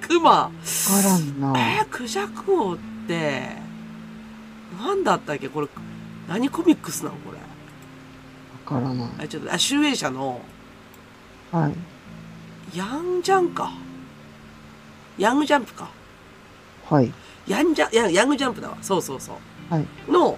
[0.00, 0.50] クマ。
[1.56, 2.76] えー、クジャク王っ
[3.06, 3.56] て、
[4.78, 5.48] なんだったっけ？
[5.48, 5.68] これ、
[6.28, 7.38] 何コミックスなのこれ。
[7.38, 9.08] わからない。
[9.24, 10.40] あ、ちょっと、あ、集英社の、
[11.50, 11.74] はい。
[12.76, 13.72] ヤンジャンか。
[15.18, 15.90] ヤングジャンプか。
[16.88, 17.12] はい。
[17.46, 18.78] ヤンジャ、ヤングジャンプだわ。
[18.80, 19.74] そうそうそう。
[19.74, 19.86] はい。
[20.08, 20.36] の、うん。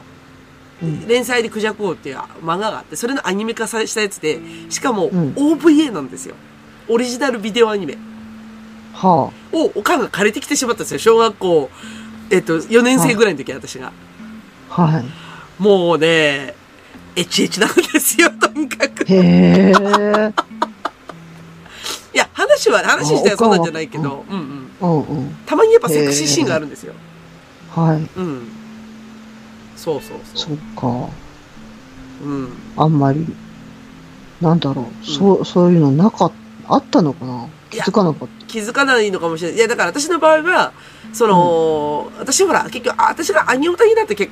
[1.06, 4.40] 連載でクジャク王っていう漫画があって、それのアニメ化さしたやつで、
[4.70, 6.34] しかもうん OVA なんですよ。
[6.88, 7.96] オリジナルビデオアニメ
[8.92, 10.98] はをおかんが借りてきてしまったんですよ。
[10.98, 11.70] 小学校、
[12.30, 13.92] えっと、4年生ぐらいの時、私が。
[14.70, 14.82] あ。
[14.82, 15.04] はい。
[15.58, 16.54] もうね、
[17.16, 19.04] エチエチなんですよ、とにかく。
[19.04, 19.72] いへえ。
[22.14, 24.88] や、話は、話自体はそうなんじゃないけあど、うんうん。
[24.88, 25.36] うんうん。
[25.46, 26.94] たまにやっぱセクシーシーンがあるんですよ。
[27.74, 28.08] はい。
[28.16, 28.48] うん。
[29.76, 30.46] そうそうそ。
[30.46, 31.08] そうっか。
[32.24, 32.48] うん。
[32.76, 33.26] あんまり、
[34.40, 35.06] なんだろう。
[35.06, 36.32] そう、そういうのなかっ
[36.68, 37.48] あったのかな？
[37.70, 39.58] 気づかなかっ気づかないのかもしれない。
[39.58, 40.72] いや、だから私の場合は、
[41.12, 44.30] その、私ほら、結局、あ私がアニオタになってけ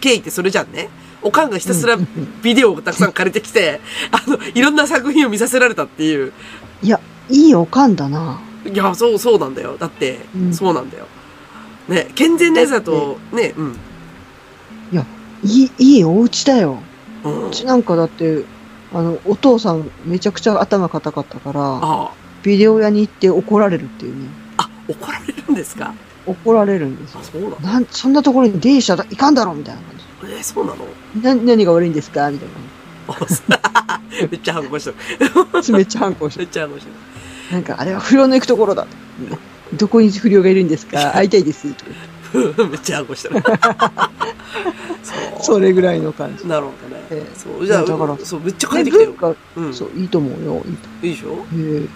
[0.00, 0.88] 経緯ってそれじゃんね。
[1.22, 3.80] おかんがひたすらうんうんビデオをたくさん借りてきて、
[4.12, 6.32] あの、いろんな作品を見させられたっていう。
[6.80, 6.86] た。
[6.86, 8.40] いや、いいおかんだな。
[8.64, 9.76] いや、そう、そうなんだよ。
[9.78, 11.06] だって、うんそうなんだよ。
[11.88, 13.76] ね、健全なやつだと、ね、うん。
[15.44, 16.78] いい、いいお家だよ。
[17.24, 18.44] うちなんかだって、
[18.92, 22.10] あの、お父さんめちゃくちゃ頭固かったから、あ
[22.42, 24.28] ビデオ屋に行って怒られるっていうね。
[24.56, 25.94] あ、あ、怒られるんですか？
[26.26, 27.24] 怒られるんですよあ、。
[27.24, 27.56] そうなの？
[27.60, 30.84] なん、そんなところに電車だいかんだろみたいな感えーそうなの？
[31.16, 31.22] じ。
[31.22, 32.30] な、何が悪いんですか？
[32.30, 32.48] みたい
[33.08, 34.00] あ
[34.30, 34.96] めっちゃ反抗してる。
[35.72, 35.76] な。
[35.78, 36.96] めっちゃ反抗してめっちゃ反抗してる。
[37.52, 38.86] なんか、あれは不良の行くところだ。
[39.74, 41.12] どこに不良がいるんですか？
[41.12, 41.72] 会いたいです。
[41.74, 41.90] とか
[42.68, 43.36] めっちゃ反抗してる。
[45.42, 46.46] それぐらいの感じ。
[46.46, 47.02] なるほどね。
[47.10, 47.66] ええそう。
[47.66, 49.74] じゃあ、だからそう、めっちゃ帰っね、てきてようん。
[49.74, 50.62] そう、いいと思うよ。
[50.66, 51.34] いいといいでしょ？
[51.34, 51.86] へえ、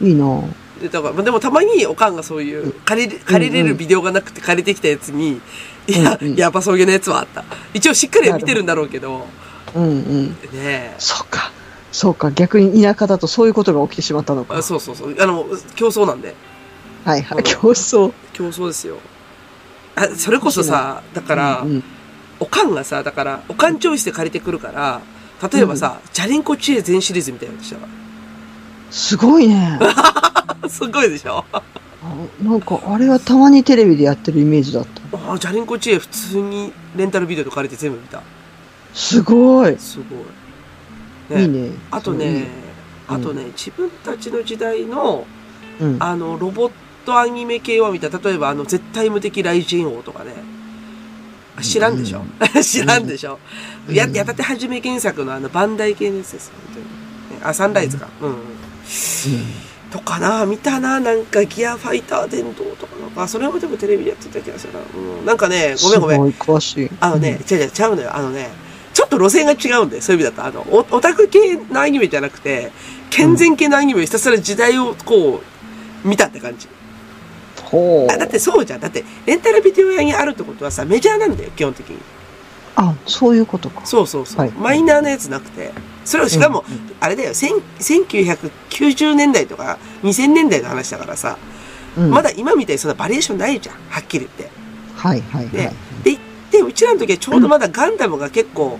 [0.00, 0.08] うん。
[0.08, 0.42] いいな
[0.80, 5.40] で、だから、まあでもたまにおかんがそういう、借りれ、借りれるビデオがなくて借りてきたやつに、
[5.86, 7.44] いや、うんうんやっぱそういうやつはあった。
[7.74, 9.26] 一応しっかりは見てるんだろうけど、
[9.74, 10.26] うんうん。
[10.28, 10.94] ねえ。
[10.98, 11.50] そうか。
[11.92, 12.30] そうか。
[12.30, 14.56] 逆に田舎だとそういうことが起きてしまったのか。
[14.56, 15.16] あそうそうそう。
[15.18, 16.34] あの、競争なんで。
[17.04, 17.38] はいはい。
[17.38, 18.12] うん競争。
[18.32, 18.96] 競争ですよ。
[20.00, 21.84] あ、それこそさ、だから、うんうん
[22.42, 25.02] おかんがさ、だから、おかんチョイスで借りてくるから、
[25.52, 27.86] 例えばさ、チャリンコチエ全シリーズみたいなのしたか
[28.90, 29.78] すごいね。
[29.78, 30.64] ら。
[30.66, 31.44] すごいでしょ？
[31.52, 31.62] あ
[32.42, 35.32] なんか、あれはたまにテレビでやってるイメージだった。
[35.34, 38.22] あチャリンコチエ普通にレンタルビデオで借りて全部見た。
[38.94, 39.76] すごい。
[39.78, 39.98] す
[41.28, 41.42] ごい。
[41.42, 41.72] いいね。
[41.90, 42.48] あとね、
[43.10, 45.26] うんあとね、自分たちの時代の、
[45.78, 45.96] うん。
[46.00, 46.70] あの、ロボッ
[47.04, 48.08] トアニメ系は見た。
[48.08, 50.32] 例えば、あの、絶対無敵雷神王とかね。
[51.56, 52.22] あ知らんでしょ、
[52.62, 53.38] 知らんでしょ、
[53.88, 56.52] うん や、やたてはじめ原作のあの、バンダイ系のやつです。
[56.74, 57.40] 本当に。
[57.40, 58.08] ねあ、サンライズか。
[58.22, 58.34] うん。
[59.90, 64.78] とかな、見たな、なんかギアファイター伝統とかなんか、それはでもテレビでやってた気がするな。
[64.78, 65.26] うん。
[65.26, 66.32] なんかね、ごめんごめん。
[66.32, 66.90] 詳しい。
[67.00, 68.16] あのね、違う違う、ちゃうのよ。
[68.16, 68.50] あのね、
[68.94, 70.48] ちょっと路線が違うんで、そういう意味だと。
[70.48, 72.70] あの、オオタク系のアニメじゃなくて、
[73.10, 75.42] 健全系のアニメをひたすら時代をこ
[76.04, 76.68] う、見たって感じ。
[77.70, 78.18] ほうあ。
[78.18, 78.80] だってそうじゃん。
[78.80, 81.98] だって、レンタルビデオ屋にあるってことはさ、メジャーなんだよ、基本的に。
[82.76, 83.84] あ、そういうことか。
[83.84, 84.40] そうそうそう。
[84.40, 85.72] はいマイナーなやつなくて。
[86.04, 91.36] それをしかも、うんあれだよ、1000 1990年代とか2000年代の話だからさ、
[91.96, 93.76] うんまだ今みたいにそんなバリエーションないじゃん。
[93.88, 94.60] はっきり言って。
[94.96, 95.54] はいはいはい。
[95.54, 95.72] ね
[96.04, 96.18] で、
[96.50, 98.78] で、うちらの時はちょうどまだガンダムが結構、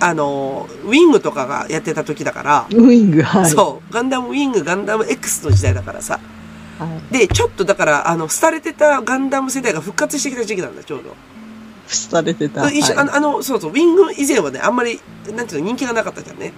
[0.00, 3.50] あの、ウィングとかがやってた時だから、ウイング、はい。
[3.50, 6.20] そう、ガンダムウィング、ガンダム X の時代だからさ。
[6.78, 7.12] はい。
[7.12, 11.16] で、ちょっとだから、あの、廃れてたガンダム世代が復活してきた時期なんだ、ちょうど。
[11.88, 12.70] されてた。
[12.70, 15.00] 一緒、はいあの、あの、そうそう、ウィング以前はね、あんまり、
[15.34, 16.52] なんていうの、人気がなかったじゃんね。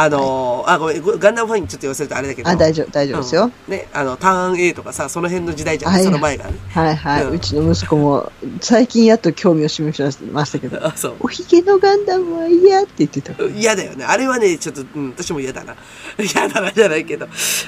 [0.00, 2.48] あの、あ、ごめん、ごガンダムファンにちょっと言わせるとあれだけど。
[2.48, 3.50] あ、大丈夫、大丈夫ですよ。
[3.66, 6.52] うんね、あの、ターン A とかさ、その辺の時代じゃん、はいその前がね。
[6.72, 7.24] はいはい。
[7.24, 8.30] うんうちの息子も、
[8.60, 11.14] 最近やっと興味を示しましたけど、 あ、そう。
[11.18, 13.32] おひげのガンダムは嫌って言ってた。
[13.42, 14.04] 嫌だよね。
[14.04, 15.74] あれはね、ちょっと、うん、私も嫌だな。
[16.16, 17.26] 嫌だな、じゃないけど。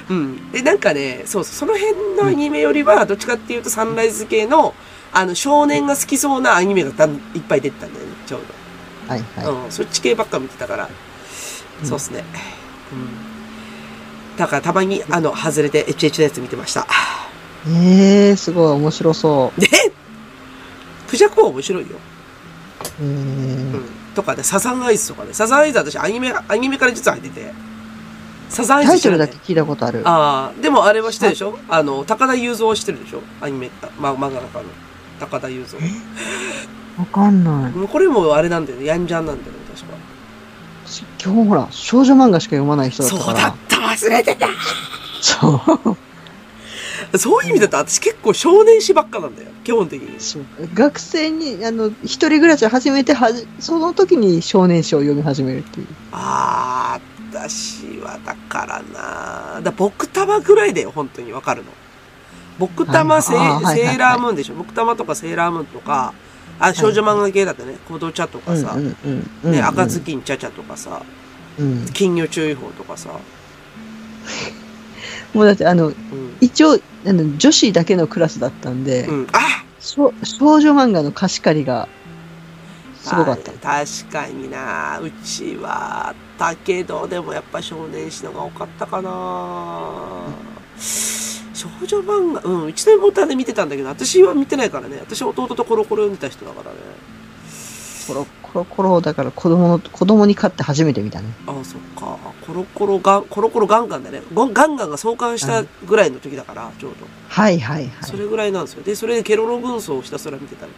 [0.09, 0.53] うん。
[0.53, 4.73] で、なんかね、そうその辺のアニメよりは、どっちかっていうとサンライズ系の、
[5.13, 8.41] あの、少年が好きそうなアニメがだんいっぱい出てたんだよね、ちょう
[9.11, 9.53] はいはど。
[9.65, 10.89] うん、そっち系ばっか見てたから。
[11.85, 12.25] そうっすね。
[12.93, 14.37] うん。
[14.37, 16.83] だからたまに、あの、外れて HH のやつ見てました。
[16.83, 16.85] い。
[17.69, 19.69] えー、すごい面白そで、
[21.09, 21.89] クジャクは面白いよ。
[23.01, 23.05] う。
[23.05, 23.85] ん。
[24.15, 25.31] とかね、サザンアイズとかね。
[25.33, 27.53] サザンアイズは私アニメ、アニメから実は入ってて。
[28.49, 30.03] サザンアイズタイトルだけ聞いたことある。
[30.05, 31.59] ああ、でもあれは知ってるでしょ？
[31.69, 33.23] あの、高田雄三は知ってるでしょ？
[33.41, 33.71] アニメ、
[34.01, 34.43] ま、漫画家の。
[35.21, 35.81] 高田雄三。
[36.99, 37.73] わかんない。
[37.89, 38.87] これもあれなんだよね。
[38.87, 39.59] ヤンジャンなんだよね、
[40.91, 41.07] 確か。
[41.25, 43.39] 今日ほら、少女漫画しか読まない人だったから。
[43.39, 44.49] そうだった、忘れてた
[45.21, 45.63] そ
[47.13, 47.19] う。
[47.19, 49.49] そういう意味だと私結構少年誌ばっかなんだよ。
[49.65, 50.21] 基本的に。
[50.21, 50.45] そう
[50.75, 55.87] 学生に、あの、一人暮らしを始めてはじ、その時に少年誌を読み始めるっていう。
[56.13, 57.01] ああ、
[57.33, 58.83] 私はだから
[59.55, 61.71] なだ僕玉ぐらいだよ、本当にわかるの。
[62.59, 66.13] 僕玉セ,、はいあーはいはいはいセーラームーンでしょ僕玉とかセーラームーンとか、
[66.61, 67.77] あ、少女漫画系だったね。
[67.89, 69.53] コドチャとかさ、うんうんうん。
[69.53, 71.03] ね、うん赤ずきんちゃちゃとかさ、
[71.59, 71.87] うん。
[71.93, 73.11] 金魚注意報とかさ、
[75.35, 75.95] もうだって、あの、うん。
[76.41, 81.89] 一応、あの、女子だけのクラスだったんで、うん、あ少少女漫画の貸し借りが、
[83.03, 83.53] すごかった。
[83.53, 89.11] あ確かになうちはあったけどでもやっぱ少年誌のが多かったかな、
[91.61, 96.77] 少女漫画うんうちの妹はね見てたんだけど私は見てないからね私は弟とコロコロ読んでた人だからね
[98.07, 101.29] コロコロコロだから子供の、子供に買って初めて見たね。
[101.47, 107.93] ああそっかコロコロガンコロコロガンガンだねガンガンが創刊したぐらいの時だからちょうどはいはいはい。
[108.03, 110.73] それぐらいなんですよでそれでケロロ軍曹をひたすら見てたみ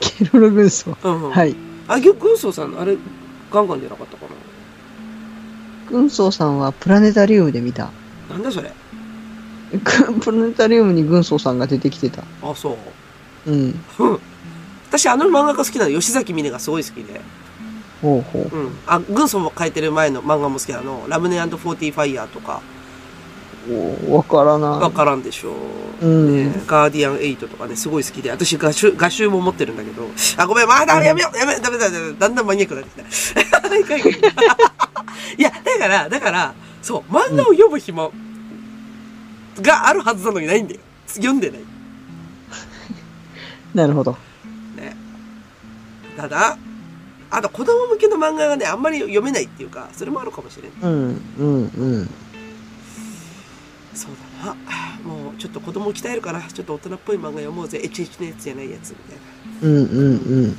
[0.00, 0.94] ケロロ軍曹。
[0.96, 1.56] たいな、うんうんはい。
[1.86, 2.98] あ軍曹さんあれ
[3.50, 4.26] ガンガンじゃなかったか
[5.90, 7.84] 軍曹さんはプラネタリウムで見た。
[8.28, 8.70] ななんだそれ？
[10.20, 12.22] プラネタリウムに軍曹さんが出てきてた。
[12.42, 12.76] あそ
[13.46, 13.80] ううん。
[13.98, 14.20] うん。
[14.88, 17.20] 私、あの漫画が好きなの、吉崎観音がすごい好きで。
[18.00, 18.56] ほうほう。
[18.56, 18.78] うん。
[18.86, 21.04] あ、軍曹も書いてる前の漫画も好きなの。
[21.08, 22.62] ラムネフォーティファイヤーとか、
[23.70, 25.52] おわからなわからんでしょ
[26.00, 26.06] う。
[26.06, 28.30] うんね、ガーディアン8とかね、すごい好きで。
[28.30, 30.08] 私、画集、画集も持ってるんだけど。
[30.38, 33.48] あ、ごめん、まあ、ダメ、やめよう、やめ、ダメだ、ダメだ、だんだんマニアックになってきた。
[35.36, 38.08] いや、だから、だから、そう、漫画を読む暇
[39.62, 40.80] があるはずなのにないんだよ。
[41.06, 41.60] 読んでない。
[43.74, 44.12] なるほど。
[44.76, 44.96] ね。
[46.16, 46.58] ただ、
[47.30, 50.72] あと子供向けの漫画がね、あんまり読めないっていうか、それもあるかもしれない。
[50.82, 52.10] うん、うん、うん。
[53.94, 54.10] そう
[54.42, 54.56] だな。
[55.04, 57.80] もうちょっと子供を鍛えるから、ちょっと大人っぽい漫画読もうぜ。
[57.82, 59.68] HH のやつじゃないやつみたいな。
[59.68, 60.56] うん、うん、うん。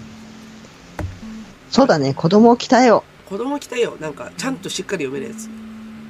[1.71, 4.01] そうだね、子供を鍛えよ子供鍛えよう。
[4.01, 5.45] なんか、ちゃんとしっかり読めるやつ。
[5.47, 5.49] う。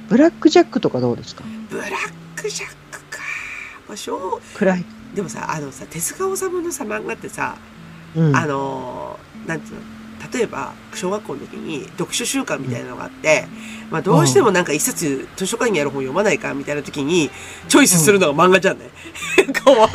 [0.08, 1.44] ブラックジャックとかどうですか？
[1.70, 1.90] ブラッ
[2.40, 3.18] クジャックか。
[3.88, 4.80] まあ、しょ暗い。
[4.80, 7.56] うでもさ、あのさ、手塚治虫のさ、漫画ってさ、
[8.16, 8.36] うん。
[8.36, 9.80] あのーなんていうの
[10.32, 13.46] 例えば、小学校の時に読書習慣みたいなのがあって、
[13.90, 17.30] まあどうしてもなんか一冊図書館にある本読まないかみたいな時に、
[17.68, 18.90] チョイスするのが漫画じゃんね。
[19.64, 19.76] こう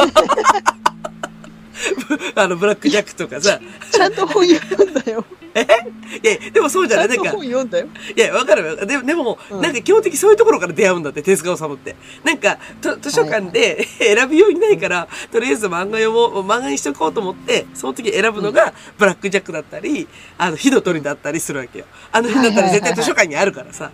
[2.40, 3.60] あの、ブラックジャックとかさ。
[3.92, 5.24] ちゃんと本読んだよ。
[6.22, 7.88] いや、でもそうじゃないなんか、本読んだよ。
[8.16, 8.86] いや、わかるわ。
[8.86, 11.96] でも、でも、うんなんか基本的にそういうところから出会うんだって、手塚治虫って。
[12.26, 20.08] なんか、と図書館で選びようにないから、とりあえず漫画読もう、漫画にしとこうと思って、その時選ぶのが、ブラックジャックだったり、
[20.38, 21.86] あの、火の鳥だったりするわけよ。
[22.12, 23.92] あの辺だったら絶対図書館にあるからさ。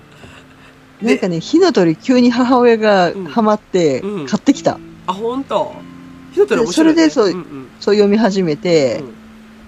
[0.99, 4.79] なんかね、火の鳥急に母親がうんハマってうん買ってきた。
[5.05, 5.75] あ、ほんと
[6.33, 6.95] 火の鳥面白い、ね。
[6.95, 7.67] それでそううんうん。
[7.79, 9.20] そう読み始めて、うん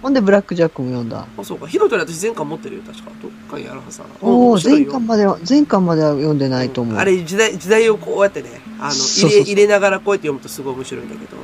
[0.04, 1.26] ほんでブラックジャックも読んだ。
[1.38, 1.66] あ、そうか。
[1.66, 3.12] 火の鳥私全巻持ってるよ、確か。
[3.22, 4.10] どっかにあるはずだな。
[4.22, 6.98] うんおお全巻までは、全巻までは読んでないと思う。
[6.98, 11.38] あれ、時代、時代をこうやってね、あの、入れ、入れながらこうやって読むとすごい面白いんだけど。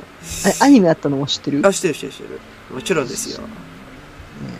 [0.44, 2.38] あれアニメあったのも知ってる、ねあ、してるしてるしてる。
[2.74, 3.40] もちろんですよ。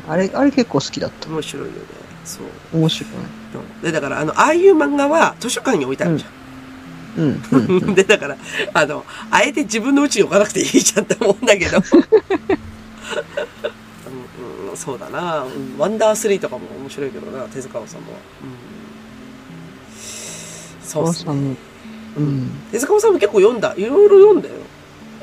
[0.08, 1.28] あれ、あれ結構好きだった。
[1.28, 1.78] 面白いよね。
[2.24, 2.78] そう。
[2.78, 3.12] 面白い。
[3.12, 6.40] うんで、だから、あの、ああいう漫画は図書館に置いてあるじゃん。
[7.22, 7.94] うん、うん、うん。
[7.96, 8.36] で、だから、
[8.72, 11.78] あの、あえて自分の家に置かなくていいじゃんって思うんだけど。
[14.70, 15.44] うん、そうだな。
[15.44, 18.00] うんワンダースリーとかも面白いけどな、手塚治虫は。
[18.42, 18.46] う
[19.96, 21.24] ん、そうっすね。
[21.26, 21.56] さんの、
[22.18, 22.50] うん。
[22.72, 23.74] 手塚治虫結構読んだ。
[23.76, 24.54] いろいろ読んだよ。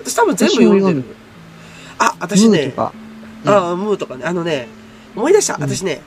[0.03, 1.03] 私多分全部読んでる。
[1.99, 2.93] あ、私ねムーと、か
[3.45, 4.67] あ、ムーとかね、あのね、
[5.15, 5.55] 思い出した。
[5.55, 6.01] うん私ね、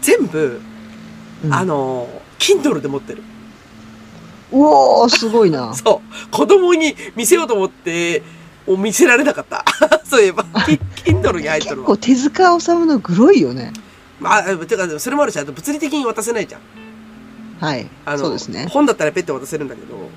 [0.00, 0.60] 全部、
[1.44, 2.08] うんあの、
[2.38, 3.22] Kindle で持ってる。
[4.52, 5.74] うおー、すごいな。
[5.76, 6.30] そう。
[6.30, 8.22] 子供に見せようと思って、
[8.66, 9.64] を見せられなかった。
[10.04, 10.80] そういえば、キ
[11.10, 11.96] Kindle に入ってるわ結構。
[11.96, 13.72] 手塚治虫のグロいよね。
[14.20, 16.60] まあ、てか、それもあるし、あと物理的に渡せないじゃん。
[17.60, 17.88] はい。
[18.04, 18.66] あの、そうですね。
[18.70, 20.10] 本だったらペッて渡せるんだけど、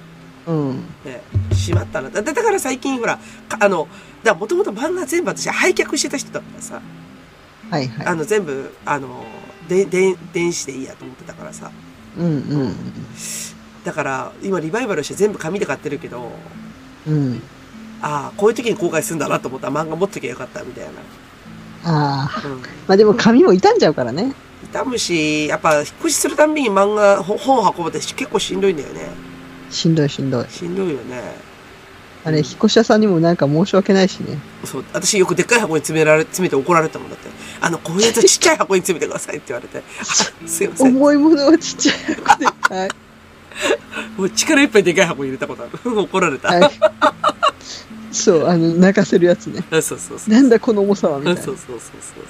[0.47, 0.83] うん。
[1.05, 1.21] ね、
[1.53, 2.09] しまったな。
[2.09, 3.87] だだから最近ほら、かあの、
[4.23, 6.81] だもともと漫画全部私廃却してた人だからさ、
[7.69, 8.07] はいはい。
[8.07, 9.25] あの全部、あの、
[9.67, 11.71] で、で、電子でいいやと思ってたからさ。
[12.17, 12.75] うんうん
[13.85, 16.31] だから、今リバイバルして全部紙で買ってるけど、
[17.07, 17.41] うん。
[17.99, 18.05] うん。
[18.05, 20.91] ああ、こういう時に後悔するんだなと思ったら漫画持っときゃよかったみたいな。
[21.83, 22.47] ああ。
[22.47, 22.61] うん。
[22.61, 24.33] まあでも紙も傷んじゃうからね。
[24.63, 29.09] 痛むし、やっぱ引っ越しするたんびに漫画、ほ本運ぶって結構しんどいんだよね。
[29.69, 30.45] しんどいしんどい。
[30.49, 31.49] しんどいよね。
[32.25, 34.37] あれ、引っ越し屋さんにもなんか申し訳ないしね。
[34.65, 37.29] そう、私よくでっかい箱に詰められ、詰めて怒られたもんだって。
[37.61, 39.81] あの、こういうやつちっちゃい箱に詰めてくださいって言われて。
[40.01, 40.95] あすいません。
[40.97, 42.45] 重いものはちっちゃい箱で。
[42.45, 42.89] はい。
[44.17, 45.71] もう力いっぱいでかい箱に入れたことある。
[45.99, 46.49] 怒られた。
[46.49, 46.71] はい。
[48.11, 49.63] そう、あの、泣かせるやつね。
[49.71, 50.29] そうそうそう。
[50.29, 51.41] なんだこの重さはみたいな。
[51.41, 52.23] そうそうそうそうそう。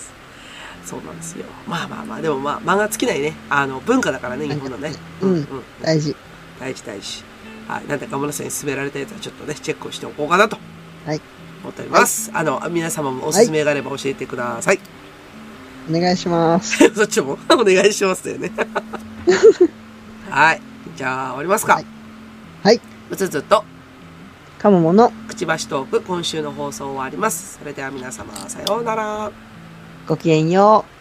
[0.85, 1.45] そうなんですよ。
[1.67, 3.33] まあまあまあ、でもまあ、漫画尽きないね。
[3.49, 4.93] あの、文化だからね、日本のね。
[5.21, 5.47] うん
[5.81, 6.15] 大事。
[6.59, 7.23] 大事大事。
[7.67, 7.87] はい。
[7.87, 10.57] なんで、ガムラさんに勧められたやつはちょっとね、チェックをしておこうかなと。
[11.05, 11.21] はい。
[11.63, 12.31] 思っております。
[12.33, 14.79] あの、皆様もおすすめがあれば教えてください。
[15.89, 16.77] お願いします。
[16.93, 18.51] そっちもお願いしますだよね。
[20.29, 20.61] はい。
[20.95, 21.75] じゃあ、終わりますか。
[21.75, 21.85] はい
[22.63, 22.81] はい。
[23.09, 23.63] むつつと、
[24.57, 27.57] かもものくちばしトーク、今週の放送終わります。
[27.57, 29.31] それでは皆様、さようなら。
[30.07, 30.98] ごきげんよう。